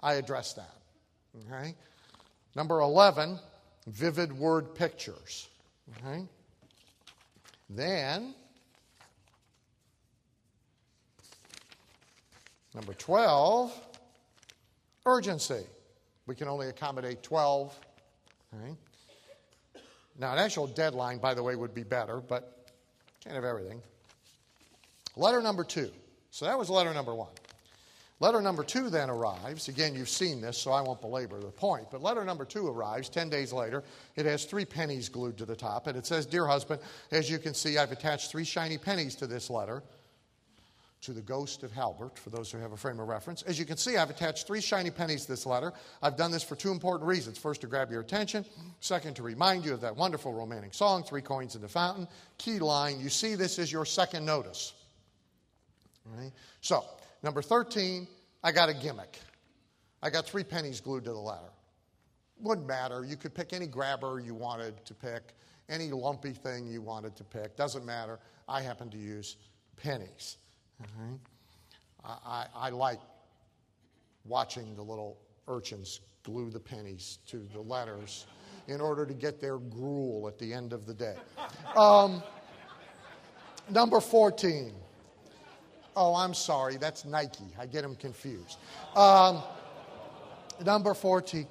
I 0.00 0.14
addressed 0.14 0.56
that. 0.56 0.74
Okay? 1.44 1.74
Number 2.54 2.80
11, 2.80 3.38
vivid 3.86 4.32
word 4.32 4.74
pictures. 4.74 5.48
Okay? 5.98 6.24
Then, 7.68 8.34
Number 12.76 12.92
12, 12.92 13.72
urgency. 15.06 15.64
We 16.26 16.34
can 16.34 16.46
only 16.46 16.68
accommodate 16.68 17.22
12. 17.22 17.74
Right? 18.52 18.76
Now, 20.18 20.34
an 20.34 20.38
actual 20.38 20.66
deadline, 20.66 21.16
by 21.16 21.32
the 21.32 21.42
way, 21.42 21.56
would 21.56 21.74
be 21.74 21.84
better, 21.84 22.18
but 22.18 22.68
can't 23.24 23.34
have 23.34 23.44
everything. 23.44 23.80
Letter 25.16 25.40
number 25.40 25.64
two. 25.64 25.90
So 26.30 26.44
that 26.44 26.58
was 26.58 26.68
letter 26.68 26.92
number 26.92 27.14
one. 27.14 27.30
Letter 28.18 28.40
number 28.40 28.64
two 28.64 28.88
then 28.88 29.10
arrives. 29.10 29.68
Again, 29.68 29.94
you've 29.94 30.08
seen 30.08 30.40
this, 30.40 30.56
so 30.56 30.72
I 30.72 30.80
won't 30.80 31.02
belabor 31.02 31.38
the 31.38 31.48
point. 31.48 31.88
But 31.90 32.02
letter 32.02 32.24
number 32.24 32.46
two 32.46 32.66
arrives 32.66 33.10
10 33.10 33.28
days 33.28 33.52
later. 33.52 33.84
It 34.16 34.24
has 34.24 34.46
three 34.46 34.64
pennies 34.64 35.10
glued 35.10 35.36
to 35.38 35.44
the 35.44 35.56
top, 35.56 35.86
and 35.86 35.98
it 35.98 36.06
says, 36.06 36.24
Dear 36.24 36.46
husband, 36.46 36.80
as 37.10 37.30
you 37.30 37.38
can 37.38 37.52
see, 37.52 37.76
I've 37.76 37.92
attached 37.92 38.30
three 38.30 38.44
shiny 38.44 38.78
pennies 38.78 39.16
to 39.16 39.26
this 39.26 39.50
letter 39.50 39.82
to 41.02 41.12
the 41.12 41.20
ghost 41.20 41.62
of 41.62 41.70
Halbert, 41.70 42.18
for 42.18 42.30
those 42.30 42.50
who 42.50 42.58
have 42.58 42.72
a 42.72 42.76
frame 42.76 42.98
of 42.98 43.06
reference. 43.06 43.42
As 43.42 43.58
you 43.58 43.64
can 43.64 43.76
see, 43.76 43.96
I've 43.96 44.10
attached 44.10 44.46
three 44.46 44.60
shiny 44.60 44.90
pennies 44.90 45.22
to 45.26 45.32
this 45.32 45.46
letter. 45.46 45.72
I've 46.02 46.16
done 46.16 46.32
this 46.32 46.42
for 46.42 46.56
two 46.56 46.72
important 46.72 47.06
reasons. 47.06 47.38
First, 47.38 47.60
to 47.60 47.66
grab 47.66 47.92
your 47.92 48.00
attention. 48.00 48.44
Second, 48.80 49.14
to 49.16 49.22
remind 49.22 49.64
you 49.64 49.74
of 49.74 49.82
that 49.82 49.94
wonderful 49.94 50.32
romantic 50.32 50.74
song, 50.74 51.04
Three 51.04 51.20
Coins 51.20 51.54
in 51.54 51.60
the 51.60 51.68
Fountain. 51.68 52.08
Key 52.38 52.58
line, 52.58 52.98
you 52.98 53.08
see 53.08 53.34
this 53.34 53.58
is 53.58 53.70
your 53.70 53.84
second 53.84 54.24
notice. 54.24 54.72
Right? 56.06 56.32
So, 56.60 56.84
Number 57.22 57.42
13, 57.42 58.06
I 58.42 58.52
got 58.52 58.68
a 58.68 58.74
gimmick. 58.74 59.18
I 60.02 60.10
got 60.10 60.26
three 60.26 60.44
pennies 60.44 60.80
glued 60.80 61.04
to 61.04 61.10
the 61.10 61.18
letter. 61.18 61.50
Wouldn't 62.40 62.66
matter. 62.66 63.04
You 63.04 63.16
could 63.16 63.34
pick 63.34 63.52
any 63.52 63.66
grabber 63.66 64.20
you 64.20 64.34
wanted 64.34 64.84
to 64.84 64.94
pick, 64.94 65.34
any 65.68 65.90
lumpy 65.90 66.32
thing 66.32 66.66
you 66.66 66.82
wanted 66.82 67.16
to 67.16 67.24
pick. 67.24 67.56
Doesn't 67.56 67.84
matter. 67.84 68.18
I 68.48 68.60
happen 68.60 68.90
to 68.90 68.98
use 68.98 69.36
pennies. 69.76 70.36
I, 72.04 72.16
I, 72.24 72.46
I 72.54 72.70
like 72.70 73.00
watching 74.24 74.74
the 74.76 74.82
little 74.82 75.18
urchins 75.48 76.00
glue 76.22 76.50
the 76.50 76.60
pennies 76.60 77.18
to 77.26 77.48
the 77.52 77.60
letters 77.60 78.26
in 78.68 78.80
order 78.80 79.06
to 79.06 79.14
get 79.14 79.40
their 79.40 79.58
gruel 79.58 80.26
at 80.28 80.38
the 80.38 80.52
end 80.52 80.72
of 80.72 80.86
the 80.86 80.94
day. 80.94 81.16
Um, 81.76 82.22
number 83.70 84.00
14. 84.00 84.72
Oh, 85.96 86.14
I'm 86.14 86.34
sorry, 86.34 86.76
that's 86.76 87.06
Nike. 87.06 87.44
I 87.58 87.64
get 87.64 87.82
them 87.82 87.96
confused. 87.96 88.58
Um, 88.94 89.42
number 90.64 90.92
14. 90.92 91.46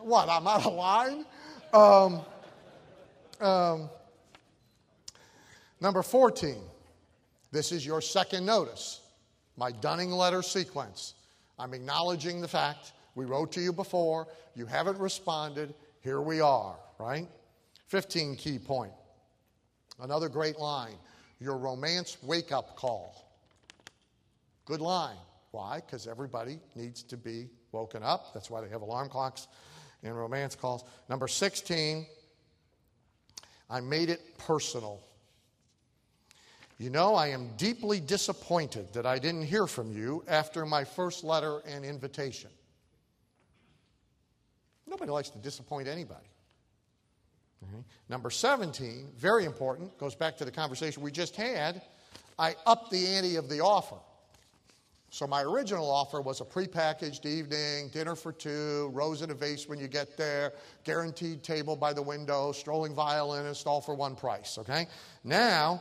What, 0.00 0.28
I'm 0.28 0.46
out 0.46 0.64
of 0.64 0.74
line? 0.74 1.26
Um, 1.72 2.20
um, 3.40 3.90
number 5.80 6.02
14. 6.02 6.56
This 7.50 7.72
is 7.72 7.84
your 7.84 8.00
second 8.00 8.46
notice, 8.46 9.00
my 9.56 9.72
Dunning 9.72 10.12
letter 10.12 10.42
sequence. 10.42 11.14
I'm 11.58 11.74
acknowledging 11.74 12.40
the 12.40 12.48
fact 12.48 12.92
we 13.16 13.24
wrote 13.24 13.50
to 13.52 13.60
you 13.60 13.72
before, 13.72 14.28
you 14.54 14.66
haven't 14.66 14.98
responded, 14.98 15.74
here 16.00 16.20
we 16.20 16.40
are, 16.40 16.76
right? 16.98 17.26
15 17.86 18.36
key 18.36 18.58
point. 18.58 18.92
Another 20.00 20.28
great 20.28 20.58
line 20.58 20.94
your 21.40 21.56
romance 21.56 22.16
wake 22.22 22.52
up 22.52 22.76
call. 22.76 23.23
Good 24.64 24.80
line. 24.80 25.16
Why? 25.50 25.80
Because 25.84 26.06
everybody 26.06 26.58
needs 26.74 27.02
to 27.04 27.16
be 27.16 27.48
woken 27.72 28.02
up. 28.02 28.32
That's 28.34 28.50
why 28.50 28.60
they 28.60 28.68
have 28.68 28.82
alarm 28.82 29.08
clocks 29.08 29.46
and 30.02 30.16
romance 30.16 30.54
calls. 30.54 30.84
Number 31.08 31.28
16, 31.28 32.06
I 33.70 33.80
made 33.80 34.10
it 34.10 34.38
personal. 34.38 35.00
You 36.78 36.90
know, 36.90 37.14
I 37.14 37.28
am 37.28 37.50
deeply 37.56 38.00
disappointed 38.00 38.92
that 38.94 39.06
I 39.06 39.18
didn't 39.18 39.44
hear 39.44 39.66
from 39.66 39.92
you 39.92 40.24
after 40.26 40.66
my 40.66 40.84
first 40.84 41.22
letter 41.24 41.60
and 41.66 41.84
invitation. 41.84 42.50
Nobody 44.86 45.10
likes 45.10 45.30
to 45.30 45.38
disappoint 45.38 45.88
anybody. 45.88 46.26
Mm-hmm. 47.64 47.80
Number 48.08 48.30
17, 48.30 49.12
very 49.16 49.44
important, 49.44 49.96
goes 49.98 50.14
back 50.14 50.36
to 50.38 50.44
the 50.44 50.50
conversation 50.50 51.02
we 51.02 51.12
just 51.12 51.36
had. 51.36 51.80
I 52.38 52.56
upped 52.66 52.90
the 52.90 53.06
ante 53.06 53.36
of 53.36 53.48
the 53.48 53.60
offer. 53.60 53.96
So 55.14 55.28
my 55.28 55.42
original 55.42 55.88
offer 55.88 56.20
was 56.20 56.40
a 56.40 56.44
prepackaged 56.44 57.24
evening, 57.24 57.88
dinner 57.90 58.16
for 58.16 58.32
two, 58.32 58.90
rose 58.92 59.22
in 59.22 59.30
a 59.30 59.34
vase 59.34 59.68
when 59.68 59.78
you 59.78 59.86
get 59.86 60.16
there, 60.16 60.54
guaranteed 60.82 61.44
table 61.44 61.76
by 61.76 61.92
the 61.92 62.02
window, 62.02 62.50
strolling 62.50 62.96
violinist, 62.96 63.64
all 63.68 63.80
for 63.80 63.94
one 63.94 64.16
price, 64.16 64.58
okay? 64.58 64.88
Now, 65.22 65.80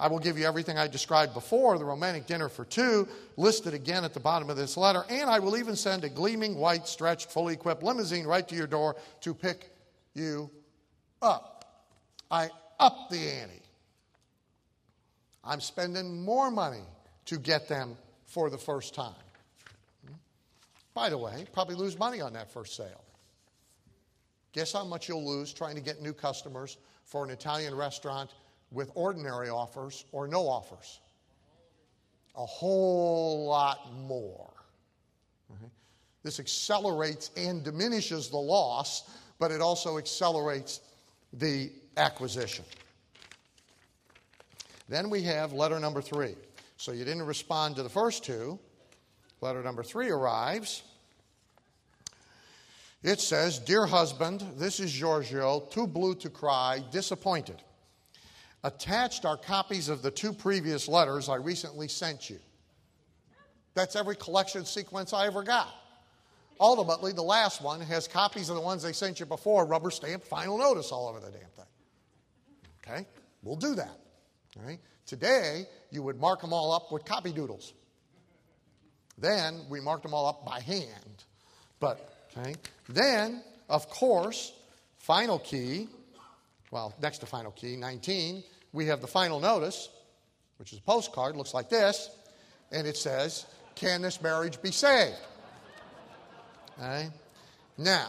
I 0.00 0.08
will 0.08 0.18
give 0.18 0.36
you 0.36 0.46
everything 0.46 0.78
I 0.78 0.88
described 0.88 1.32
before, 1.32 1.78
the 1.78 1.84
romantic 1.84 2.26
dinner 2.26 2.48
for 2.48 2.64
two, 2.64 3.06
listed 3.36 3.72
again 3.72 4.02
at 4.02 4.14
the 4.14 4.18
bottom 4.18 4.50
of 4.50 4.56
this 4.56 4.76
letter, 4.76 5.04
and 5.08 5.30
I 5.30 5.38
will 5.38 5.56
even 5.56 5.76
send 5.76 6.02
a 6.02 6.08
gleaming, 6.08 6.56
white, 6.56 6.88
stretched, 6.88 7.30
fully 7.30 7.54
equipped 7.54 7.84
limousine 7.84 8.26
right 8.26 8.48
to 8.48 8.56
your 8.56 8.66
door 8.66 8.96
to 9.20 9.32
pick 9.32 9.70
you 10.12 10.50
up. 11.22 11.86
I 12.32 12.50
up 12.80 13.10
the 13.10 13.28
ante. 13.30 13.62
I'm 15.44 15.60
spending 15.60 16.20
more 16.24 16.50
money 16.50 16.82
to 17.26 17.38
get 17.38 17.68
them 17.68 17.96
for 18.36 18.50
the 18.50 18.58
first 18.58 18.92
time. 18.92 19.14
By 20.92 21.08
the 21.08 21.16
way, 21.16 21.46
probably 21.54 21.74
lose 21.74 21.98
money 21.98 22.20
on 22.20 22.34
that 22.34 22.52
first 22.52 22.76
sale. 22.76 23.02
Guess 24.52 24.74
how 24.74 24.84
much 24.84 25.08
you'll 25.08 25.26
lose 25.26 25.54
trying 25.54 25.74
to 25.74 25.80
get 25.80 26.02
new 26.02 26.12
customers 26.12 26.76
for 27.06 27.24
an 27.24 27.30
Italian 27.30 27.74
restaurant 27.74 28.34
with 28.70 28.90
ordinary 28.94 29.48
offers 29.48 30.04
or 30.12 30.28
no 30.28 30.46
offers? 30.46 31.00
A 32.36 32.44
whole 32.44 33.46
lot 33.46 33.90
more. 34.06 34.52
This 36.22 36.38
accelerates 36.38 37.30
and 37.38 37.64
diminishes 37.64 38.28
the 38.28 38.36
loss, 38.36 39.08
but 39.38 39.50
it 39.50 39.62
also 39.62 39.96
accelerates 39.96 40.82
the 41.32 41.70
acquisition. 41.96 42.66
Then 44.90 45.08
we 45.08 45.22
have 45.22 45.54
letter 45.54 45.80
number 45.80 46.02
three. 46.02 46.34
So 46.76 46.92
you 46.92 47.04
didn't 47.04 47.24
respond 47.24 47.76
to 47.76 47.82
the 47.82 47.88
first 47.88 48.24
two. 48.24 48.58
Letter 49.40 49.62
number 49.62 49.82
three 49.82 50.10
arrives. 50.10 50.82
It 53.02 53.20
says, 53.20 53.58
Dear 53.58 53.86
husband, 53.86 54.44
this 54.56 54.80
is 54.80 54.92
Giorgio, 54.92 55.60
too 55.70 55.86
blue 55.86 56.14
to 56.16 56.30
cry, 56.30 56.82
disappointed. 56.90 57.62
Attached 58.64 59.24
are 59.24 59.36
copies 59.36 59.88
of 59.88 60.02
the 60.02 60.10
two 60.10 60.32
previous 60.32 60.88
letters 60.88 61.28
I 61.28 61.36
recently 61.36 61.88
sent 61.88 62.28
you. 62.28 62.38
That's 63.74 63.94
every 63.94 64.16
collection 64.16 64.64
sequence 64.64 65.12
I 65.12 65.26
ever 65.26 65.42
got. 65.42 65.72
Ultimately, 66.58 67.12
the 67.12 67.22
last 67.22 67.62
one 67.62 67.80
has 67.82 68.08
copies 68.08 68.48
of 68.48 68.56
the 68.56 68.62
ones 68.62 68.82
they 68.82 68.94
sent 68.94 69.20
you 69.20 69.26
before, 69.26 69.66
rubber 69.66 69.90
stamp, 69.90 70.24
final 70.24 70.58
notice 70.58 70.90
all 70.90 71.08
over 71.08 71.20
the 71.20 71.30
damn 71.30 71.50
thing. 71.50 71.66
Okay? 72.82 73.06
We'll 73.42 73.56
do 73.56 73.74
that. 73.74 74.00
All 74.58 74.66
right? 74.66 74.80
Today, 75.04 75.66
you 75.96 76.02
would 76.02 76.20
mark 76.20 76.42
them 76.42 76.52
all 76.52 76.72
up 76.72 76.92
with 76.92 77.06
copy 77.06 77.32
doodles. 77.32 77.72
Then 79.16 79.62
we 79.70 79.80
marked 79.80 80.02
them 80.02 80.12
all 80.12 80.26
up 80.26 80.44
by 80.44 80.60
hand. 80.60 81.24
But, 81.80 82.28
okay. 82.36 82.54
Then, 82.86 83.42
of 83.70 83.88
course, 83.88 84.52
final 84.98 85.38
key, 85.38 85.88
well, 86.70 86.94
next 87.00 87.18
to 87.18 87.26
final 87.26 87.50
key, 87.50 87.76
19, 87.76 88.44
we 88.74 88.86
have 88.86 89.00
the 89.00 89.06
final 89.06 89.40
notice, 89.40 89.88
which 90.58 90.74
is 90.74 90.80
a 90.80 90.82
postcard, 90.82 91.34
looks 91.34 91.54
like 91.54 91.70
this, 91.70 92.10
and 92.70 92.86
it 92.86 92.98
says, 92.98 93.46
Can 93.74 94.02
this 94.02 94.20
marriage 94.20 94.60
be 94.60 94.72
saved? 94.72 95.16
Okay. 96.78 97.08
Now, 97.78 98.08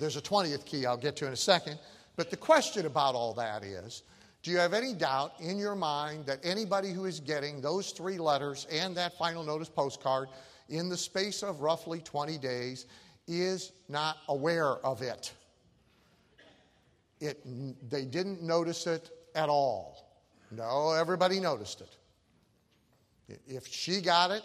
there's 0.00 0.16
a 0.16 0.20
20th 0.20 0.64
key 0.64 0.84
I'll 0.84 0.96
get 0.96 1.14
to 1.16 1.26
in 1.28 1.32
a 1.32 1.36
second, 1.36 1.78
but 2.16 2.28
the 2.32 2.36
question 2.36 2.86
about 2.86 3.14
all 3.14 3.34
that 3.34 3.62
is 3.62 4.02
do 4.42 4.50
you 4.50 4.58
have 4.58 4.72
any 4.72 4.94
doubt 4.94 5.32
in 5.40 5.58
your 5.58 5.74
mind 5.74 6.26
that 6.26 6.38
anybody 6.44 6.92
who 6.92 7.06
is 7.06 7.20
getting 7.20 7.60
those 7.60 7.90
three 7.90 8.18
letters 8.18 8.66
and 8.70 8.96
that 8.96 9.18
final 9.18 9.42
notice 9.42 9.68
postcard 9.68 10.28
in 10.68 10.88
the 10.88 10.96
space 10.96 11.42
of 11.42 11.60
roughly 11.60 12.00
20 12.00 12.38
days 12.38 12.86
is 13.26 13.72
not 13.88 14.18
aware 14.28 14.76
of 14.84 15.02
it? 15.02 15.32
it 17.20 17.40
they 17.90 18.04
didn't 18.04 18.42
notice 18.42 18.86
it 18.86 19.10
at 19.34 19.48
all. 19.48 20.08
No, 20.50 20.92
everybody 20.92 21.40
noticed 21.40 21.80
it. 21.80 21.96
If 23.46 23.66
she 23.66 24.00
got 24.00 24.30
it, 24.30 24.42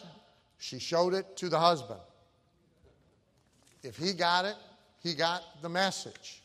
she 0.58 0.80
showed 0.80 1.14
it 1.14 1.38
to 1.38 1.50
the 1.50 1.60
husband. 1.60 2.00
If 3.84 3.98
he 3.98 4.14
got 4.14 4.46
it, 4.46 4.56
he 5.02 5.14
got 5.14 5.44
the 5.62 5.70
message. 5.70 6.42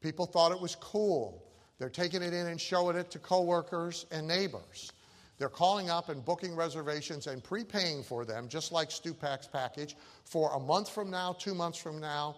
People 0.00 0.26
thought 0.26 0.52
it 0.52 0.60
was 0.60 0.76
cool. 0.76 1.42
They're 1.78 1.90
taking 1.90 2.22
it 2.22 2.32
in 2.32 2.46
and 2.46 2.60
showing 2.60 2.96
it 2.96 3.10
to 3.10 3.18
coworkers 3.18 4.06
and 4.10 4.26
neighbors. 4.26 4.92
They're 5.38 5.48
calling 5.48 5.90
up 5.90 6.08
and 6.08 6.24
booking 6.24 6.56
reservations 6.56 7.26
and 7.26 7.44
prepaying 7.44 8.02
for 8.02 8.24
them, 8.24 8.48
just 8.48 8.72
like 8.72 8.88
Stupak's 8.88 9.46
package, 9.46 9.94
for 10.24 10.54
a 10.54 10.60
month 10.60 10.88
from 10.88 11.10
now, 11.10 11.34
two 11.34 11.54
months 11.54 11.78
from 11.78 12.00
now, 12.00 12.36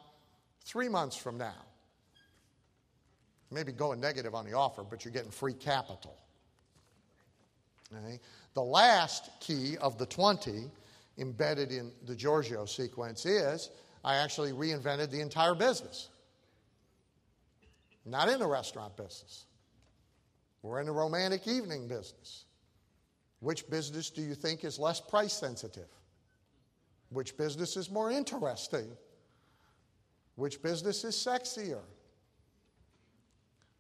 three 0.64 0.88
months 0.88 1.14
from 1.14 1.38
now. 1.38 1.64
Maybe 3.50 3.72
going 3.72 4.00
negative 4.00 4.34
on 4.34 4.44
the 4.44 4.54
offer, 4.54 4.82
but 4.82 5.04
you're 5.04 5.12
getting 5.12 5.30
free 5.30 5.54
capital. 5.54 6.16
Okay? 7.96 8.18
The 8.54 8.62
last 8.62 9.30
key 9.40 9.76
of 9.78 9.96
the 9.96 10.06
20 10.06 10.70
embedded 11.18 11.70
in 11.70 11.92
the 12.06 12.14
Giorgio 12.14 12.64
sequence 12.64 13.24
is 13.24 13.70
I 14.04 14.16
actually 14.16 14.52
reinvented 14.52 15.10
the 15.10 15.20
entire 15.20 15.54
business. 15.54 16.08
Not 18.08 18.28
in 18.28 18.38
the 18.38 18.46
restaurant 18.46 18.96
business. 18.96 19.44
We're 20.62 20.80
in 20.80 20.86
the 20.86 20.92
romantic 20.92 21.46
evening 21.46 21.86
business. 21.88 22.46
Which 23.40 23.68
business 23.68 24.10
do 24.10 24.22
you 24.22 24.34
think 24.34 24.64
is 24.64 24.78
less 24.78 25.00
price 25.00 25.32
sensitive? 25.32 25.88
Which 27.10 27.36
business 27.36 27.76
is 27.76 27.90
more 27.90 28.10
interesting? 28.10 28.88
Which 30.36 30.62
business 30.62 31.04
is 31.04 31.14
sexier? 31.14 31.82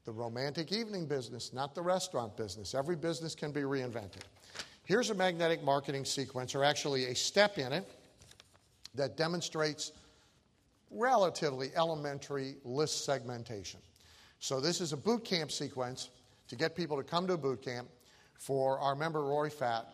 The 0.04 0.12
romantic 0.12 0.72
evening 0.72 1.06
business, 1.06 1.52
not 1.52 1.74
the 1.74 1.82
restaurant 1.82 2.36
business. 2.36 2.74
Every 2.74 2.96
business 2.96 3.34
can 3.34 3.52
be 3.52 3.62
reinvented. 3.62 4.22
Here's 4.84 5.10
a 5.10 5.14
magnetic 5.14 5.62
marketing 5.62 6.04
sequence, 6.04 6.54
or 6.54 6.64
actually 6.64 7.06
a 7.06 7.14
step 7.14 7.58
in 7.58 7.72
it, 7.72 7.86
that 8.94 9.16
demonstrates 9.16 9.92
relatively 10.90 11.70
elementary 11.76 12.56
list 12.64 13.04
segmentation. 13.04 13.80
So, 14.40 14.60
this 14.60 14.80
is 14.80 14.92
a 14.92 14.96
boot 14.96 15.24
camp 15.24 15.50
sequence 15.50 16.10
to 16.46 16.54
get 16.54 16.76
people 16.76 16.96
to 16.96 17.02
come 17.02 17.26
to 17.26 17.32
a 17.32 17.38
boot 17.38 17.60
camp 17.60 17.88
for 18.38 18.78
our 18.78 18.94
member 18.94 19.24
Rory 19.24 19.50
Fatt 19.50 19.86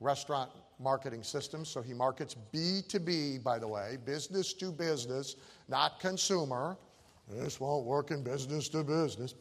restaurant 0.00 0.50
marketing 0.78 1.22
systems. 1.22 1.68
So, 1.68 1.82
he 1.82 1.92
markets 1.92 2.34
B2B, 2.52 3.42
by 3.42 3.58
the 3.58 3.68
way, 3.68 3.98
business 4.06 4.54
to 4.54 4.72
business, 4.72 5.36
not 5.68 6.00
consumer. 6.00 6.78
This 7.28 7.60
won't 7.60 7.84
work 7.84 8.10
in 8.10 8.24
business 8.24 8.70
to 8.70 8.82
business. 8.82 9.34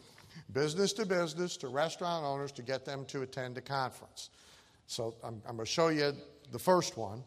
Business 0.52 0.92
to 0.94 1.06
business 1.06 1.56
to 1.58 1.70
restaurant 1.70 2.26
owners 2.26 2.52
to 2.54 2.62
get 2.62 2.86
them 2.86 3.06
to 3.06 3.22
attend 3.22 3.58
a 3.58 3.62
conference. 3.62 4.30
So, 4.88 5.16
I'm, 5.24 5.42
I'm 5.48 5.56
going 5.56 5.66
to 5.66 5.72
show 5.72 5.88
you 5.88 6.12
the 6.52 6.60
first 6.60 6.98
one. 6.98 7.24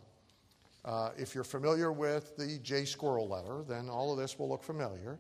Uh, 0.85 1.11
if 1.17 1.35
you're 1.35 1.45
familiar 1.45 1.93
with 1.93 2.37
the 2.37 2.59
J 2.59 2.85
Squirrel 2.85 3.27
letter, 3.27 3.63
then 3.67 3.89
all 3.89 4.13
of 4.13 4.19
this 4.19 4.39
will 4.39 4.51
look 4.51 4.63
familiar. 4.63 5.19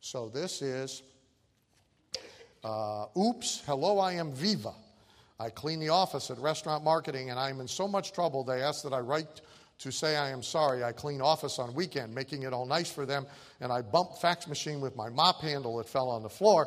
So, 0.00 0.28
this 0.28 0.60
is 0.60 1.02
uh, 2.64 3.06
oops, 3.16 3.62
hello, 3.66 3.98
I 3.98 4.14
am 4.14 4.32
Viva. 4.32 4.72
I 5.38 5.50
clean 5.50 5.80
the 5.80 5.90
office 5.90 6.30
at 6.30 6.38
restaurant 6.38 6.82
marketing 6.82 7.30
and 7.30 7.38
I 7.38 7.50
am 7.50 7.60
in 7.60 7.68
so 7.68 7.86
much 7.86 8.12
trouble 8.12 8.44
they 8.44 8.62
ask 8.62 8.82
that 8.84 8.92
I 8.92 9.00
write 9.00 9.40
to 9.80 9.90
say 9.90 10.16
I 10.16 10.30
am 10.30 10.42
sorry. 10.42 10.84
I 10.84 10.92
clean 10.92 11.20
office 11.20 11.58
on 11.58 11.74
weekend, 11.74 12.14
making 12.14 12.44
it 12.44 12.52
all 12.52 12.66
nice 12.66 12.90
for 12.90 13.04
them, 13.04 13.26
and 13.60 13.72
I 13.72 13.82
bump 13.82 14.16
fax 14.20 14.46
machine 14.46 14.80
with 14.80 14.96
my 14.96 15.08
mop 15.08 15.40
handle 15.40 15.76
that 15.78 15.88
fell 15.88 16.08
on 16.08 16.22
the 16.22 16.28
floor. 16.28 16.66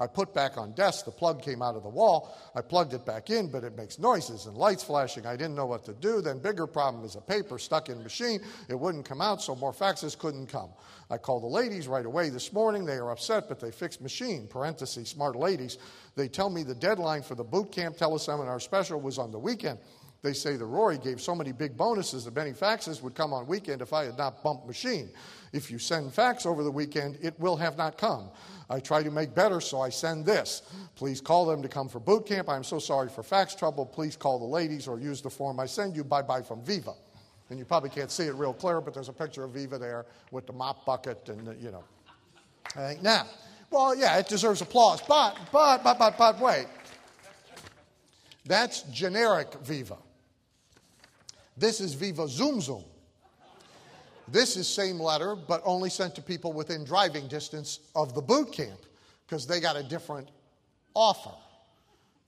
I 0.00 0.06
put 0.06 0.32
back 0.32 0.56
on 0.56 0.72
desk. 0.72 1.04
The 1.04 1.10
plug 1.10 1.42
came 1.42 1.60
out 1.60 1.74
of 1.74 1.82
the 1.82 1.88
wall. 1.88 2.36
I 2.54 2.60
plugged 2.60 2.94
it 2.94 3.04
back 3.04 3.30
in, 3.30 3.48
but 3.48 3.64
it 3.64 3.76
makes 3.76 3.98
noises 3.98 4.46
and 4.46 4.56
lights 4.56 4.84
flashing. 4.84 5.26
I 5.26 5.36
didn't 5.36 5.56
know 5.56 5.66
what 5.66 5.84
to 5.86 5.92
do. 5.92 6.20
Then, 6.20 6.38
bigger 6.38 6.66
problem 6.66 7.04
is 7.04 7.16
a 7.16 7.20
paper 7.20 7.58
stuck 7.58 7.88
in 7.88 8.02
machine. 8.02 8.40
It 8.68 8.78
wouldn't 8.78 9.04
come 9.04 9.20
out, 9.20 9.42
so 9.42 9.56
more 9.56 9.72
faxes 9.72 10.16
couldn't 10.16 10.46
come. 10.46 10.70
I 11.10 11.18
called 11.18 11.42
the 11.42 11.48
ladies 11.48 11.88
right 11.88 12.06
away 12.06 12.28
this 12.28 12.52
morning. 12.52 12.84
They 12.84 12.96
are 12.96 13.10
upset, 13.10 13.48
but 13.48 13.58
they 13.58 13.70
fixed 13.70 14.00
machine. 14.00 14.46
Parentheses, 14.46 15.08
smart 15.08 15.34
ladies. 15.34 15.78
They 16.14 16.28
tell 16.28 16.50
me 16.50 16.62
the 16.62 16.74
deadline 16.74 17.22
for 17.22 17.34
the 17.34 17.44
boot 17.44 17.72
camp 17.72 17.96
teleseminar 17.96 18.60
special 18.62 19.00
was 19.00 19.18
on 19.18 19.32
the 19.32 19.38
weekend. 19.38 19.78
They 20.22 20.32
say 20.32 20.56
the 20.56 20.64
Rory 20.64 20.98
gave 20.98 21.20
so 21.20 21.34
many 21.34 21.52
big 21.52 21.76
bonuses 21.76 22.24
that 22.24 22.34
many 22.34 22.50
faxes 22.50 23.02
would 23.02 23.14
come 23.14 23.32
on 23.32 23.46
weekend 23.46 23.82
if 23.82 23.92
I 23.92 24.04
had 24.04 24.18
not 24.18 24.42
bumped 24.42 24.66
machine. 24.66 25.10
If 25.52 25.70
you 25.70 25.78
send 25.78 26.12
fax 26.12 26.44
over 26.44 26.64
the 26.64 26.70
weekend, 26.70 27.18
it 27.22 27.38
will 27.38 27.56
have 27.56 27.78
not 27.78 27.96
come. 27.98 28.30
I 28.68 28.80
try 28.80 29.02
to 29.02 29.10
make 29.10 29.34
better, 29.34 29.60
so 29.60 29.80
I 29.80 29.90
send 29.90 30.26
this. 30.26 30.62
Please 30.96 31.20
call 31.20 31.46
them 31.46 31.62
to 31.62 31.68
come 31.68 31.88
for 31.88 32.00
boot 32.00 32.26
camp. 32.26 32.48
I'm 32.48 32.64
so 32.64 32.78
sorry 32.80 33.08
for 33.08 33.22
fax 33.22 33.54
trouble. 33.54 33.86
Please 33.86 34.16
call 34.16 34.40
the 34.40 34.44
ladies 34.44 34.88
or 34.88 34.98
use 34.98 35.22
the 35.22 35.30
form 35.30 35.60
I 35.60 35.66
send 35.66 35.94
you. 35.94 36.02
Bye 36.02 36.22
bye 36.22 36.42
from 36.42 36.62
Viva. 36.62 36.94
And 37.50 37.58
you 37.58 37.64
probably 37.64 37.88
can't 37.88 38.10
see 38.10 38.24
it 38.24 38.34
real 38.34 38.52
clear, 38.52 38.80
but 38.80 38.92
there's 38.92 39.08
a 39.08 39.12
picture 39.12 39.44
of 39.44 39.52
Viva 39.52 39.78
there 39.78 40.04
with 40.32 40.46
the 40.46 40.52
mop 40.52 40.84
bucket 40.84 41.28
and, 41.28 41.46
the, 41.46 41.54
you 41.54 41.70
know. 41.70 41.84
Right, 42.76 43.02
now, 43.02 43.26
well, 43.70 43.96
yeah, 43.96 44.18
it 44.18 44.28
deserves 44.28 44.60
applause, 44.60 45.00
but, 45.08 45.38
but, 45.50 45.82
but, 45.82 45.98
but, 45.98 46.18
but, 46.18 46.40
wait. 46.40 46.66
That's 48.44 48.82
generic 48.82 49.54
Viva. 49.62 49.96
This 51.58 51.80
is 51.80 51.94
Viva 51.94 52.28
Zoom 52.28 52.60
Zoom. 52.60 52.84
This 54.28 54.56
is 54.56 54.68
same 54.68 55.00
letter, 55.00 55.34
but 55.34 55.62
only 55.64 55.90
sent 55.90 56.14
to 56.16 56.22
people 56.22 56.52
within 56.52 56.84
driving 56.84 57.26
distance 57.28 57.80
of 57.96 58.14
the 58.14 58.20
boot 58.20 58.52
camp 58.52 58.78
because 59.26 59.46
they 59.46 59.58
got 59.58 59.76
a 59.76 59.82
different 59.82 60.28
offer. 60.94 61.34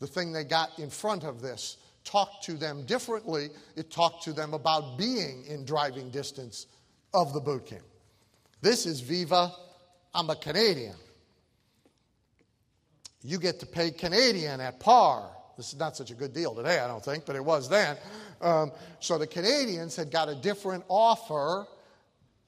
The 0.01 0.07
thing 0.07 0.33
they 0.33 0.45
got 0.45 0.79
in 0.79 0.91
front 0.91 1.25
of 1.25 1.43
this 1.43 1.77
talked 2.05 2.43
to 2.45 2.55
them 2.55 2.85
differently. 2.87 3.51
It 3.77 3.91
talked 3.91 4.25
to 4.25 4.33
them 4.33 4.55
about 4.55 4.97
being 4.99 5.45
in 5.47 5.65
driving 5.65 6.11
distance 6.11 6.67
of 7.13 7.33
the 7.35 7.41
boot 7.41 7.67
camp. 7.67 7.85
This 8.63 8.87
is 8.87 9.01
Viva, 9.01 9.53
I'm 10.15 10.31
a 10.31 10.37
Canadian. 10.37 10.97
You 13.23 13.39
get 13.39 13.61
to 13.61 13.67
pay 13.67 13.91
Canadian 13.91 14.61
at 14.61 14.81
par. 14.81 15.31
This 15.61 15.75
is 15.75 15.79
not 15.79 15.95
such 15.95 16.11
a 16.11 16.15
good 16.15 16.33
deal 16.33 16.55
today, 16.55 16.79
I 16.79 16.87
don't 16.87 17.05
think, 17.05 17.27
but 17.27 17.37
it 17.37 17.45
was 17.45 17.69
then. 17.69 17.99
Um, 18.41 18.73
so 18.99 19.19
the 19.19 19.27
Canadians 19.27 19.95
had 19.95 20.11
got 20.11 20.31
a 20.31 20.35
different 20.35 20.85
offer 20.89 21.67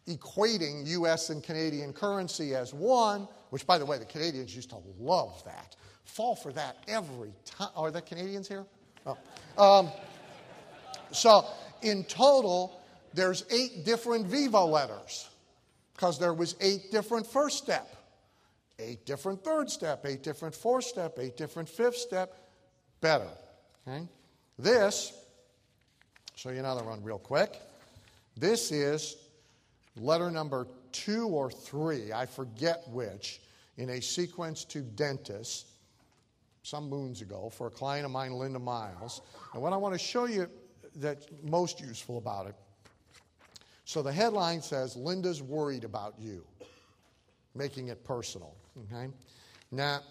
equating 0.09 0.87
US 0.87 1.29
and 1.29 1.45
Canadian 1.45 1.93
currency 1.93 2.55
as 2.55 2.73
one, 2.73 3.29
which, 3.51 3.67
by 3.67 3.77
the 3.77 3.85
way, 3.85 3.99
the 3.99 4.07
Canadians 4.07 4.57
used 4.57 4.71
to 4.71 4.79
love 4.99 5.45
that. 5.45 5.77
Fall 6.05 6.35
for 6.35 6.55
that 6.55 6.79
every 6.89 7.35
time. 7.45 7.69
Are 7.77 7.91
the 7.91 8.01
Canadians 8.01 8.49
here? 8.49 8.65
Oh. 9.05 9.19
Um, 9.59 9.91
so, 11.11 11.45
in 11.83 12.05
total, 12.05 12.81
there's 13.13 13.45
eight 13.51 13.85
different 13.85 14.27
Viva 14.27 14.65
letters 14.65 15.29
because 15.95 16.19
there 16.19 16.33
was 16.33 16.57
eight 16.63 16.91
different 16.91 17.27
first 17.27 17.59
step, 17.59 17.95
eight 18.79 19.05
different 19.05 19.45
third 19.45 19.69
step, 19.69 20.07
eight 20.07 20.23
different 20.23 20.55
fourth 20.55 20.85
step, 20.85 21.19
eight 21.21 21.37
different 21.37 21.69
fifth 21.69 21.99
step. 21.99 22.39
Better. 23.03 23.29
Okay? 23.87 24.07
This, 24.59 25.13
show 26.37 26.51
you 26.51 26.61
another 26.61 26.85
one 26.85 27.03
real 27.03 27.19
quick. 27.19 27.61
This 28.37 28.73
is 28.73 29.17
letter 29.97 30.31
number 30.31 30.69
two 30.93 31.27
or 31.27 31.51
three, 31.51 32.13
I 32.13 32.25
forget 32.27 32.85
which, 32.89 33.41
in 33.77 33.91
a 33.91 34.01
sequence 34.01 34.65
to 34.67 34.81
dentists 34.81 35.73
some 36.63 36.89
moons 36.89 37.23
ago 37.23 37.51
for 37.53 37.67
a 37.67 37.71
client 37.71 38.07
of 38.07 38.13
mine, 38.13 38.33
Linda 38.33 38.61
Miles. 38.61 39.21
And 39.53 39.61
what 39.61 39.73
I 39.73 39.77
want 39.77 39.95
to 39.95 39.99
show 39.99 40.27
you 40.27 40.47
that's 40.97 41.27
most 41.43 41.81
useful 41.81 42.19
about 42.19 42.47
it. 42.47 42.55
So 43.85 44.01
the 44.01 44.13
headline 44.13 44.63
says, 44.63 44.95
Linda's 44.95 45.43
worried 45.43 45.83
about 45.83 46.15
you, 46.21 46.45
making 47.57 47.89
it 47.89 48.05
personal. 48.05 48.55
Okay? 48.93 49.09
Now, 49.73 50.03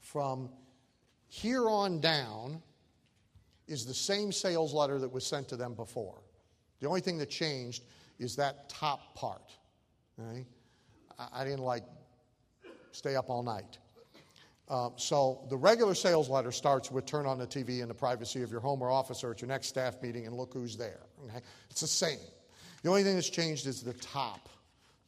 from 0.00 0.48
here 1.28 1.68
on 1.68 2.00
down 2.00 2.62
is 3.66 3.84
the 3.84 3.94
same 3.94 4.32
sales 4.32 4.72
letter 4.72 4.98
that 4.98 5.12
was 5.12 5.26
sent 5.26 5.48
to 5.48 5.56
them 5.56 5.74
before. 5.74 6.22
The 6.80 6.88
only 6.88 7.00
thing 7.00 7.18
that 7.18 7.30
changed 7.30 7.84
is 8.18 8.34
that 8.36 8.68
top 8.68 9.14
part. 9.14 9.52
I, 11.32 11.44
didn't 11.44 11.60
like 11.60 11.84
stay 12.92 13.14
up 13.14 13.30
all 13.30 13.42
night. 13.42 13.78
Uh, 14.68 14.90
so 14.96 15.46
the 15.48 15.56
regular 15.56 15.94
sales 15.94 16.28
letter 16.28 16.52
starts 16.52 16.90
with 16.90 17.06
turn 17.06 17.26
on 17.26 17.38
the 17.38 17.46
TV 17.46 17.80
in 17.80 17.88
the 17.88 17.94
privacy 17.94 18.42
of 18.42 18.50
your 18.50 18.60
home 18.60 18.82
or 18.82 18.90
office 18.90 19.24
or 19.24 19.30
at 19.30 19.40
your 19.40 19.48
next 19.48 19.68
staff 19.68 20.02
meeting 20.02 20.26
and 20.26 20.36
look 20.36 20.52
who's 20.52 20.76
there. 20.76 21.00
Okay? 21.24 21.40
It's 21.70 21.80
the 21.80 21.86
same. 21.86 22.18
The 22.82 22.88
only 22.88 23.02
thing 23.02 23.14
that's 23.14 23.30
changed 23.30 23.66
is 23.66 23.82
the 23.82 23.94
top. 23.94 24.48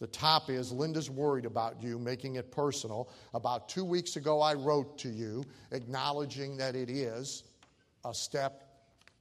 The 0.00 0.06
top 0.06 0.48
is 0.48 0.72
Linda's 0.72 1.10
worried 1.10 1.44
about 1.44 1.82
you, 1.82 1.98
making 1.98 2.36
it 2.36 2.50
personal. 2.50 3.10
About 3.34 3.68
two 3.68 3.84
weeks 3.84 4.16
ago, 4.16 4.40
I 4.40 4.54
wrote 4.54 4.98
to 4.98 5.10
you 5.10 5.44
acknowledging 5.72 6.56
that 6.56 6.74
it 6.74 6.88
is 6.88 7.44
a 8.04 8.14
step 8.14 8.64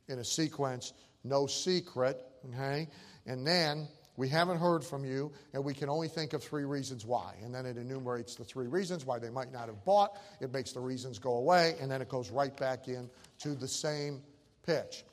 in 0.08 0.20
a 0.20 0.24
sequence, 0.24 0.94
no 1.24 1.48
secret. 1.48 2.26
Okay? 2.48 2.88
And 3.26 3.46
then 3.46 3.90
we 4.16 4.30
haven't 4.30 4.58
heard 4.58 4.84
from 4.84 5.04
you, 5.04 5.32
and 5.54 5.64
we 5.64 5.74
can 5.74 5.90
only 5.90 6.08
think 6.08 6.34
of 6.34 6.44
three 6.44 6.64
reasons 6.64 7.06
why. 7.06 7.36
And 7.44 7.54
then 7.54 7.66
it 7.66 7.78
enumerates 7.78 8.36
the 8.36 8.46
three 8.46 8.68
reasons 8.68 9.06
why 9.06 9.20
they 9.20 9.30
might 9.30 9.52
not 9.52 9.68
have 9.68 9.84
bought. 9.84 10.18
It 10.40 10.54
makes 10.54 10.72
the 10.72 10.80
reasons 10.80 11.20
go 11.20 11.36
away, 11.36 11.76
and 11.82 11.92
then 11.92 12.02
it 12.02 12.10
goes 12.10 12.30
right 12.30 12.56
back 12.56 12.88
in 12.88 13.10
to 13.40 13.56
the 13.56 13.68
same 13.68 14.22
pitch. 14.66 15.04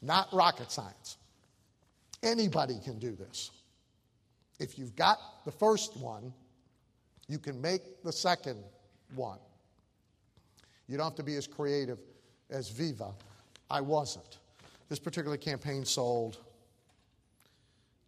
Not 0.00 0.32
rocket 0.32 0.72
science. 0.72 1.16
Anybody 2.24 2.78
can 2.84 2.98
do 2.98 3.16
this. 3.16 3.50
If 4.62 4.78
you've 4.78 4.94
got 4.94 5.18
the 5.44 5.50
first 5.50 5.96
one, 5.96 6.32
you 7.26 7.40
can 7.40 7.60
make 7.60 8.02
the 8.04 8.12
second 8.12 8.62
one. 9.16 9.40
You 10.86 10.96
don't 10.96 11.04
have 11.04 11.16
to 11.16 11.24
be 11.24 11.34
as 11.34 11.48
creative 11.48 11.98
as 12.48 12.70
Viva. 12.70 13.12
I 13.68 13.80
wasn't. 13.80 14.38
This 14.88 15.00
particular 15.00 15.36
campaign 15.36 15.84
sold 15.84 16.38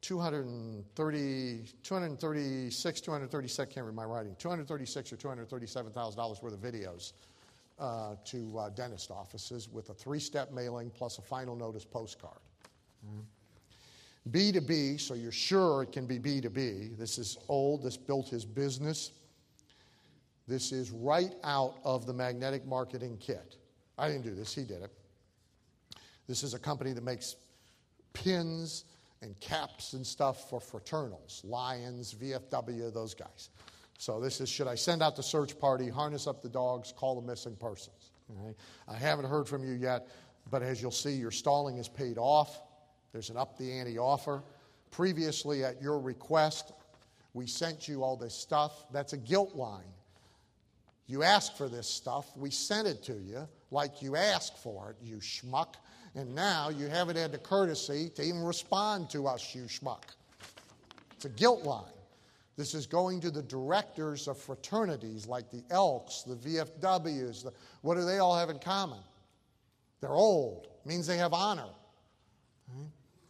230, 0.03 1.65
236, 1.83 3.01
236, 3.01 3.75
can't 3.75 3.87
read 3.87 3.97
my 3.97 4.05
writing, 4.05 4.37
236 4.39 5.13
or 5.13 5.17
$237,000 5.17 6.43
worth 6.43 6.53
of 6.53 6.61
videos 6.61 7.15
uh, 7.81 8.15
to 8.25 8.59
uh, 8.59 8.69
dentist 8.71 9.11
offices 9.11 9.69
with 9.69 9.89
a 9.89 9.95
three 9.95 10.21
step 10.21 10.53
mailing 10.53 10.91
plus 10.91 11.19
a 11.19 11.23
final 11.23 11.57
notice 11.57 11.85
postcard. 11.85 12.39
B2B, 14.31 15.01
so 15.01 15.15
you're 15.15 15.33
sure 15.33 15.83
it 15.83 15.93
can 15.93 16.07
be 16.07 16.19
B2B. 16.19 16.97
This 16.97 17.19
is 17.19 17.37
old, 17.49 17.83
this 17.83 17.97
built 17.97 18.29
his 18.29 18.45
business. 18.45 19.13
This 20.47 20.73
is 20.73 20.91
right 20.91 21.35
out 21.43 21.77
of 21.85 22.07
the 22.07 22.13
magnetic 22.13 22.67
marketing 22.67 23.19
kit. 23.21 23.57
I 23.99 24.09
didn't 24.09 24.25
do 24.25 24.35
this, 24.35 24.55
he 24.55 24.65
did 24.65 24.83
it. 24.83 24.91
This 26.27 26.43
is 26.43 26.55
a 26.55 26.59
company 26.59 26.93
that 26.93 27.05
makes 27.05 27.37
pins 28.13 28.85
and 29.21 29.39
caps 29.41 29.93
and 29.93 30.07
stuff 30.07 30.49
for 30.49 30.61
fraternals, 30.61 31.45
Lions, 31.45 32.15
VFW, 32.15 32.93
those 32.93 33.15
guys. 33.15 33.51
So 33.99 34.21
this 34.21 34.41
is 34.41 34.49
should 34.49 34.67
I 34.67 34.75
send 34.75 35.03
out 35.03 35.17
the 35.17 35.23
search 35.23 35.59
party, 35.59 35.89
harness 35.89 36.27
up 36.27 36.43
the 36.43 36.49
dogs, 36.49 36.93
call 36.97 37.21
the 37.21 37.27
missing 37.27 37.57
persons? 37.57 38.11
Right? 38.29 38.55
I 38.89 38.97
haven't 38.97 39.27
heard 39.27 39.47
from 39.47 39.65
you 39.65 39.75
yet, 39.75 40.09
but 40.51 40.63
as 40.63 40.81
you'll 40.83 40.91
see, 40.91 41.13
your 41.13 41.31
stalling 41.31 41.79
is 41.79 41.89
paid 41.89 42.19
off. 42.19 42.61
There's 43.15 43.31
an 43.31 43.37
up 43.37 43.57
the 43.57 43.71
ante 43.71 43.97
offer. 43.97 44.43
Previously, 44.91 45.63
at 45.63 45.81
your 45.81 46.01
request, 46.01 46.73
we 47.33 47.47
sent 47.47 47.87
you 47.87 48.03
all 48.03 48.17
this 48.17 48.35
stuff. 48.35 48.87
That's 48.93 49.13
a 49.13 49.17
guilt 49.17 49.55
line. 49.55 49.85
You 51.07 51.23
asked 51.23 51.57
for 51.57 51.69
this 51.69 51.87
stuff, 51.87 52.37
we 52.37 52.51
sent 52.51 52.89
it 52.89 53.05
to 53.05 53.13
you 53.13 53.47
like 53.71 54.03
you 54.03 54.17
asked 54.17 54.59
for 54.59 54.91
it, 54.91 54.97
you 55.01 55.19
schmuck. 55.19 55.75
And 56.17 56.35
now 56.35 56.71
you 56.71 56.89
haven't 56.89 57.17
had 57.17 57.31
the 57.31 57.39
courtesy 57.39 58.09
to 58.17 58.23
even 58.23 58.43
respond 58.43 59.11
to 59.11 59.29
us, 59.29 59.55
you 59.55 59.63
schmuck. 59.63 60.03
It's 61.13 61.25
a 61.25 61.29
guilt 61.29 61.63
line. 61.63 61.85
This 62.57 62.75
is 62.75 62.85
going 62.85 63.21
to 63.21 63.31
the 63.31 63.43
directors 63.43 64.27
of 64.27 64.39
fraternities 64.39 65.29
like 65.29 65.53
the 65.53 65.63
Elks, 65.71 66.23
the 66.23 66.35
VFWs. 66.35 67.45
The, 67.45 67.53
what 67.83 67.95
do 67.95 68.05
they 68.05 68.19
all 68.19 68.37
have 68.37 68.51
in 68.51 68.59
common? 68.59 69.01
They're 70.01 70.11
old, 70.11 70.67
means 70.85 71.07
they 71.07 71.17
have 71.19 71.33
honor. 71.33 71.69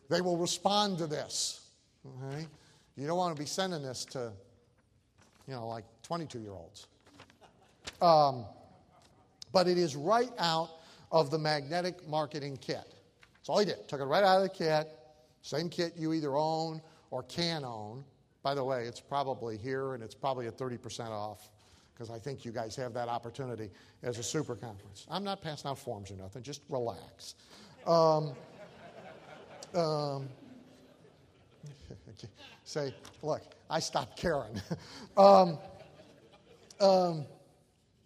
They 0.09 0.21
will 0.21 0.37
respond 0.37 0.99
to 0.99 1.07
this. 1.07 1.61
Right? 2.05 2.47
You 2.97 3.07
don't 3.07 3.17
want 3.17 3.35
to 3.35 3.41
be 3.41 3.47
sending 3.47 3.83
this 3.83 4.05
to, 4.07 4.33
you 5.49 5.55
know, 5.55 5.67
like 5.67 5.85
22 6.03 6.39
year 6.39 6.53
olds. 6.53 6.87
Um, 8.01 8.45
but 9.53 9.69
it 9.69 9.79
is 9.79 9.97
right 9.97 10.31
out 10.39 10.71
of 11.11 11.31
the 11.31 11.39
magnetic 11.39 12.07
marketing 12.09 12.59
kit. 12.61 12.95
That's 13.35 13.49
all 13.49 13.59
he 13.59 13.65
did. 13.65 13.89
Took 13.89 14.01
it 14.01 14.05
right 14.05 14.25
out 14.25 14.39
of 14.39 14.43
the 14.43 14.49
kit. 14.49 14.89
Same 15.43 15.69
kit 15.69 15.95
you 15.97 16.13
either 16.13 16.37
own 16.37 16.81
or 17.11 17.23
can 17.23 17.65
own. 17.65 18.05
By 18.43 18.55
the 18.55 18.65
way, 18.65 18.85
it's 18.85 19.01
probably 19.01 19.57
here 19.57 19.95
and 19.95 20.03
it's 20.03 20.15
probably 20.15 20.47
at 20.47 20.59
30% 20.59 21.11
off 21.11 21.51
because 21.95 22.11
I 22.11 22.19
think 22.19 22.45
you 22.45 22.53
guys 22.53 22.75
have 22.77 22.93
that 22.95 23.09
opportunity 23.09 23.71
as 24.03 24.19
a 24.19 24.23
super 24.23 24.57
conference. 24.57 25.07
I'm 25.09 25.25
not 25.25 25.41
passing 25.41 25.71
out 25.71 25.79
forms 25.79 26.11
or 26.11 26.17
nothing, 26.17 26.43
just 26.43 26.63
relax. 26.69 27.37
Um, 27.87 28.33
um, 29.75 30.29
say, 32.65 32.95
look, 33.23 33.43
I 33.69 33.81
stopped 33.81 34.17
caring. 34.17 34.61
um, 35.17 35.59
um, 36.81 37.25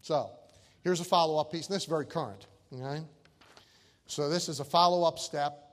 so, 0.01 0.31
here's 0.83 1.01
a 1.01 1.05
follow 1.05 1.39
up 1.39 1.53
piece, 1.53 1.67
this 1.67 1.83
is 1.83 1.89
very 1.89 2.07
current. 2.07 2.47
Okay? 2.73 3.03
So, 4.07 4.29
this 4.29 4.49
is 4.49 4.61
a 4.61 4.65
follow 4.65 5.07
up 5.07 5.19
step 5.19 5.65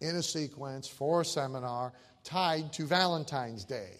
in 0.00 0.16
a 0.16 0.22
sequence 0.22 0.88
for 0.88 1.20
a 1.20 1.24
seminar 1.24 1.92
tied 2.24 2.72
to 2.74 2.86
Valentine's 2.86 3.64
Day. 3.64 3.94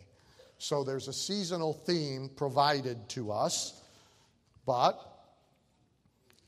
So, 0.59 0.85
there's 0.85 1.09
a 1.09 1.13
seasonal 1.13 1.73
theme 1.73 2.31
provided 2.35 3.09
to 3.11 3.33
us, 3.33 3.81
but 4.67 5.09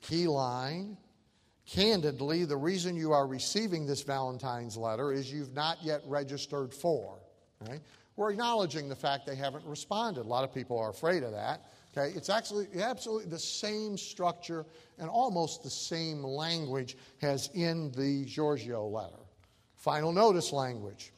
key 0.03 0.29
line 0.29 0.99
candidly, 1.67 2.45
the 2.45 2.57
reason 2.57 2.97
you 2.97 3.13
are 3.13 3.27
receiving 3.27 3.87
this 3.87 4.03
Valentine's 4.03 4.77
letter 4.77 5.13
is 5.13 5.33
you've 5.33 5.55
not 5.55 5.79
yet 5.83 6.03
registered 6.07 6.73
for. 6.73 7.19
Right? 7.69 7.81
We're 8.17 8.31
acknowledging 8.31 8.89
the 8.89 8.97
fact 8.97 9.27
they 9.27 9.37
haven't 9.37 9.65
responded. 9.65 10.21
A 10.23 10.29
lot 10.29 10.45
of 10.45 10.55
people 10.55 10.79
are 10.79 10.91
afraid 10.91 11.23
of 11.23 11.33
that. 11.33 11.71
Okay, 11.97 12.13
it's 12.17 12.29
actually 12.29 12.67
absolutely 12.81 13.31
the 13.31 13.39
same 13.39 13.97
structure 13.97 14.67
and 14.99 15.09
almost 15.09 15.63
the 15.63 15.71
same 15.71 16.25
language 16.25 16.97
as 17.23 17.51
in 17.55 17.93
the 17.93 18.25
Giorgio 18.25 18.87
letter. 18.87 19.23
Final 19.77 20.13
notice 20.13 20.53
language. 20.53 21.13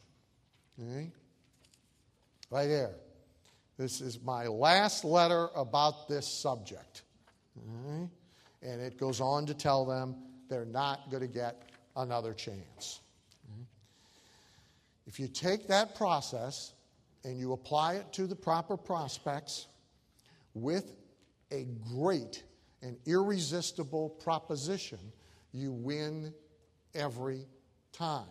Okay? 0.79 1.11
Right 2.51 2.67
there. 2.67 2.95
This 3.77 4.01
is 4.01 4.19
my 4.21 4.47
last 4.47 5.03
letter 5.03 5.49
about 5.55 6.07
this 6.07 6.27
subject. 6.27 7.03
And 8.61 8.81
it 8.81 8.97
goes 8.97 9.21
on 9.21 9.45
to 9.47 9.53
tell 9.53 9.85
them 9.85 10.15
they're 10.49 10.65
not 10.65 11.09
going 11.09 11.21
to 11.21 11.27
get 11.27 11.69
another 11.95 12.33
chance. 12.33 12.99
If 15.05 15.19
you 15.19 15.27
take 15.27 15.67
that 15.67 15.95
process 15.95 16.73
and 17.23 17.39
you 17.39 17.53
apply 17.53 17.95
it 17.95 18.11
to 18.13 18.27
the 18.27 18.35
proper 18.35 18.75
prospects, 18.75 19.67
with 20.53 20.95
a 21.51 21.65
great 21.93 22.43
and 22.81 22.97
irresistible 23.05 24.09
proposition, 24.09 24.99
you 25.53 25.71
win 25.71 26.33
every 26.93 27.45
time. 27.93 28.25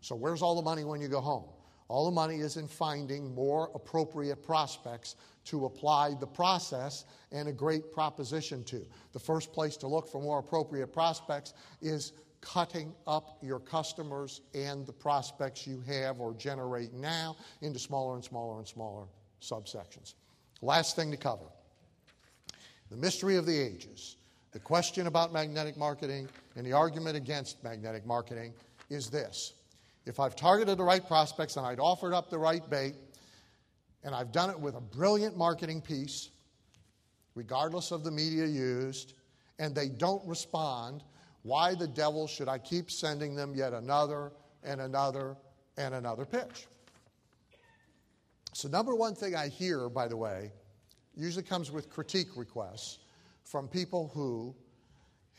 So, 0.00 0.16
where's 0.16 0.42
all 0.42 0.56
the 0.56 0.62
money 0.62 0.84
when 0.84 1.00
you 1.00 1.08
go 1.08 1.20
home? 1.20 1.44
All 1.90 2.04
the 2.04 2.12
money 2.12 2.36
is 2.36 2.56
in 2.56 2.68
finding 2.68 3.34
more 3.34 3.68
appropriate 3.74 4.44
prospects 4.44 5.16
to 5.46 5.64
apply 5.64 6.14
the 6.14 6.26
process 6.26 7.04
and 7.32 7.48
a 7.48 7.52
great 7.52 7.90
proposition 7.90 8.62
to. 8.64 8.86
The 9.12 9.18
first 9.18 9.52
place 9.52 9.76
to 9.78 9.88
look 9.88 10.08
for 10.08 10.22
more 10.22 10.38
appropriate 10.38 10.92
prospects 10.92 11.52
is 11.82 12.12
cutting 12.42 12.94
up 13.08 13.38
your 13.42 13.58
customers 13.58 14.40
and 14.54 14.86
the 14.86 14.92
prospects 14.92 15.66
you 15.66 15.82
have 15.88 16.20
or 16.20 16.32
generate 16.34 16.92
now 16.92 17.36
into 17.60 17.80
smaller 17.80 18.14
and 18.14 18.22
smaller 18.22 18.58
and 18.58 18.68
smaller 18.68 19.06
subsections. 19.42 20.14
Last 20.62 20.94
thing 20.94 21.10
to 21.10 21.16
cover 21.16 21.46
the 22.92 22.96
mystery 22.96 23.34
of 23.34 23.46
the 23.46 23.58
ages. 23.58 24.16
The 24.52 24.60
question 24.60 25.08
about 25.08 25.32
magnetic 25.32 25.76
marketing 25.76 26.28
and 26.54 26.64
the 26.64 26.72
argument 26.72 27.16
against 27.16 27.64
magnetic 27.64 28.06
marketing 28.06 28.52
is 28.90 29.10
this. 29.10 29.54
If 30.10 30.18
I've 30.18 30.34
targeted 30.34 30.76
the 30.76 30.82
right 30.82 31.06
prospects 31.06 31.56
and 31.56 31.64
I'd 31.64 31.78
offered 31.78 32.12
up 32.14 32.30
the 32.30 32.38
right 32.38 32.68
bait, 32.68 32.96
and 34.02 34.12
I've 34.12 34.32
done 34.32 34.50
it 34.50 34.58
with 34.58 34.74
a 34.74 34.80
brilliant 34.80 35.36
marketing 35.36 35.80
piece, 35.80 36.30
regardless 37.36 37.92
of 37.92 38.02
the 38.02 38.10
media 38.10 38.44
used, 38.44 39.14
and 39.60 39.72
they 39.72 39.88
don't 39.88 40.26
respond, 40.26 41.04
why 41.44 41.76
the 41.76 41.86
devil 41.86 42.26
should 42.26 42.48
I 42.48 42.58
keep 42.58 42.90
sending 42.90 43.36
them 43.36 43.54
yet 43.54 43.72
another 43.72 44.32
and 44.64 44.80
another 44.80 45.36
and 45.76 45.94
another 45.94 46.24
pitch? 46.24 46.66
So, 48.52 48.66
number 48.66 48.96
one 48.96 49.14
thing 49.14 49.36
I 49.36 49.46
hear, 49.46 49.88
by 49.88 50.08
the 50.08 50.16
way, 50.16 50.50
usually 51.14 51.44
comes 51.44 51.70
with 51.70 51.88
critique 51.88 52.36
requests 52.36 52.98
from 53.44 53.68
people 53.68 54.10
who 54.12 54.56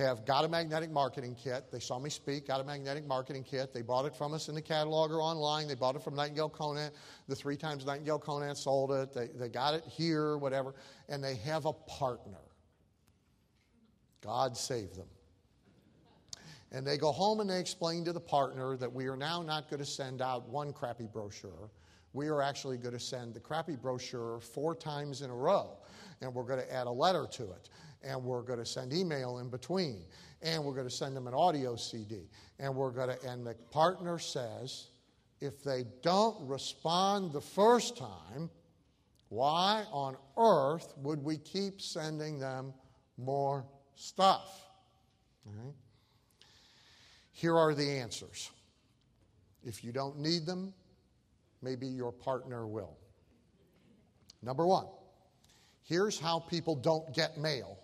have 0.02 0.26
got 0.26 0.46
a 0.46 0.48
magnetic 0.48 0.92
marketing 0.92 1.36
kit. 1.36 1.72
They 1.72 1.80
saw 1.80 2.00
me 2.00 2.10
speak, 2.10 2.48
got 2.48 2.62
a 2.62 2.64
magnetic 2.64 3.06
marketing 3.06 3.44
kit. 3.44 3.74
They 3.74 3.82
bought 3.82 4.06
it 4.06 4.16
from 4.16 4.34
us 4.34 4.50
in 4.50 4.56
the 4.56 4.62
catalog 4.62 5.12
or 5.12 5.22
online. 5.22 5.68
They 5.68 5.76
bought 5.76 5.96
it 5.96 6.04
from 6.04 6.16
Nightingale 6.16 6.50
Conant. 6.50 6.94
The 7.28 7.36
three 7.36 7.58
times 7.58 7.86
Nightingale 7.86 8.20
Conant 8.20 8.58
sold 8.58 8.92
it. 8.92 9.14
They, 9.14 9.28
they 9.28 9.50
got 9.50 9.74
it 9.74 9.84
here, 9.86 10.38
whatever. 10.38 10.76
And 11.10 11.24
they 11.24 11.36
have 11.36 11.66
a 11.66 11.74
partner. 11.74 12.42
God 14.22 14.56
save 14.56 14.94
them. 14.94 15.08
And 16.72 16.88
they 16.88 16.98
go 16.98 17.12
home 17.12 17.40
and 17.40 17.50
they 17.50 17.60
explain 17.60 18.06
to 18.06 18.14
the 18.14 18.20
partner 18.20 18.78
that 18.78 18.92
we 18.92 19.08
are 19.08 19.18
now 19.18 19.42
not 19.42 19.70
going 19.70 19.80
to 19.80 19.86
send 19.86 20.22
out 20.22 20.48
one 20.48 20.72
crappy 20.72 21.08
brochure 21.12 21.70
we 22.14 22.28
are 22.28 22.42
actually 22.42 22.78
going 22.78 22.94
to 22.94 23.00
send 23.00 23.34
the 23.34 23.40
crappy 23.40 23.76
brochure 23.76 24.40
four 24.40 24.76
times 24.76 25.22
in 25.22 25.30
a 25.30 25.36
row, 25.36 25.78
and 26.22 26.34
we're 26.34 26.44
going 26.44 26.60
to 26.60 26.74
add 26.74 26.88
a 26.88 26.92
letter 26.92 27.26
to 27.32 27.44
it, 27.44 27.70
and 28.04 28.24
we're 28.24 28.42
going 28.42 28.60
to 28.60 28.66
send 28.66 28.94
email 28.94 29.40
in 29.40 29.50
between, 29.50 30.04
and 30.42 30.64
we're 30.64 30.74
going 30.74 30.88
to 30.88 30.94
send 30.94 31.16
them 31.16 31.28
an 31.28 31.34
audio 31.34 31.76
CD, 31.76 32.30
and 32.60 32.76
we're 32.76 32.92
going 32.92 33.10
to, 33.10 33.30
and 33.30 33.46
the 33.46 33.56
partner 33.72 34.18
says, 34.18 34.88
if 35.40 35.64
they 35.64 35.84
don't 36.02 36.38
respond 36.48 37.34
the 37.34 37.42
first 37.42 37.98
time, 37.98 38.50
why 39.30 39.86
on 39.92 40.18
earth 40.38 40.94
would 40.98 41.24
we 41.24 41.38
keep 41.38 41.82
sending 41.82 42.40
them 42.40 42.74
more 43.18 43.66
stuff? 43.96 44.68
Right? 45.46 45.74
Here 47.32 47.56
are 47.56 47.74
the 47.74 47.90
answers. 47.90 48.52
If 49.64 49.84
you 49.84 49.92
don't 49.92 50.20
need 50.20 50.46
them, 50.46 50.74
maybe 51.62 51.88
your 51.88 52.12
partner 52.12 52.68
will. 52.68 52.98
Number 54.44 54.66
one, 54.66 54.88
here's 55.84 56.20
how 56.20 56.40
people 56.40 56.76
don't 56.76 57.14
get 57.14 57.38
mail. 57.38 57.80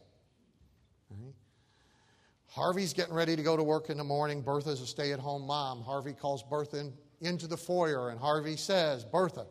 Harvey's 2.57 2.91
getting 2.91 3.13
ready 3.13 3.35
to 3.35 3.43
go 3.43 3.55
to 3.55 3.61
work 3.61 3.91
in 3.91 3.97
the 3.97 4.03
morning. 4.03 4.41
Bertha's 4.41 4.81
a 4.81 4.87
stay 4.87 5.11
at 5.11 5.19
home 5.19 5.45
mom. 5.45 5.83
Harvey 5.83 6.13
calls 6.13 6.41
Bertha 6.41 6.79
in, 6.79 6.93
into 7.21 7.45
the 7.45 7.55
foyer, 7.55 8.09
and 8.09 8.19
Harvey 8.19 8.57
says, 8.57 9.05
Bertha, 9.05 9.45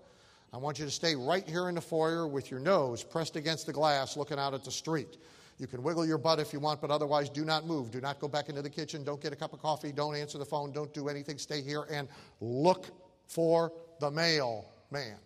I 0.52 0.56
want 0.56 0.80
you 0.80 0.84
to 0.86 0.90
stay 0.90 1.14
right 1.14 1.48
here 1.48 1.68
in 1.68 1.76
the 1.76 1.80
foyer 1.80 2.26
with 2.26 2.50
your 2.50 2.58
nose 2.58 3.04
pressed 3.04 3.36
against 3.36 3.64
the 3.64 3.72
glass 3.72 4.16
looking 4.16 4.40
out 4.40 4.54
at 4.54 4.64
the 4.64 4.72
street. 4.72 5.18
You 5.56 5.68
can 5.68 5.84
wiggle 5.84 6.04
your 6.04 6.18
butt 6.18 6.40
if 6.40 6.52
you 6.52 6.58
want, 6.58 6.80
but 6.80 6.90
otherwise, 6.90 7.30
do 7.30 7.44
not 7.44 7.64
move. 7.64 7.92
Do 7.92 8.00
not 8.00 8.18
go 8.18 8.26
back 8.26 8.48
into 8.48 8.60
the 8.60 8.68
kitchen. 8.68 9.04
Don't 9.04 9.22
get 9.22 9.32
a 9.32 9.36
cup 9.36 9.52
of 9.52 9.60
coffee. 9.62 9.92
Don't 9.92 10.16
answer 10.16 10.36
the 10.36 10.44
phone. 10.44 10.72
Don't 10.72 10.92
do 10.92 11.08
anything. 11.08 11.38
Stay 11.38 11.62
here 11.62 11.84
and 11.88 12.08
look 12.40 12.90
for 13.28 13.72
the 14.00 14.10
mail 14.10 14.68
man. 14.90 15.18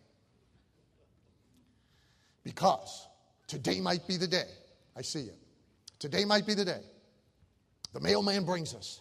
Because 2.45 3.09
today 3.47 3.81
might 3.81 4.07
be 4.07 4.19
the 4.19 4.29
day. 4.29 4.51
I 4.95 5.01
see 5.01 5.23
it. 5.23 5.39
Today 5.99 6.27
might 6.27 6.47
be 6.47 6.53
the 6.53 6.67
day. 6.67 6.83
The 7.93 8.01
mailman 8.01 8.45
brings 8.45 8.75
us 8.75 9.01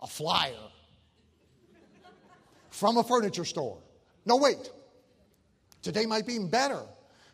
a 0.00 0.06
flyer 0.06 0.52
from 2.70 2.98
a 2.98 3.04
furniture 3.04 3.44
store. 3.44 3.78
No, 4.26 4.36
wait. 4.36 4.70
Today 5.82 6.06
might 6.06 6.26
be 6.26 6.34
even 6.34 6.50
better. 6.50 6.82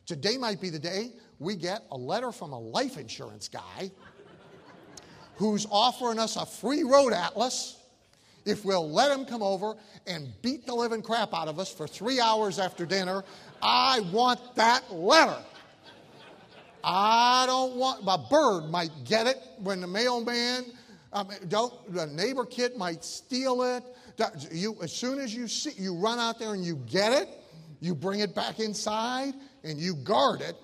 Today 0.06 0.36
might 0.36 0.60
be 0.60 0.70
the 0.70 0.78
day 0.78 1.12
we 1.38 1.56
get 1.56 1.82
a 1.90 1.96
letter 1.96 2.30
from 2.30 2.52
a 2.52 2.58
life 2.58 2.96
insurance 2.96 3.48
guy 3.48 3.90
who's 5.36 5.66
offering 5.70 6.18
us 6.18 6.36
a 6.36 6.46
free 6.46 6.84
road 6.84 7.12
atlas 7.12 7.80
if 8.44 8.64
we'll 8.64 8.90
let 8.90 9.10
him 9.10 9.24
come 9.24 9.42
over 9.42 9.74
and 10.06 10.28
beat 10.42 10.66
the 10.66 10.74
living 10.74 11.02
crap 11.02 11.34
out 11.34 11.48
of 11.48 11.58
us 11.58 11.72
for 11.72 11.88
three 11.88 12.20
hours 12.20 12.58
after 12.58 12.84
dinner. 12.84 13.24
I 13.62 14.00
want 14.12 14.40
that 14.56 14.92
letter. 14.92 15.42
I 16.82 17.44
don't 17.46 17.76
want, 17.76 18.04
my 18.04 18.18
bird 18.30 18.70
might 18.70 18.90
get 19.04 19.26
it 19.26 19.38
when 19.58 19.80
the 19.80 19.86
mailman, 19.86 20.66
um, 21.14 21.28
don't, 21.48 21.72
the 21.94 22.06
neighbor 22.08 22.44
kid 22.44 22.76
might 22.76 23.04
steal 23.04 23.62
it. 23.62 23.84
You, 24.50 24.76
as 24.82 24.92
soon 24.92 25.20
as 25.20 25.32
you 25.34 25.46
see, 25.46 25.70
you 25.80 25.94
run 25.96 26.18
out 26.18 26.40
there 26.40 26.54
and 26.54 26.64
you 26.64 26.76
get 26.86 27.12
it, 27.12 27.28
you 27.80 27.94
bring 27.94 28.20
it 28.20 28.34
back 28.34 28.58
inside 28.58 29.34
and 29.62 29.78
you 29.78 29.94
guard 29.94 30.42
it 30.42 30.56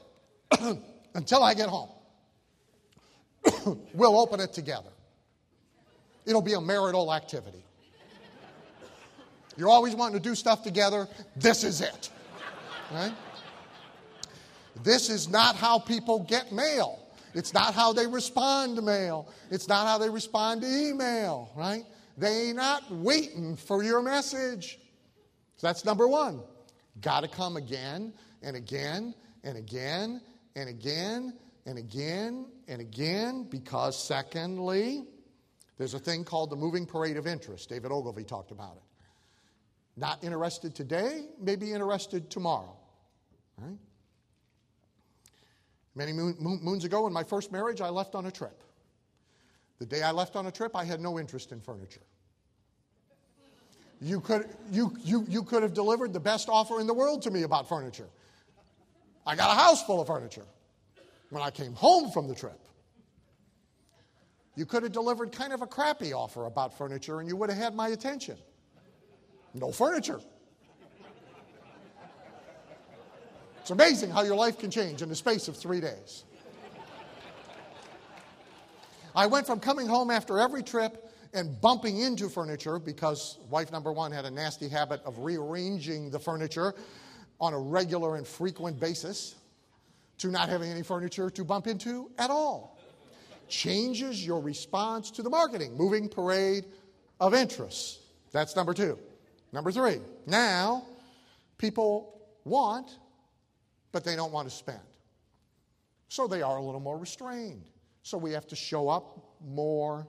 until 1.15 1.45
I 1.45 1.55
get 1.55 1.69
home. 1.69 1.91
we'll 3.95 4.19
open 4.19 4.41
it 4.41 4.53
together. 4.53 4.91
It'll 6.27 6.43
be 6.43 6.55
a 6.55 6.61
marital 6.61 7.15
activity. 7.15 7.65
You're 9.57 9.69
always 9.69 9.95
wanting 9.95 10.21
to 10.21 10.29
do 10.29 10.35
stuff 10.35 10.63
together. 10.65 11.07
This 11.37 11.65
is 11.65 11.81
it. 11.81 12.11
Right? 12.93 13.13
This 14.83 15.11
is 15.11 15.29
not 15.29 15.55
how 15.55 15.79
people 15.79 16.21
get 16.21 16.53
mail. 16.53 17.07
It's 17.35 17.55
not 17.55 17.75
how 17.75 17.93
they 17.93 18.07
respond 18.07 18.77
to 18.77 18.83
mail. 18.83 19.29
It's 19.51 19.69
not 19.69 19.87
how 19.87 19.99
they 19.99 20.11
respond 20.11 20.63
to 20.63 20.69
email, 20.69 21.51
right? 21.57 21.85
They 22.19 22.53
not 22.53 22.91
waiting 22.91 23.57
for 23.57 23.83
your 23.83 24.03
message. 24.03 24.79
So 25.57 25.67
that's 25.67 25.85
number 25.85 26.09
one. 26.09 26.43
Got 27.01 27.21
to 27.21 27.29
come 27.29 27.57
again 27.57 28.13
and 28.43 28.57
again 28.57 29.15
and 29.45 29.57
again 29.57 30.21
and 30.57 30.69
again 30.69 31.35
and 31.67 31.79
again 31.79 32.47
and 32.69 32.81
again 32.81 33.47
because, 33.49 34.03
secondly, 34.03 35.05
there's 35.79 35.95
a 35.95 35.99
thing 35.99 36.25
called 36.25 36.51
the 36.51 36.57
moving 36.57 36.85
parade 36.85 37.17
of 37.17 37.27
interest. 37.27 37.69
David 37.69 37.91
Ogilvy 37.91 38.25
talked 38.25 38.51
about 38.51 38.77
it. 38.77 38.83
Not 39.97 40.23
interested 40.25 40.75
today, 40.75 41.27
maybe 41.41 41.73
interested 41.73 42.31
tomorrow. 42.31 42.77
Right? 43.57 43.79
Many 46.01 46.15
moon, 46.15 46.35
moons 46.41 46.85
ago, 46.85 47.07
in 47.07 47.13
my 47.13 47.23
first 47.23 47.53
marriage, 47.53 47.83
I 47.83 47.91
left 47.91 48.15
on 48.15 48.25
a 48.25 48.31
trip. 48.31 48.63
The 49.81 49.85
day 49.85 50.03
I 50.03 50.13
left 50.13 50.35
on 50.35 50.47
a 50.47 50.51
trip, 50.51 50.75
I 50.75 50.83
had 50.83 50.99
no 50.99 51.19
interest 51.19 51.53
in 51.53 51.61
furniture. 51.61 52.01
You 54.01 54.21
could, 54.21 54.49
you, 54.73 54.97
you, 55.05 55.27
you 55.29 55.43
could 55.43 55.63
have 55.63 55.75
delivered 55.75 56.15
the 56.15 56.21
best 56.21 56.49
offer 56.49 56.81
in 56.81 56.87
the 56.87 56.95
world 56.95 57.21
to 57.25 57.31
me 57.31 57.43
about 57.43 57.69
furniture. 57.69 58.09
I 59.27 59.37
got 59.37 59.55
a 59.55 59.61
house 59.61 59.85
full 59.85 60.01
of 60.01 60.07
furniture 60.07 60.47
when 61.29 61.43
I 61.43 61.51
came 61.51 61.75
home 61.75 62.11
from 62.11 62.29
the 62.29 62.35
trip. 62.35 62.59
You 64.57 64.65
could 64.65 64.83
have 64.85 64.93
delivered 64.93 65.33
kind 65.33 65.53
of 65.53 65.61
a 65.61 65.67
crappy 65.67 66.15
offer 66.15 66.47
about 66.47 66.79
furniture 66.79 67.21
and 67.21 67.29
you 67.29 67.37
would 67.37 67.51
have 67.51 67.59
had 67.59 67.75
my 67.75 67.89
attention. 67.89 68.39
No 69.53 69.71
furniture. 69.71 70.21
It's 73.71 73.81
amazing 73.81 74.11
how 74.11 74.23
your 74.23 74.35
life 74.35 74.59
can 74.59 74.69
change 74.69 75.01
in 75.01 75.09
the 75.09 75.15
space 75.15 75.47
of 75.47 75.57
three 75.57 75.81
days. 75.81 76.25
I 79.15 79.27
went 79.27 79.47
from 79.47 79.61
coming 79.61 79.87
home 79.87 80.11
after 80.11 80.41
every 80.41 80.65
trip 80.65 81.09
and 81.35 81.61
bumping 81.61 82.01
into 82.01 82.29
furniture 82.29 82.81
because 82.81 83.39
wife 83.49 83.71
number 83.71 83.93
one 83.93 84.11
had 84.11 84.25
a 84.25 84.31
nasty 84.33 84.69
habit 84.69 85.01
of 85.05 85.21
rearranging 85.21 86.11
the 86.11 86.19
furniture 86.19 86.75
on 87.41 87.55
a 87.55 87.59
regular 87.61 88.17
and 88.17 88.27
frequent 88.27 88.81
basis 88.81 89.37
to 90.19 90.33
not 90.33 90.49
having 90.49 90.69
any 90.69 90.83
furniture 90.83 91.31
to 91.31 91.45
bump 91.45 91.69
into 91.69 92.11
at 92.19 92.29
all. 92.29 92.77
Changes 93.47 94.27
your 94.27 94.41
response 94.41 95.13
to 95.13 95.23
the 95.23 95.31
marketing, 95.31 95.77
moving 95.77 96.09
parade 96.09 96.65
of 97.21 97.35
interests. 97.35 98.01
That's 98.33 98.57
number 98.57 98.75
two. 98.75 98.99
Number 99.53 99.71
three, 99.71 99.99
now 100.27 100.83
people 101.57 102.21
want, 102.45 102.97
but 103.93 104.05
they 104.05 104.17
don't 104.17 104.33
want 104.33 104.49
to 104.49 104.55
spend. 104.55 104.79
So 106.09 106.27
they 106.27 106.43
are 106.43 106.57
a 106.57 106.63
little 106.63 106.81
more 106.81 106.99
restrained. 106.99 107.65
So 108.03 108.19
we 108.19 108.33
have 108.33 108.47
to 108.49 108.57
show 108.57 108.89
up 108.89 109.19
more 109.45 110.07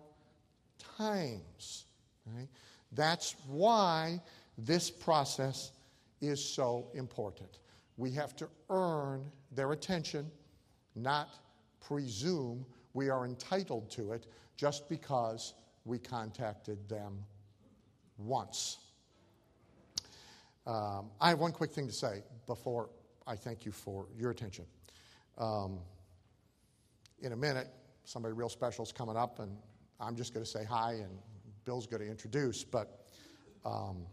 times. 0.98 1.86
Right? 2.26 2.48
That's 2.92 3.36
why 3.48 4.22
this 4.58 4.90
process 4.90 5.72
is 6.22 6.44
so 6.44 6.88
important. 6.94 7.60
We 7.98 8.12
have 8.12 8.36
to 8.38 8.48
earn 8.70 9.26
their 9.52 9.72
attention, 9.72 10.32
not 10.96 11.30
presume 11.80 12.66
we 12.94 13.10
are 13.10 13.26
entitled 13.26 13.90
to 13.92 14.12
it 14.14 14.28
just 14.58 14.88
because 14.90 15.54
we 15.86 15.98
contacted 15.98 16.88
them 16.88 17.18
once. 18.18 18.78
Um, 20.68 21.10
I 21.20 21.30
have 21.30 21.40
one 21.40 21.52
quick 21.52 21.72
thing 21.72 21.88
to 21.88 21.94
say 21.94 22.24
before 22.46 22.90
I 23.28 23.36
thank 23.36 23.66
you 23.66 23.72
for 23.72 24.08
your 24.18 24.32
attention. 24.32 24.66
Um, 25.38 25.80
in 27.22 27.34
a 27.34 27.36
minute, 27.36 27.68
somebody 28.04 28.34
real 28.34 28.50
special 28.50 28.84
is 28.84 28.92
coming 28.92 29.16
up, 29.16 29.40
and 29.40 29.56
I'm 30.00 30.16
just 30.16 30.34
going 30.34 30.44
to 30.44 30.50
say 30.50 30.64
hi, 30.64 30.94
and 30.94 31.18
Bill's 31.66 31.88
going 31.88 32.02
to 32.02 32.10
introduce. 32.10 32.64
But 32.64 33.06
um, 33.64 34.06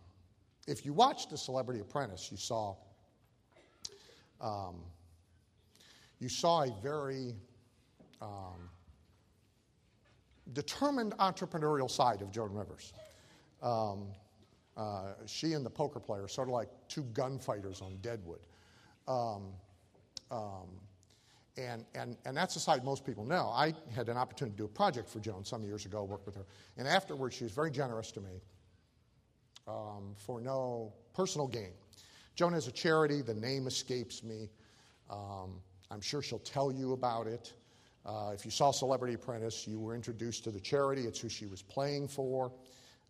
if 0.66 0.84
you 0.84 0.92
watched 0.92 1.30
The 1.30 1.38
Celebrity 1.38 1.80
Apprentice, 1.80 2.30
you 2.30 2.36
saw 2.36 2.76
um, 4.40 4.76
you 6.20 6.28
saw 6.28 6.62
a 6.62 6.72
very 6.82 7.34
um, 8.20 8.68
determined 10.52 11.16
entrepreneurial 11.18 11.90
side 11.90 12.22
of 12.22 12.30
Joan 12.30 12.52
Rivers. 12.52 12.92
Um, 13.62 14.08
uh, 14.76 15.14
she 15.26 15.54
and 15.54 15.66
the 15.66 15.70
poker 15.70 15.98
player, 15.98 16.28
sort 16.28 16.48
of 16.48 16.54
like 16.54 16.68
two 16.88 17.02
gunfighters 17.12 17.80
on 17.80 17.96
Deadwood. 18.00 18.40
Um, 19.08 19.42
um, 20.30 20.68
and, 21.56 21.84
and, 21.94 22.16
and 22.24 22.36
that's 22.36 22.54
a 22.54 22.60
side 22.60 22.84
most 22.84 23.04
people 23.04 23.24
know. 23.24 23.50
I 23.52 23.74
had 23.92 24.08
an 24.08 24.16
opportunity 24.16 24.54
to 24.56 24.62
do 24.62 24.64
a 24.66 24.68
project 24.68 25.08
for 25.08 25.18
Joan 25.18 25.44
some 25.44 25.64
years 25.64 25.86
ago, 25.86 26.04
worked 26.04 26.26
with 26.26 26.36
her. 26.36 26.46
And 26.76 26.86
afterwards, 26.86 27.34
she 27.34 27.44
was 27.44 27.52
very 27.52 27.70
generous 27.70 28.12
to 28.12 28.20
me 28.20 28.40
um, 29.66 30.14
for 30.16 30.40
no 30.40 30.92
personal 31.14 31.48
gain. 31.48 31.72
Joan 32.36 32.52
has 32.52 32.68
a 32.68 32.72
charity, 32.72 33.22
the 33.22 33.34
name 33.34 33.66
escapes 33.66 34.22
me. 34.22 34.48
Um, 35.10 35.60
I'm 35.90 36.00
sure 36.00 36.22
she'll 36.22 36.38
tell 36.38 36.70
you 36.70 36.92
about 36.92 37.26
it. 37.26 37.52
Uh, 38.06 38.30
if 38.32 38.44
you 38.44 38.50
saw 38.50 38.70
Celebrity 38.70 39.14
Apprentice, 39.14 39.66
you 39.66 39.80
were 39.80 39.94
introduced 39.94 40.44
to 40.44 40.50
the 40.50 40.60
charity, 40.60 41.02
it's 41.02 41.18
who 41.18 41.28
she 41.28 41.46
was 41.46 41.62
playing 41.62 42.06
for. 42.06 42.52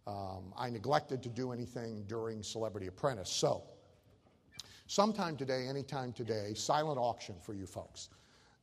Um, 0.07 0.55
I 0.57 0.71
neglected 0.71 1.23
to 1.25 1.29
do 1.29 1.53
anything 1.53 2.05
during 2.09 2.43
Celebrity 2.43 2.87
Apprentice. 2.87 3.29
So, 3.29 3.63
sometime 4.89 5.37
today, 5.37 5.69
anytime 5.69 6.13
today, 6.13 6.53
silent 6.55 6.99
auction 6.99 7.37
for 7.41 7.55
you 7.55 7.67
folks. 7.67 8.09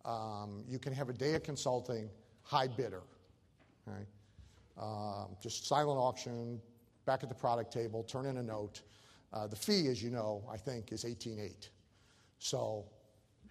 Um, 0.03 0.63
you 0.67 0.77
can 0.77 0.91
have 0.93 1.07
a 1.07 1.13
day 1.13 1.35
of 1.35 1.43
consulting, 1.43 2.09
high 2.43 2.67
bidder. 2.67 3.03
Um, 4.77 5.37
just 5.41 5.67
silent 5.67 5.97
auction, 5.97 6.59
back 7.05 7.23
at 7.23 7.29
the 7.29 7.35
product 7.35 7.71
table, 7.71 8.03
turn 8.03 8.25
in 8.25 8.37
a 8.37 8.43
note. 8.43 8.81
Uh, 9.31 9.47
the 9.47 9.55
fee, 9.55 9.87
as 9.87 10.03
you 10.03 10.09
know, 10.09 10.43
I 10.51 10.57
think 10.57 10.91
is 10.91 11.05
18.8. 11.05 11.69
So 12.39 12.85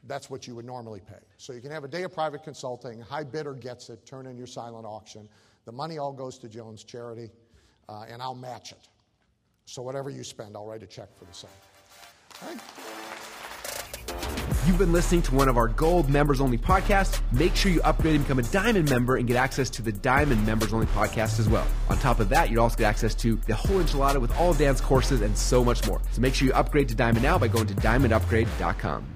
that's 0.07 0.29
what 0.29 0.47
you 0.47 0.55
would 0.55 0.67
normally 0.67 1.01
pay. 1.01 1.23
So 1.39 1.53
you 1.53 1.61
can 1.61 1.71
have 1.71 1.85
a 1.85 1.89
day 1.89 2.03
of 2.03 2.13
private 2.13 2.43
consulting, 2.43 3.01
high 3.01 3.25
bidder 3.25 3.55
gets 3.55 3.89
it, 3.89 4.05
turn 4.05 4.27
in 4.27 4.37
your 4.37 4.47
silent 4.47 4.85
auction. 4.85 5.29
The 5.65 5.73
money 5.73 5.99
all 5.99 6.13
goes 6.13 6.39
to 6.39 6.49
Joan's 6.49 6.85
charity 6.85 7.31
uh, 7.89 8.05
and 8.09 8.21
I'll 8.21 8.35
match 8.35 8.73
it. 8.73 8.89
So 9.67 9.83
whatever 9.83 10.11
you 10.11 10.25
spend, 10.25 10.57
I'll 10.57 10.67
write 10.67 10.83
a 10.83 10.87
check 10.87 11.09
for 11.17 11.25
the 11.25 11.33
same. 11.33 11.51
You've 14.67 14.79
been 14.79 14.93
listening 14.93 15.21
to 15.23 15.35
one 15.35 15.49
of 15.49 15.59
our 15.59 15.69
gold 15.69 16.09
members 16.09 16.41
only 16.41 16.57
podcasts. 16.57 17.21
Make 17.33 17.55
sure 17.55 17.71
you 17.71 17.83
upgrade 17.83 18.15
and 18.15 18.25
become 18.25 18.39
a 18.39 18.45
diamond 18.45 18.89
member 18.89 19.17
and 19.17 19.29
get 19.29 19.37
access 19.37 19.69
to 19.71 19.83
the 19.83 19.93
diamond 19.93 20.47
members 20.47 20.73
only 20.73 20.87
podcast 20.87 21.39
as 21.39 21.49
well. 21.49 21.67
On 21.91 21.99
top 21.99 22.19
of 22.19 22.31
that, 22.31 22.51
you'd 22.51 22.59
also 22.59 22.79
get 22.79 22.87
access 22.87 23.15
to 23.17 23.37
the 23.47 23.55
whole 23.55 23.83
enchilada 23.83 24.21
with 24.21 24.35
all 24.39 24.55
Dan's 24.55 24.81
courses 24.81 25.21
and 25.21 25.37
so 25.37 25.63
much 25.63 25.87
more. 25.87 26.01
So 26.13 26.23
make 26.23 26.35
sure 26.35 26.49
you 26.49 26.55
upgrade 26.55 26.89
to 26.89 26.95
diamond 26.95 27.23
now 27.23 27.39
by 27.39 27.49
going 27.49 27.67
to 27.67 27.75
diamondupgrade.com. 27.75 29.14